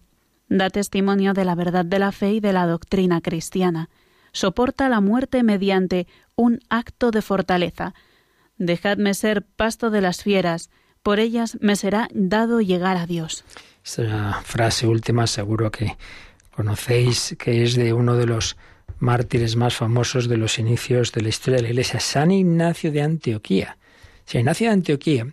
Da 0.49 0.71
testimonio 0.71 1.35
de 1.35 1.45
la 1.45 1.55
verdad 1.55 1.85
de 1.85 1.99
la 1.99 2.13
fe 2.13 2.35
y 2.35 2.41
de 2.41 2.53
la 2.53 2.67
doctrina 2.67 3.21
cristiana. 3.21 3.91
Soporta 4.33 4.89
la 4.89 5.01
muerte 5.01 5.43
mediante 5.43 6.07
un 6.37 6.61
acto 6.69 7.11
de 7.11 7.23
fortaleza. 7.23 7.95
Dejadme 8.57 9.15
ser 9.15 9.43
pasto 9.43 9.91
de 9.91 10.01
las 10.01 10.23
fieras, 10.23 10.71
por 11.03 11.21
ellas 11.21 11.59
me 11.61 11.77
será 11.77 12.09
dado 12.13 12.61
llegar 12.61 12.97
a 12.97 13.07
Dios. 13.07 13.45
Esta 13.85 14.41
frase 14.45 14.87
última 14.87 15.27
seguro 15.27 15.71
que 15.71 15.97
conocéis, 16.55 17.37
que 17.39 17.63
es 17.63 17.75
de 17.77 17.93
uno 17.93 18.17
de 18.17 18.27
los 18.27 18.57
mártires 18.99 19.57
más 19.57 19.77
famosos 19.77 20.29
de 20.29 20.37
los 20.37 20.59
inicios 20.59 21.13
de 21.13 21.23
la 21.23 21.29
historia 21.29 21.57
de 21.59 21.63
la 21.63 21.69
Iglesia, 21.71 22.01
San 22.01 22.31
Ignacio 22.31 22.91
de 22.93 23.03
Antioquía. 23.03 23.79
San 24.25 24.41
Ignacio 24.41 24.67
de 24.67 24.73
Antioquía, 24.75 25.27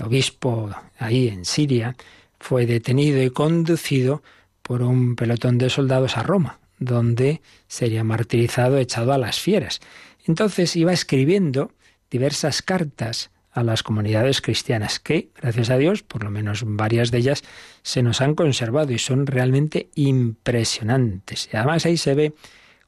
obispo 0.00 0.70
ahí 0.98 1.28
en 1.28 1.44
Siria, 1.44 1.96
fue 2.38 2.66
detenido 2.66 3.22
y 3.22 3.30
conducido 3.30 4.22
por 4.62 4.82
un 4.82 5.16
pelotón 5.16 5.58
de 5.58 5.70
soldados 5.70 6.16
a 6.16 6.22
Roma, 6.22 6.58
donde 6.78 7.42
sería 7.68 8.04
martirizado, 8.04 8.78
echado 8.78 9.12
a 9.12 9.18
las 9.18 9.40
fieras. 9.40 9.80
Entonces 10.24 10.76
iba 10.76 10.92
escribiendo 10.92 11.72
diversas 12.10 12.62
cartas 12.62 13.30
a 13.52 13.62
las 13.62 13.82
comunidades 13.82 14.42
cristianas, 14.42 15.00
que, 15.00 15.30
gracias 15.34 15.70
a 15.70 15.78
Dios, 15.78 16.02
por 16.02 16.22
lo 16.22 16.30
menos 16.30 16.62
varias 16.66 17.10
de 17.10 17.18
ellas, 17.18 17.42
se 17.82 18.02
nos 18.02 18.20
han 18.20 18.34
conservado 18.34 18.92
y 18.92 18.98
son 18.98 19.26
realmente 19.26 19.88
impresionantes. 19.94 21.48
Y 21.50 21.56
además 21.56 21.86
ahí 21.86 21.96
se 21.96 22.14
ve 22.14 22.34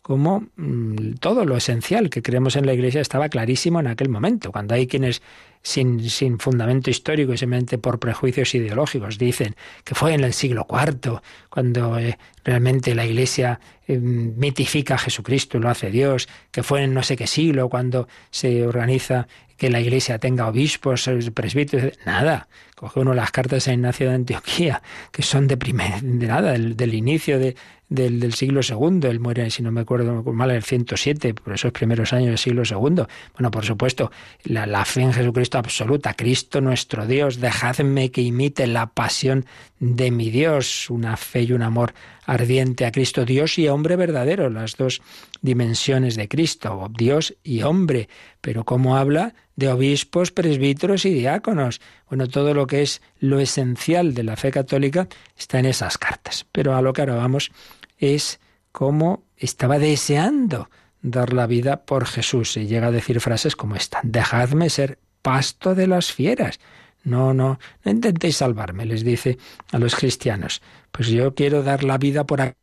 como 0.09 0.47
mm, 0.57 1.17
todo 1.21 1.45
lo 1.45 1.55
esencial 1.55 2.09
que 2.09 2.23
creemos 2.23 2.57
en 2.57 2.65
la 2.65 2.73
Iglesia 2.73 3.03
estaba 3.03 3.29
clarísimo 3.29 3.79
en 3.79 3.89
aquel 3.89 4.09
momento. 4.09 4.51
Cuando 4.51 4.75
hay 4.75 4.87
quienes 4.87 5.21
sin, 5.61 6.09
sin 6.09 6.39
fundamento 6.39 6.89
histórico 6.89 7.35
y 7.35 7.37
simplemente 7.37 7.77
por 7.77 7.99
prejuicios 7.99 8.55
ideológicos 8.55 9.19
dicen 9.19 9.55
que 9.85 9.95
fue 9.95 10.15
en 10.15 10.25
el 10.25 10.33
siglo 10.33 10.67
IV 10.71 11.21
cuando 11.51 11.99
eh, 11.99 12.17
realmente 12.43 12.95
la 12.95 13.05
Iglesia 13.05 13.61
eh, 13.87 13.99
mitifica 13.99 14.95
a 14.95 14.99
Jesucristo 14.99 15.59
lo 15.59 15.69
hace 15.69 15.91
Dios, 15.91 16.27
que 16.53 16.63
fue 16.63 16.85
en 16.85 16.95
no 16.95 17.03
sé 17.03 17.15
qué 17.15 17.27
siglo 17.27 17.69
cuando 17.69 18.09
se 18.31 18.67
organiza 18.67 19.29
que 19.59 19.69
la 19.69 19.83
Iglesia 19.83 20.19
tenga 20.19 20.49
obispos, 20.49 21.07
eh, 21.07 21.19
presbíteros, 21.33 21.99
nada. 22.07 22.49
Coge 22.79 23.01
uno 23.01 23.12
las 23.12 23.33
cartas 23.33 23.64
de 23.64 23.72
Ignacio 23.72 24.09
de 24.09 24.14
Antioquía, 24.14 24.83
que 25.11 25.22
son 25.22 25.49
de, 25.49 25.57
primer, 25.57 26.01
de 26.01 26.26
nada, 26.29 26.53
del, 26.53 26.76
del 26.76 26.95
inicio 26.95 27.41
de, 27.41 27.57
del, 27.89 28.20
del, 28.20 28.35
siglo 28.35 28.61
II. 28.62 29.01
Él 29.09 29.18
muere, 29.18 29.51
si 29.51 29.64
no 29.64 29.72
me 29.72 29.81
acuerdo 29.81 30.22
mal, 30.22 30.53
el 30.53 30.62
107, 30.62 31.35
por 31.35 31.55
esos 31.55 31.72
primeros 31.72 32.12
años 32.12 32.29
del 32.29 32.39
siglo 32.39 32.62
II. 32.62 33.03
Bueno, 33.35 33.51
por 33.51 33.64
supuesto, 33.64 34.12
la, 34.45 34.64
la, 34.64 34.85
fe 34.85 35.01
en 35.01 35.12
Jesucristo 35.12 35.59
absoluta, 35.59 36.14
Cristo 36.14 36.61
nuestro 36.61 37.05
Dios, 37.05 37.41
dejadme 37.41 38.12
que 38.12 38.20
imite 38.20 38.68
la 38.68 38.87
pasión 38.87 39.45
de 39.81 40.12
mi 40.12 40.31
Dios, 40.31 40.89
una 40.89 41.16
fe 41.16 41.43
y 41.43 41.53
un 41.53 41.62
amor 41.62 41.95
ardiente 42.26 42.87
a 42.87 42.93
Cristo, 42.93 43.24
Dios 43.24 43.59
y 43.59 43.66
hombre 43.66 43.97
verdadero, 43.97 44.51
las 44.51 44.76
dos 44.76 45.03
dimensiones 45.43 46.14
de 46.14 46.29
Cristo, 46.29 46.89
Dios 46.97 47.35
y 47.43 47.62
hombre. 47.62 48.09
Pero 48.41 48.62
¿cómo 48.62 48.97
habla? 48.97 49.35
De 49.59 49.69
obispos, 49.69 50.31
presbíteros 50.31 51.05
y 51.05 51.13
diáconos. 51.13 51.81
Bueno, 52.09 52.29
todo 52.29 52.55
lo 52.55 52.69
que 52.69 52.83
es 52.83 53.03
lo 53.19 53.41
esencial 53.41 54.15
de 54.15 54.23
la 54.23 54.37
fe 54.37 54.53
católica 54.53 55.09
está 55.37 55.59
en 55.59 55.67
esas 55.67 55.99
cartas. 55.99 56.47
Pero 56.53 56.77
a 56.77 56.81
lo 56.81 56.93
que 56.93 57.03
ahora 57.03 57.17
vamos 57.17 57.51
es 57.99 58.39
cómo 58.71 59.25
estaba 59.37 59.81
deseando 59.81 60.71
dar 61.03 61.33
la 61.33 61.49
vida 61.49 61.85
por 61.85 62.07
Jesús. 62.07 62.57
Y 62.57 62.69
llega 62.69 62.87
a 62.87 62.93
decir 62.93 63.21
frases 63.21 63.57
como 63.57 63.75
esta, 63.75 63.99
dejadme 64.05 64.71
ser 64.71 65.01
pasto 65.23 65.75
de 65.75 65.89
las 65.89 66.13
fieras. 66.13 66.61
No, 67.03 67.35
no, 67.35 67.59
no 67.85 67.91
intentéis 67.91 68.37
salvarme, 68.37 68.87
les 68.87 69.03
dice 69.03 69.39
a 69.73 69.81
los 69.81 69.97
cristianos. 69.97 70.63
Pues 70.93 71.09
yo 71.09 71.35
quiero 71.35 71.65
dar 71.65 71.83
la 71.83 71.99
vida 71.99 72.25
por, 72.25 72.55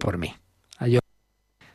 por 0.00 0.18
mí. 0.18 0.34
A 0.78 0.88
yo, 0.88 0.98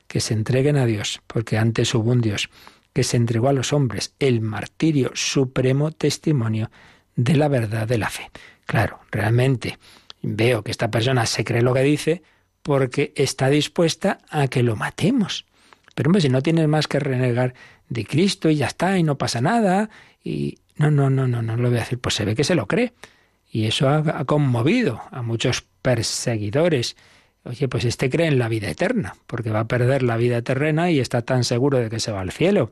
que 0.05 0.19
se 0.19 0.33
entreguen 0.33 0.75
a 0.75 0.85
Dios, 0.85 1.21
porque 1.27 1.57
antes 1.57 1.95
hubo 1.95 2.11
un 2.11 2.19
Dios 2.19 2.49
que 2.95 3.03
se 3.03 3.17
entregó 3.17 3.49
a 3.49 3.53
los 3.53 3.73
hombres, 3.73 4.15
el 4.19 4.39
martirio 4.39 5.11
supremo 5.15 5.91
testimonio 5.91 6.71
de 7.17 7.35
la 7.35 7.49
verdad 7.49 7.85
de 7.85 7.97
la 7.97 8.09
fe. 8.09 8.31
Claro, 8.65 9.01
realmente 9.11 9.77
veo 10.21 10.63
que 10.63 10.71
esta 10.71 10.89
persona 10.89 11.25
se 11.25 11.43
cree 11.43 11.61
lo 11.61 11.73
que 11.73 11.81
dice, 11.81 12.23
porque 12.61 13.11
está 13.17 13.49
dispuesta 13.49 14.19
a 14.29 14.47
que 14.47 14.63
lo 14.63 14.77
matemos. 14.77 15.45
Pero 15.93 16.07
hombre, 16.07 16.21
si 16.21 16.29
no 16.29 16.41
tienes 16.41 16.69
más 16.69 16.87
que 16.87 17.01
renegar 17.01 17.53
de 17.89 18.05
Cristo 18.05 18.49
y 18.49 18.55
ya 18.55 18.67
está, 18.67 18.97
y 18.97 19.03
no 19.03 19.17
pasa 19.17 19.41
nada, 19.41 19.89
y 20.23 20.59
no, 20.77 20.89
no, 20.89 21.09
no, 21.09 21.27
no, 21.27 21.41
no 21.41 21.57
lo 21.57 21.67
voy 21.67 21.79
a 21.79 21.81
decir, 21.81 21.99
pues 21.99 22.15
se 22.15 22.23
ve 22.23 22.33
que 22.33 22.45
se 22.45 22.55
lo 22.55 22.65
cree. 22.65 22.93
Y 23.51 23.65
eso 23.65 23.89
ha 23.89 24.23
conmovido 24.23 25.01
a 25.11 25.21
muchos 25.21 25.65
perseguidores. 25.81 26.95
Oye, 27.45 27.67
pues 27.67 27.85
este 27.85 28.09
cree 28.09 28.27
en 28.27 28.39
la 28.39 28.49
vida 28.49 28.69
eterna, 28.69 29.15
porque 29.27 29.51
va 29.51 29.61
a 29.61 29.67
perder 29.67 30.01
la 30.01 30.17
vida 30.17 30.41
terrena 30.41 30.89
y 30.89 30.99
está 30.99 31.21
tan 31.21 31.43
seguro 31.43 31.77
de 31.77 31.89
que 31.89 31.99
se 31.99 32.11
va 32.11 32.21
al 32.21 32.31
cielo. 32.31 32.71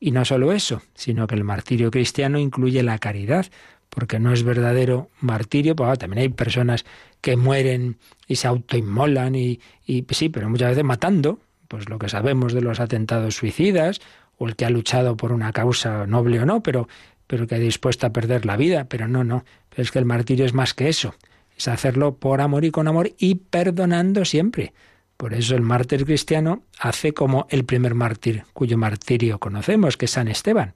Y 0.00 0.10
no 0.10 0.24
solo 0.24 0.52
eso, 0.52 0.82
sino 0.94 1.28
que 1.28 1.36
el 1.36 1.44
martirio 1.44 1.92
cristiano 1.92 2.38
incluye 2.38 2.82
la 2.82 2.98
caridad, 2.98 3.46
porque 3.88 4.18
no 4.18 4.32
es 4.32 4.42
verdadero 4.42 5.08
martirio, 5.20 5.76
pues 5.76 6.00
también 6.00 6.22
hay 6.22 6.28
personas 6.30 6.84
que 7.20 7.36
mueren 7.36 7.96
y 8.26 8.36
se 8.36 8.48
autoinmolan 8.48 9.36
y, 9.36 9.60
y 9.86 10.04
sí, 10.10 10.28
pero 10.28 10.50
muchas 10.50 10.70
veces 10.70 10.84
matando, 10.84 11.38
pues 11.68 11.88
lo 11.88 12.00
que 12.00 12.08
sabemos 12.08 12.52
de 12.52 12.60
los 12.60 12.80
atentados 12.80 13.36
suicidas, 13.36 14.00
o 14.36 14.48
el 14.48 14.56
que 14.56 14.64
ha 14.64 14.70
luchado 14.70 15.16
por 15.16 15.30
una 15.30 15.52
causa 15.52 16.08
noble 16.08 16.40
o 16.40 16.46
no, 16.46 16.60
pero, 16.60 16.88
pero 17.28 17.46
que 17.46 17.54
ha 17.54 17.58
dispuesto 17.58 18.06
a 18.08 18.12
perder 18.12 18.46
la 18.46 18.56
vida, 18.56 18.86
pero 18.88 19.06
no, 19.06 19.22
no, 19.22 19.44
pero 19.70 19.82
es 19.82 19.92
que 19.92 20.00
el 20.00 20.06
martirio 20.06 20.44
es 20.44 20.54
más 20.54 20.74
que 20.74 20.88
eso, 20.88 21.14
es 21.58 21.68
hacerlo 21.68 22.16
por 22.16 22.40
amor 22.40 22.64
y 22.64 22.70
con 22.70 22.88
amor 22.88 23.12
y 23.18 23.34
perdonando 23.34 24.24
siempre. 24.24 24.72
Por 25.16 25.34
eso 25.34 25.56
el 25.56 25.62
mártir 25.62 26.04
cristiano 26.04 26.62
hace 26.78 27.12
como 27.12 27.48
el 27.50 27.64
primer 27.64 27.94
mártir, 27.94 28.44
cuyo 28.52 28.78
martirio 28.78 29.40
conocemos, 29.40 29.96
que 29.96 30.04
es 30.04 30.12
San 30.12 30.28
Esteban. 30.28 30.74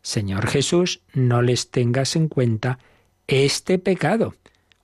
Señor 0.00 0.46
Jesús, 0.46 1.00
no 1.12 1.42
les 1.42 1.70
tengas 1.70 2.14
en 2.14 2.28
cuenta 2.28 2.78
este 3.26 3.78
pecado. 3.78 4.34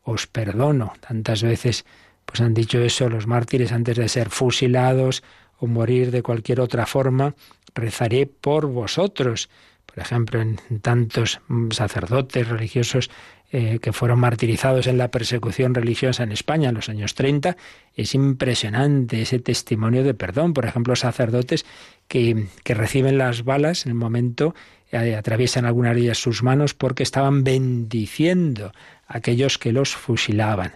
Os 0.03 0.27
perdono. 0.27 0.93
Tantas 1.01 1.43
veces 1.43 1.87
pues 2.25 2.41
han 2.41 2.53
dicho 2.53 2.81
eso 2.81 3.09
los 3.09 3.29
mártires 3.29 3.71
antes 3.71 3.97
de 3.97 4.09
ser 4.09 4.31
fusilados 4.31 5.23
o 5.59 5.69
morir 5.69 6.11
de 6.11 6.23
cualquier 6.23 6.61
otra 6.61 6.85
forma. 6.85 7.35
Rezaré 7.75 8.27
por 8.27 8.67
vosotros. 8.67 9.49
Por 9.87 10.01
ejemplo, 10.01 10.41
en 10.41 10.59
tantos 10.83 11.41
sacerdotes 11.71 12.49
religiosos 12.49 13.11
eh, 13.53 13.79
que 13.81 13.93
fueron 13.93 14.19
martirizados 14.19 14.89
en 14.89 14.99
la 14.99 15.13
persecución 15.13 15.73
religiosa 15.73 16.25
en 16.25 16.33
España 16.33 16.71
en 16.71 16.75
los 16.75 16.89
años 16.89 17.15
30, 17.15 17.57
es 17.95 18.15
impresionante 18.15 19.23
ese 19.23 19.39
testimonio 19.39 20.03
de 20.03 20.15
perdón. 20.15 20.53
Por 20.53 20.67
ejemplo, 20.67 20.97
sacerdotes 20.97 21.65
que, 22.09 22.49
que 22.65 22.75
reciben 22.75 23.19
las 23.19 23.45
balas 23.45 23.87
en 23.87 23.91
el 23.91 23.95
momento 23.95 24.55
eh, 24.91 25.15
atraviesan 25.15 25.65
algunas 25.65 25.95
de 25.95 26.03
ellas 26.03 26.19
sus 26.19 26.43
manos 26.43 26.75
porque 26.75 27.05
estaban 27.05 27.45
bendiciendo 27.45 28.73
a 29.07 29.19
aquellos 29.19 29.59
que 29.59 29.73
los 29.73 29.95
fusilaban. 29.95 30.73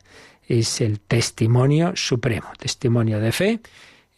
Es 0.46 0.80
el 0.80 1.00
testimonio 1.00 1.92
supremo, 1.96 2.52
testimonio 2.56 3.18
de 3.18 3.32
fe 3.32 3.60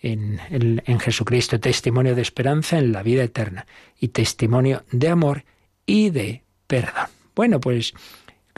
en, 0.02 0.40
en, 0.50 0.82
en 0.84 1.00
Jesucristo, 1.00 1.58
testimonio 1.58 2.14
de 2.14 2.22
esperanza 2.22 2.78
en 2.78 2.92
la 2.92 3.02
vida 3.02 3.22
eterna 3.22 3.66
y 3.98 4.08
testimonio 4.08 4.82
de 4.90 5.08
amor 5.08 5.44
y 5.86 6.10
de 6.10 6.42
perdón. 6.66 7.06
Bueno, 7.34 7.60
pues 7.60 7.94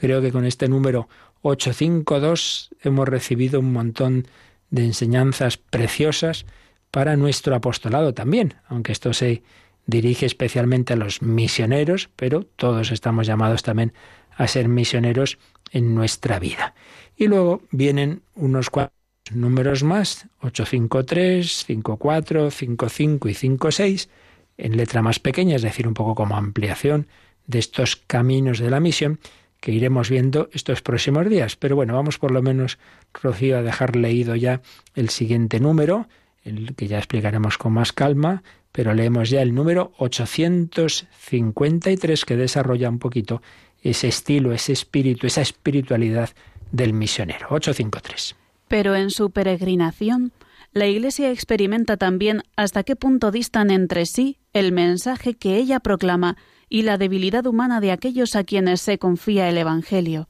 creo 0.05 0.21
que 0.21 0.33
con 0.33 0.45
este 0.45 0.69
número 0.69 1.09
852 1.41 2.69
hemos 2.83 3.09
recibido 3.09 3.59
un 3.59 3.73
montón 3.73 4.27
de 4.69 4.85
enseñanzas 4.85 5.57
preciosas 5.57 6.45
para 6.91 7.17
nuestro 7.17 7.55
apostolado 7.55 8.13
también, 8.13 8.53
aunque 8.69 8.93
esto 8.93 9.15
se 9.15 9.43
dirige 9.87 10.27
especialmente 10.27 10.93
a 10.93 10.97
los 10.97 11.23
misioneros, 11.23 12.11
pero 12.17 12.45
todos 12.45 12.93
estamos 12.93 13.27
llamados 13.27 13.63
también 13.63 13.95
a 14.37 14.47
ser 14.47 14.69
misioneros 14.69 15.39
en 15.73 15.95
nuestra 15.95 16.39
vida. 16.39 16.75
Y 17.17 17.29
luego 17.29 17.63
vienen 17.71 18.21
unos 18.35 18.69
cuantos 18.69 18.93
números 19.33 19.85
más, 19.85 20.27
853, 20.41 21.65
54, 21.65 22.51
55 22.51 23.29
y 23.31 23.35
56, 23.35 24.11
en 24.59 24.77
letra 24.77 25.01
más 25.01 25.19
pequeña, 25.19 25.57
es 25.57 25.63
decir, 25.63 25.89
un 25.89 25.95
poco 25.95 26.15
como 26.15 26.37
ampliación 26.37 27.07
de 27.47 27.59
estos 27.59 27.97
caminos 27.97 28.59
de 28.59 28.69
la 28.69 28.81
misión 28.81 29.19
que 29.65 29.73
iremos 29.73 30.11
viendo 30.11 30.51
estos 30.53 30.83
próximos 30.83 31.27
días. 31.27 31.57
Pero 31.57 31.75
bueno, 31.75 31.95
vamos 31.95 32.19
por 32.19 32.33
lo 32.33 32.43
menos, 32.43 32.79
Rocío, 33.15 33.57
a 33.57 33.63
dejar 33.63 33.97
leído 33.97 34.37
ya 34.37 34.61
el 34.95 35.09
siguiente 35.09 35.59
número, 35.59 36.07
el 36.43 36.75
que 36.75 36.87
ya 36.87 36.99
explicaremos 36.99 37.57
con 37.57 37.73
más 37.73 37.95
calma, 37.95 38.43
pero 38.73 38.93
leemos 38.93 39.31
ya 39.31 39.41
el 39.41 39.55
número 39.55 39.95
853 39.97 42.27
que 42.27 42.37
desarrolla 42.37 42.91
un 42.91 42.99
poquito 42.99 43.41
ese 43.81 44.09
estilo, 44.09 44.53
ese 44.53 44.75
espíritu, 44.75 45.27
esa 45.27 45.41
espiritualidad 45.41 46.29
del 46.71 46.93
misionero. 46.93 47.47
853. 47.49 48.37
Pero 48.69 48.95
en 48.95 49.09
su 49.09 49.31
peregrinación, 49.31 50.33
la 50.75 50.89
Iglesia 50.89 51.31
experimenta 51.31 51.97
también 51.97 52.43
hasta 52.55 52.83
qué 52.83 52.97
punto 52.97 53.31
distan 53.31 53.71
entre 53.71 54.05
sí 54.05 54.37
el 54.55 54.73
mensaje 54.73 55.35
que 55.35 55.57
ella 55.57 55.81
proclama 55.81 56.37
y 56.71 56.83
la 56.83 56.97
debilidad 56.97 57.45
humana 57.47 57.81
de 57.81 57.93
aquellos 57.93 58.37
a 58.37 58.45
quienes 58.45 58.81
se 58.81 58.99
confía 58.99 59.51
el 59.51 59.59
Evangelio. 59.59 60.29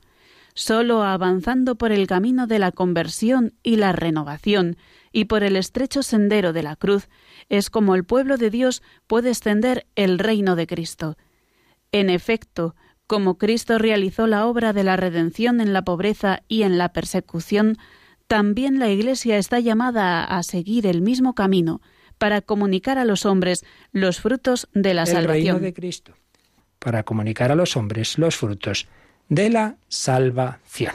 Solo 0.54 1.02
avanzando 1.02 1.76
por 1.76 1.92
el 1.92 2.06
camino 2.06 2.46
de 2.46 2.58
la 2.58 2.72
conversión 2.72 3.52
y 3.62 3.76
la 3.76 3.92
renovación, 3.92 4.76
y 5.12 5.26
por 5.26 5.44
el 5.44 5.56
estrecho 5.56 6.02
sendero 6.02 6.52
de 6.52 6.62
la 6.62 6.74
cruz, 6.74 7.08
es 7.48 7.70
como 7.70 7.94
el 7.94 8.04
pueblo 8.04 8.36
de 8.36 8.50
Dios 8.50 8.82
puede 9.06 9.28
extender 9.28 9.86
el 9.94 10.18
reino 10.18 10.56
de 10.56 10.66
Cristo. 10.66 11.16
En 11.92 12.10
efecto, 12.10 12.74
como 13.06 13.36
Cristo 13.36 13.78
realizó 13.78 14.26
la 14.26 14.46
obra 14.46 14.72
de 14.72 14.84
la 14.84 14.96
redención 14.96 15.60
en 15.60 15.72
la 15.72 15.82
pobreza 15.82 16.42
y 16.48 16.62
en 16.62 16.78
la 16.78 16.92
persecución, 16.92 17.76
también 18.26 18.78
la 18.78 18.88
Iglesia 18.88 19.36
está 19.36 19.60
llamada 19.60 20.24
a 20.24 20.42
seguir 20.42 20.86
el 20.86 21.02
mismo 21.02 21.34
camino 21.34 21.80
para 22.18 22.40
comunicar 22.40 22.98
a 22.98 23.04
los 23.04 23.26
hombres 23.26 23.64
los 23.92 24.20
frutos 24.20 24.68
de 24.72 24.94
la 24.94 25.02
el 25.02 25.08
salvación. 25.08 25.56
reino 25.56 25.58
de 25.60 25.74
Cristo. 25.74 26.14
Para 26.78 27.02
comunicar 27.02 27.50
a 27.52 27.54
los 27.54 27.76
hombres 27.76 28.18
los 28.18 28.36
frutos 28.36 28.86
de 29.28 29.50
la 29.50 29.76
salvación. 29.88 30.94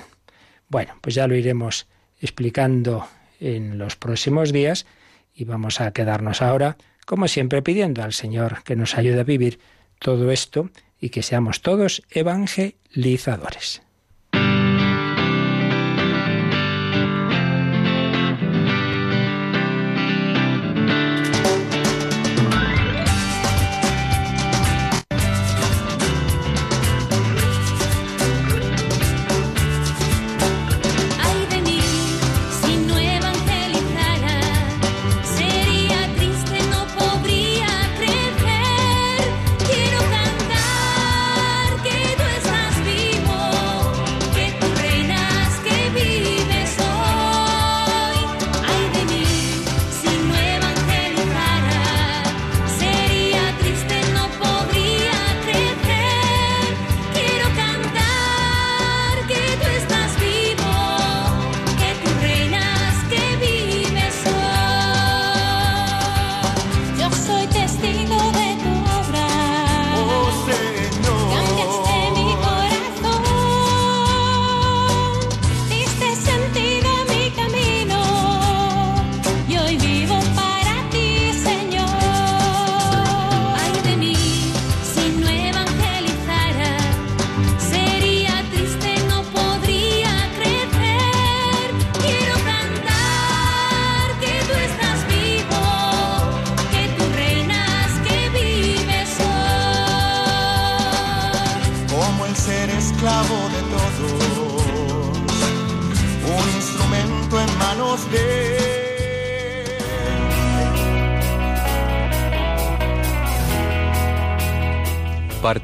Bueno, 0.67 0.95
pues 1.01 1.15
ya 1.15 1.27
lo 1.27 1.35
iremos 1.35 1.87
explicando 2.21 3.07
en 3.39 3.77
los 3.77 3.95
próximos 3.95 4.51
días 4.51 4.85
y 5.33 5.45
vamos 5.45 5.81
a 5.81 5.91
quedarnos 5.91 6.41
ahora, 6.41 6.77
como 7.05 7.27
siempre, 7.27 7.61
pidiendo 7.61 8.03
al 8.03 8.13
Señor 8.13 8.63
que 8.63 8.75
nos 8.75 8.97
ayude 8.97 9.21
a 9.21 9.23
vivir 9.23 9.59
todo 9.99 10.31
esto 10.31 10.69
y 10.99 11.09
que 11.09 11.23
seamos 11.23 11.61
todos 11.61 12.03
evangelizadores. 12.11 13.81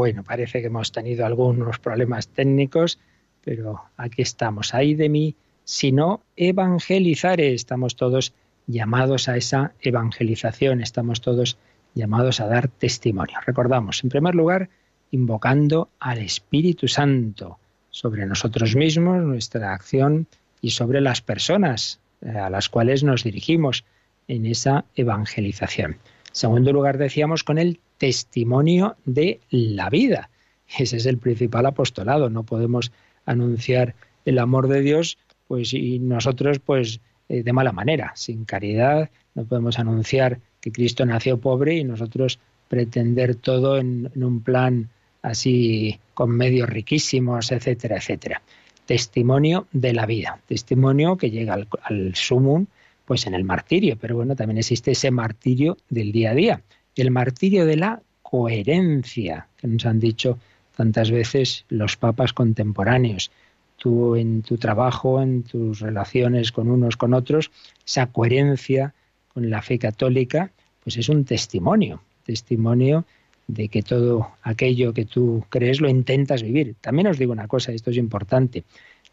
Bueno, 0.00 0.24
parece 0.24 0.62
que 0.62 0.68
hemos 0.68 0.92
tenido 0.92 1.26
algunos 1.26 1.78
problemas 1.78 2.26
técnicos, 2.28 2.98
pero 3.44 3.82
aquí 3.98 4.22
estamos. 4.22 4.72
Ahí 4.72 4.94
de 4.94 5.10
mí, 5.10 5.36
si 5.64 5.92
no 5.92 6.22
evangelizare, 6.36 7.52
estamos 7.52 7.96
todos 7.96 8.32
llamados 8.66 9.28
a 9.28 9.36
esa 9.36 9.74
evangelización, 9.82 10.80
estamos 10.80 11.20
todos 11.20 11.58
llamados 11.94 12.40
a 12.40 12.46
dar 12.46 12.68
testimonio. 12.68 13.36
Recordamos, 13.44 14.02
en 14.02 14.08
primer 14.08 14.34
lugar, 14.34 14.70
invocando 15.10 15.90
al 15.98 16.20
Espíritu 16.20 16.88
Santo 16.88 17.58
sobre 17.90 18.24
nosotros 18.24 18.74
mismos, 18.74 19.22
nuestra 19.22 19.74
acción 19.74 20.28
y 20.62 20.70
sobre 20.70 21.02
las 21.02 21.20
personas 21.20 22.00
eh, 22.22 22.30
a 22.30 22.48
las 22.48 22.70
cuales 22.70 23.04
nos 23.04 23.22
dirigimos 23.22 23.84
en 24.28 24.46
esa 24.46 24.86
evangelización. 24.94 25.90
En 25.90 25.98
segundo 26.32 26.72
lugar, 26.72 26.96
decíamos 26.96 27.44
con 27.44 27.58
el 27.58 27.80
testimonio 28.00 28.96
de 29.04 29.40
la 29.50 29.90
vida. 29.90 30.30
Ese 30.78 30.96
es 30.96 31.04
el 31.04 31.18
principal 31.18 31.66
apostolado. 31.66 32.30
No 32.30 32.44
podemos 32.44 32.92
anunciar 33.26 33.94
el 34.24 34.38
amor 34.38 34.68
de 34.68 34.80
Dios, 34.80 35.18
pues 35.46 35.74
y 35.74 35.98
nosotros, 35.98 36.60
pues 36.60 37.00
eh, 37.28 37.42
de 37.42 37.52
mala 37.52 37.72
manera, 37.72 38.12
sin 38.16 38.46
caridad. 38.46 39.10
No 39.34 39.44
podemos 39.44 39.78
anunciar 39.78 40.40
que 40.62 40.72
Cristo 40.72 41.04
nació 41.04 41.38
pobre 41.40 41.76
y 41.76 41.84
nosotros 41.84 42.40
pretender 42.68 43.34
todo 43.34 43.76
en, 43.76 44.10
un 44.14 44.42
plan 44.42 44.88
así 45.20 46.00
con 46.14 46.30
medios 46.30 46.70
riquísimos, 46.70 47.52
etcétera, 47.52 47.98
etcétera. 47.98 48.40
Testimonio 48.86 49.66
de 49.72 49.92
la 49.92 50.06
vida, 50.06 50.40
testimonio 50.46 51.18
que 51.18 51.30
llega 51.30 51.52
al, 51.52 51.68
al 51.82 52.14
sumum, 52.14 52.64
pues 53.04 53.26
en 53.26 53.34
el 53.34 53.44
martirio, 53.44 53.98
pero 54.00 54.16
bueno, 54.16 54.34
también 54.36 54.56
existe 54.56 54.92
ese 54.92 55.10
martirio 55.10 55.76
del 55.90 56.12
día 56.12 56.30
a 56.30 56.34
día, 56.34 56.62
el 56.96 57.10
martirio 57.10 57.66
de 57.66 57.76
la 57.76 58.02
coherencia, 58.22 59.48
que 59.56 59.66
nos 59.66 59.86
han 59.86 59.98
dicho 59.98 60.38
tantas 60.76 61.10
veces 61.10 61.64
los 61.68 61.96
papas 61.96 62.32
contemporáneos. 62.32 63.30
Tú 63.76 64.16
en 64.16 64.42
tu 64.42 64.56
trabajo, 64.56 65.20
en 65.20 65.42
tus 65.42 65.80
relaciones 65.80 66.52
con 66.52 66.70
unos, 66.70 66.96
con 66.96 67.14
otros, 67.14 67.50
esa 67.84 68.06
coherencia 68.06 68.94
con 69.32 69.50
la 69.50 69.62
fe 69.62 69.78
católica, 69.78 70.52
pues 70.82 70.96
es 70.96 71.08
un 71.08 71.24
testimonio, 71.24 72.02
testimonio 72.24 73.04
de 73.46 73.68
que 73.68 73.82
todo 73.82 74.28
aquello 74.42 74.92
que 74.92 75.04
tú 75.04 75.44
crees 75.48 75.80
lo 75.80 75.88
intentas 75.88 76.42
vivir. 76.42 76.76
También 76.80 77.08
os 77.08 77.18
digo 77.18 77.32
una 77.32 77.48
cosa, 77.48 77.72
esto 77.72 77.90
es 77.90 77.96
importante. 77.96 78.64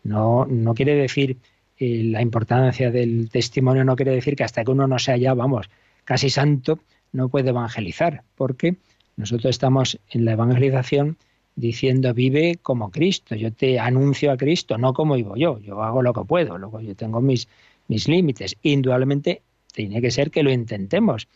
No, 0.04 0.46
no 0.46 0.74
quiere 0.74 0.96
decir 0.96 1.38
eh, 1.80 2.04
la 2.04 2.22
importancia 2.22 2.92
del 2.92 3.30
testimonio, 3.30 3.84
no 3.84 3.96
quiere 3.96 4.12
decir 4.12 4.36
que 4.36 4.44
hasta 4.44 4.64
que 4.64 4.72
uno 4.72 4.88
no 4.88 5.00
sea 5.00 5.18
ya, 5.18 5.34
vamos, 5.34 5.70
casi 6.04 6.30
santo, 6.30 6.80
no 7.18 7.30
puede 7.30 7.50
evangelizar, 7.50 8.24
porque 8.36 8.78
nosotros 9.18 9.50
estamos 9.50 10.00
en 10.10 10.24
la 10.24 10.34
evangelización 10.34 11.18
diciendo 11.56 12.14
vive 12.14 12.60
como 12.62 12.92
Cristo, 12.92 13.36
yo 13.36 13.52
te 13.52 13.80
anuncio 13.80 14.32
a 14.32 14.38
Cristo, 14.38 14.78
no 14.78 14.94
como 14.94 15.16
vivo 15.16 15.36
yo, 15.36 15.60
yo 15.60 15.82
hago 15.82 16.04
lo 16.04 16.14
que 16.14 16.22
puedo, 16.22 16.58
luego 16.58 16.80
yo 16.80 16.96
tengo 16.96 17.20
mis, 17.20 17.48
mis 17.88 18.08
límites. 18.08 18.56
Indudablemente 18.62 19.42
tiene 19.74 20.00
que 20.00 20.12
ser 20.12 20.30
que 20.30 20.44
lo 20.44 20.52
intentemos, 20.52 21.28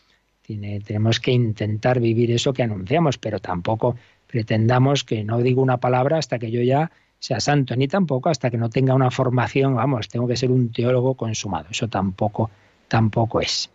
tenemos 0.46 1.18
que 1.18 1.32
intentar 1.32 1.98
vivir 2.00 2.30
eso 2.30 2.52
que 2.52 2.62
anunciamos, 2.62 3.18
pero 3.18 3.40
tampoco 3.40 3.96
pretendamos 4.28 5.02
que 5.02 5.24
no 5.24 5.38
digo 5.38 5.60
una 5.60 5.78
palabra 5.78 6.18
hasta 6.18 6.38
que 6.38 6.50
yo 6.50 6.62
ya 6.62 6.90
sea 7.18 7.40
santo, 7.40 7.74
ni 7.76 7.88
tampoco 7.88 8.28
hasta 8.28 8.50
que 8.50 8.58
no 8.58 8.70
tenga 8.70 8.94
una 8.94 9.10
formación, 9.10 9.74
vamos, 9.74 10.08
tengo 10.08 10.26
que 10.26 10.36
ser 10.36 10.50
un 10.50 10.72
teólogo 10.72 11.14
consumado, 11.14 11.68
eso 11.70 11.88
tampoco, 11.88 12.50
tampoco 12.88 13.40
es. 13.40 13.70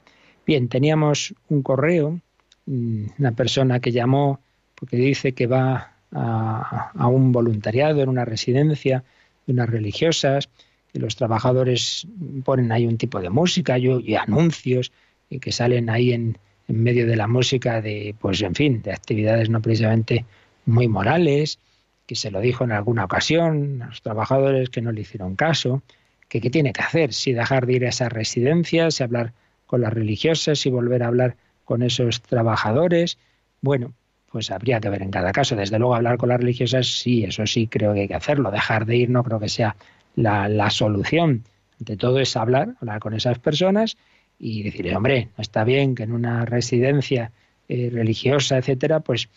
Bien, 0.48 0.70
teníamos 0.70 1.36
un 1.50 1.62
correo, 1.62 2.22
mm, 2.66 3.08
una 3.20 3.34
persona 3.34 3.82
que 3.82 3.92
llamó 3.92 4.40
porque 4.76 4.96
dice 4.96 5.34
que 5.34 5.46
va 5.46 5.98
a, 6.14 7.08
un 7.10 7.34
voluntariado 7.34 8.02
en 8.02 8.08
una 8.08 8.24
residencia 8.24 9.04
de 9.46 9.54
unas 9.54 9.70
religiosas, 9.70 10.50
que 10.94 11.00
los 11.00 11.18
trabajadores 11.18 12.08
ponen 12.46 12.72
ahí 12.72 12.88
un 12.88 12.98
tipo 12.98 13.20
de 13.20 13.30
música 13.30 13.78
y, 13.78 14.16
anuncios 14.16 14.94
y 15.30 15.40
que 15.40 15.52
salen 15.52 15.90
ahí 15.90 16.14
en, 16.14 16.38
en 16.70 16.82
medio 16.82 17.06
de 17.08 17.18
la 17.18 17.28
música 17.28 17.82
de, 17.82 18.16
pues 18.18 18.42
en 18.42 18.56
fin, 18.56 18.82
de 18.82 18.94
actividades 18.94 19.50
no 19.50 19.62
precisamente 19.62 20.26
muy 20.66 20.88
morales, 20.88 21.60
que 22.06 22.16
se 22.16 22.32
lo 22.32 22.40
dijo 22.40 22.64
en 22.64 22.72
alguna 22.72 23.04
ocasión 23.04 23.82
a 23.82 23.88
los 23.88 24.02
trabajadores 24.02 24.70
que 24.70 24.82
no 24.82 24.94
le 24.94 25.02
hicieron 25.02 25.36
caso, 25.36 25.82
que 26.30 26.40
qué 26.40 26.50
tiene 26.50 26.72
que 26.72 26.84
hacer, 26.84 27.12
si 27.12 27.34
dejar 27.34 27.66
de 27.66 27.74
ir 27.74 27.86
a 27.86 27.90
esas 27.90 28.14
residencias, 28.14 28.96
si 28.96 29.04
hablar 29.04 29.34
con 29.68 29.82
las 29.82 29.94
religiosas, 29.94 30.60
si 30.60 30.70
volver 30.70 31.04
a 31.04 31.08
hablar 31.08 31.36
con 31.66 31.84
esos 31.84 32.22
trabajadores. 32.22 33.20
Bueno, 33.62 33.94
pues 34.32 34.50
habría 34.52 34.80
que 34.80 34.90
ver 34.90 35.04
en 35.04 35.12
cada 35.12 35.32
caso. 35.32 35.56
Desde 35.56 35.78
luego 35.78 35.96
hablar 35.96 36.18
con 36.18 36.30
las 36.30 36.40
religiosas, 36.40 36.88
sí, 36.88 37.24
eso 37.24 37.46
sí 37.46 37.68
creo 37.68 37.94
que 37.94 38.02
hay 38.02 38.08
que 38.08 38.16
hacerlo. 38.16 38.50
Dejar 38.50 38.86
de 38.86 38.96
ir 38.96 39.10
no 39.10 39.24
creo 39.24 39.40
que 39.40 39.50
sea 39.50 39.76
la, 40.16 40.70
solución. 40.70 41.44
De 41.80 41.96
todo 41.96 42.20
es 42.20 42.36
hablar, 42.36 42.76
hablar 42.82 43.00
con 43.00 43.14
esas 43.14 43.38
personas 43.40 43.98
y 44.40 44.64
decirle, 44.64 44.96
hombre, 44.96 45.30
está 45.38 45.64
bien 45.64 45.96
que 45.96 46.04
en 46.04 46.12
una 46.12 46.46
residencia 46.46 47.32
eh, 47.70 47.90
religiosa, 47.92 48.58
etcétera, 48.58 49.02
pues 49.02 49.30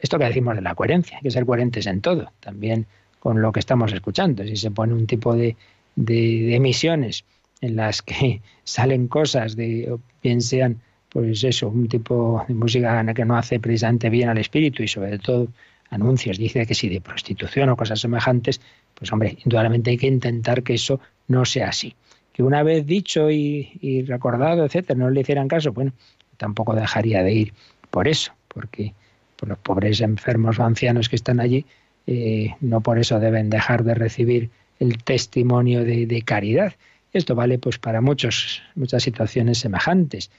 esto 0.00 0.18
que 0.18 0.24
decimos 0.24 0.56
de 0.56 0.62
la 0.62 0.74
coherencia, 0.74 1.16
hay 1.16 1.22
que 1.22 1.30
ser 1.30 1.46
coherentes 1.46 1.86
en 1.86 2.00
todo, 2.00 2.32
también 2.40 2.86
con 3.18 3.40
lo 3.40 3.52
que 3.52 3.60
estamos 3.60 3.92
escuchando. 3.92 4.44
Si 4.44 4.56
se 4.56 4.70
pone 4.70 4.92
un 4.92 5.06
tipo 5.06 5.34
de, 5.34 5.56
de, 5.96 6.54
emisiones 6.54 7.24
en 7.60 7.76
las 7.76 8.02
que 8.02 8.42
salen 8.64 9.08
cosas 9.08 9.56
de, 9.56 9.96
bien 10.22 10.40
sean 10.40 10.80
pues 11.10 11.42
eso, 11.42 11.68
un 11.68 11.88
tipo 11.88 12.44
de 12.46 12.54
música 12.54 13.04
que 13.12 13.24
no 13.24 13.36
hace 13.36 13.58
precisamente 13.58 14.08
bien 14.08 14.28
al 14.28 14.38
espíritu 14.38 14.82
y 14.82 14.88
sobre 14.88 15.18
todo 15.18 15.48
anuncios, 15.90 16.38
dice 16.38 16.64
que 16.66 16.74
si 16.74 16.88
de 16.88 17.00
prostitución 17.00 17.68
o 17.68 17.76
cosas 17.76 18.00
semejantes, 18.00 18.60
pues 18.94 19.12
hombre, 19.12 19.36
indudablemente 19.44 19.90
hay 19.90 19.98
que 19.98 20.06
intentar 20.06 20.62
que 20.62 20.74
eso 20.74 21.00
no 21.26 21.44
sea 21.44 21.68
así. 21.68 21.94
Que 22.32 22.44
una 22.44 22.62
vez 22.62 22.86
dicho 22.86 23.28
y, 23.28 24.04
recordado, 24.06 24.64
etcétera, 24.64 24.98
no 24.98 25.10
le 25.10 25.20
hicieran 25.22 25.48
caso, 25.48 25.72
bueno, 25.72 25.92
tampoco 26.36 26.74
dejaría 26.74 27.24
de 27.24 27.32
ir 27.32 27.52
por 27.90 28.06
eso, 28.06 28.32
porque 28.46 28.94
por 29.34 29.48
los 29.48 29.58
pobres 29.58 30.00
enfermos 30.00 30.60
o 30.60 30.64
ancianos 30.64 31.08
que 31.08 31.16
están 31.16 31.40
allí, 31.40 31.66
eh, 32.06 32.54
no 32.60 32.82
por 32.82 33.00
eso 33.00 33.18
deben 33.18 33.50
dejar 33.50 33.82
de 33.82 33.94
recibir 33.94 34.50
el 34.78 35.02
testimonio 35.02 35.84
de, 35.84 36.06
de 36.06 36.22
caridad. 36.22 36.74
Esto 37.12 37.34
vale 37.34 37.58
pues 37.58 37.78
para 37.78 38.00
muchos, 38.00 38.62
muchas 38.74 39.02
situaciones 39.02 39.58
semejantes. 39.58 40.30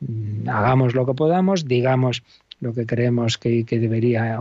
Mm, 0.00 0.48
hagamos 0.48 0.94
lo 0.94 1.06
que 1.06 1.14
podamos, 1.14 1.66
digamos 1.66 2.22
lo 2.60 2.74
que 2.74 2.86
creemos 2.86 3.38
que, 3.38 3.64
debería 3.68 4.38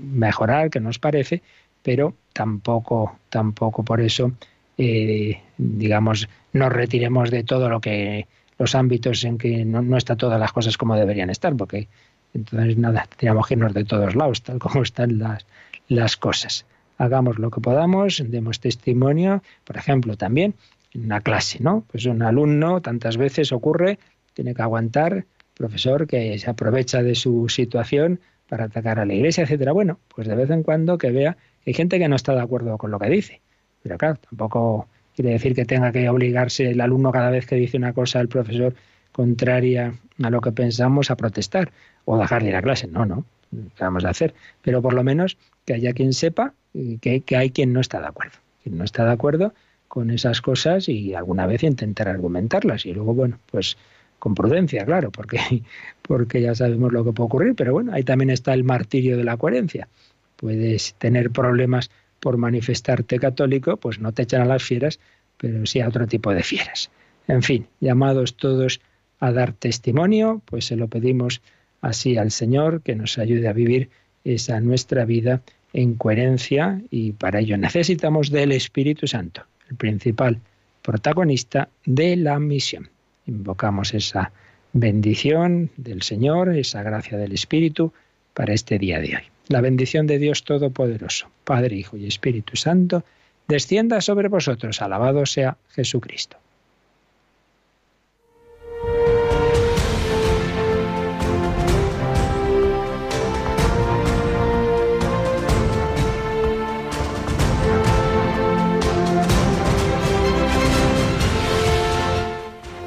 mejorar, 0.00 0.70
que 0.70 0.80
nos 0.80 0.98
parece, 0.98 1.42
pero 1.82 2.14
tampoco, 2.32 3.18
tampoco 3.28 3.84
por 3.84 4.00
eso, 4.00 4.32
eh, 4.78 5.40
digamos, 5.56 6.28
nos 6.52 6.72
retiremos 6.72 7.30
de 7.30 7.44
todo 7.44 7.68
lo 7.68 7.80
que 7.80 8.26
los 8.58 8.74
ámbitos 8.74 9.24
en 9.24 9.38
que 9.38 9.64
no, 9.64 9.82
no 9.82 9.96
están 9.96 10.16
todas 10.16 10.40
las 10.40 10.52
cosas 10.52 10.76
como 10.76 10.96
deberían 10.96 11.30
estar, 11.30 11.54
porque 11.56 11.88
entonces 12.34 12.76
nada, 12.76 13.06
tendríamos 13.08 13.46
que 13.46 13.54
irnos 13.54 13.74
de 13.74 13.84
todos 13.84 14.16
lados, 14.16 14.42
tal 14.42 14.58
como 14.58 14.82
están 14.82 15.18
las, 15.18 15.46
las 15.88 16.16
cosas. 16.16 16.66
Hagamos 16.98 17.38
lo 17.38 17.50
que 17.50 17.60
podamos, 17.60 18.22
demos 18.26 18.60
testimonio, 18.60 19.42
por 19.64 19.76
ejemplo, 19.76 20.16
también 20.16 20.54
una 20.94 21.20
clase, 21.20 21.58
¿no? 21.60 21.84
Pues 21.90 22.06
un 22.06 22.22
alumno 22.22 22.80
tantas 22.80 23.16
veces 23.16 23.52
ocurre 23.52 23.98
tiene 24.32 24.54
que 24.54 24.62
aguantar, 24.62 25.26
profesor 25.54 26.06
que 26.06 26.38
se 26.38 26.50
aprovecha 26.50 27.02
de 27.02 27.14
su 27.14 27.48
situación 27.48 28.20
para 28.48 28.64
atacar 28.64 28.98
a 28.98 29.04
la 29.04 29.14
iglesia, 29.14 29.44
etcétera. 29.44 29.72
Bueno, 29.72 29.98
pues 30.14 30.28
de 30.28 30.34
vez 30.34 30.50
en 30.50 30.62
cuando 30.62 30.98
que 30.98 31.10
vea 31.10 31.36
que 31.62 31.70
hay 31.70 31.74
gente 31.74 31.98
que 31.98 32.08
no 32.08 32.16
está 32.16 32.34
de 32.34 32.42
acuerdo 32.42 32.76
con 32.76 32.90
lo 32.90 32.98
que 32.98 33.08
dice. 33.08 33.40
Pero 33.82 33.96
claro, 33.96 34.16
tampoco 34.28 34.88
quiere 35.14 35.30
decir 35.30 35.54
que 35.54 35.64
tenga 35.64 35.92
que 35.92 36.08
obligarse 36.08 36.70
el 36.70 36.80
alumno 36.80 37.12
cada 37.12 37.30
vez 37.30 37.46
que 37.46 37.56
dice 37.56 37.76
una 37.76 37.92
cosa 37.92 38.18
al 38.18 38.28
profesor 38.28 38.74
contraria 39.12 39.94
a 40.22 40.30
lo 40.30 40.40
que 40.40 40.52
pensamos 40.52 41.10
a 41.10 41.16
protestar 41.16 41.70
o 42.04 42.18
dejar 42.18 42.42
de 42.42 42.48
ir 42.50 42.56
a 42.56 42.62
clase. 42.62 42.88
No, 42.88 43.06
no, 43.06 43.24
¿qué 43.50 43.84
vamos 43.84 44.04
a 44.04 44.10
hacer? 44.10 44.34
Pero 44.62 44.82
por 44.82 44.94
lo 44.94 45.04
menos 45.04 45.38
que 45.64 45.74
haya 45.74 45.92
quien 45.92 46.12
sepa 46.12 46.54
que, 47.00 47.20
que 47.20 47.36
hay 47.36 47.50
quien 47.50 47.72
no 47.72 47.80
está 47.80 48.00
de 48.00 48.08
acuerdo. 48.08 48.38
Quien 48.62 48.76
no 48.76 48.84
está 48.84 49.04
de 49.04 49.12
acuerdo 49.12 49.54
con 49.94 50.10
esas 50.10 50.42
cosas 50.42 50.88
y 50.88 51.14
alguna 51.14 51.46
vez 51.46 51.62
intentar 51.62 52.08
argumentarlas. 52.08 52.84
Y 52.84 52.92
luego, 52.92 53.14
bueno, 53.14 53.38
pues 53.48 53.76
con 54.18 54.34
prudencia, 54.34 54.84
claro, 54.84 55.12
porque, 55.12 55.38
porque 56.02 56.42
ya 56.42 56.52
sabemos 56.52 56.92
lo 56.92 57.04
que 57.04 57.12
puede 57.12 57.26
ocurrir, 57.26 57.54
pero 57.54 57.72
bueno, 57.72 57.92
ahí 57.92 58.02
también 58.02 58.30
está 58.30 58.54
el 58.54 58.64
martirio 58.64 59.16
de 59.16 59.22
la 59.22 59.36
coherencia. 59.36 59.86
Puedes 60.34 60.94
tener 60.94 61.30
problemas 61.30 61.92
por 62.18 62.38
manifestarte 62.38 63.20
católico, 63.20 63.76
pues 63.76 64.00
no 64.00 64.10
te 64.10 64.22
echan 64.22 64.42
a 64.42 64.46
las 64.46 64.64
fieras, 64.64 64.98
pero 65.38 65.64
sí 65.64 65.80
a 65.80 65.86
otro 65.86 66.08
tipo 66.08 66.34
de 66.34 66.42
fieras. 66.42 66.90
En 67.28 67.44
fin, 67.44 67.68
llamados 67.78 68.34
todos 68.36 68.80
a 69.20 69.30
dar 69.30 69.52
testimonio, 69.52 70.42
pues 70.44 70.64
se 70.64 70.74
lo 70.74 70.88
pedimos 70.88 71.40
así 71.82 72.16
al 72.16 72.32
Señor, 72.32 72.82
que 72.82 72.96
nos 72.96 73.16
ayude 73.16 73.46
a 73.46 73.52
vivir 73.52 73.90
esa 74.24 74.58
nuestra 74.58 75.04
vida 75.04 75.42
en 75.72 75.94
coherencia 75.94 76.82
y 76.90 77.12
para 77.12 77.38
ello 77.38 77.56
necesitamos 77.56 78.30
del 78.30 78.50
Espíritu 78.50 79.06
Santo, 79.06 79.44
el 79.70 79.76
principal 79.76 80.40
protagonista 80.82 81.68
de 81.84 82.16
la 82.16 82.38
misión. 82.38 82.90
Invocamos 83.26 83.94
esa 83.94 84.32
bendición 84.72 85.70
del 85.76 86.02
Señor, 86.02 86.54
esa 86.54 86.82
gracia 86.82 87.16
del 87.16 87.32
Espíritu 87.32 87.92
para 88.34 88.52
este 88.52 88.78
día 88.78 89.00
de 89.00 89.16
hoy. 89.16 89.22
La 89.48 89.60
bendición 89.60 90.06
de 90.06 90.18
Dios 90.18 90.44
Todopoderoso, 90.44 91.30
Padre, 91.44 91.76
Hijo 91.76 91.96
y 91.96 92.06
Espíritu 92.06 92.56
Santo, 92.56 93.04
descienda 93.48 94.00
sobre 94.00 94.28
vosotros. 94.28 94.82
Alabado 94.82 95.26
sea 95.26 95.56
Jesucristo. 95.70 96.36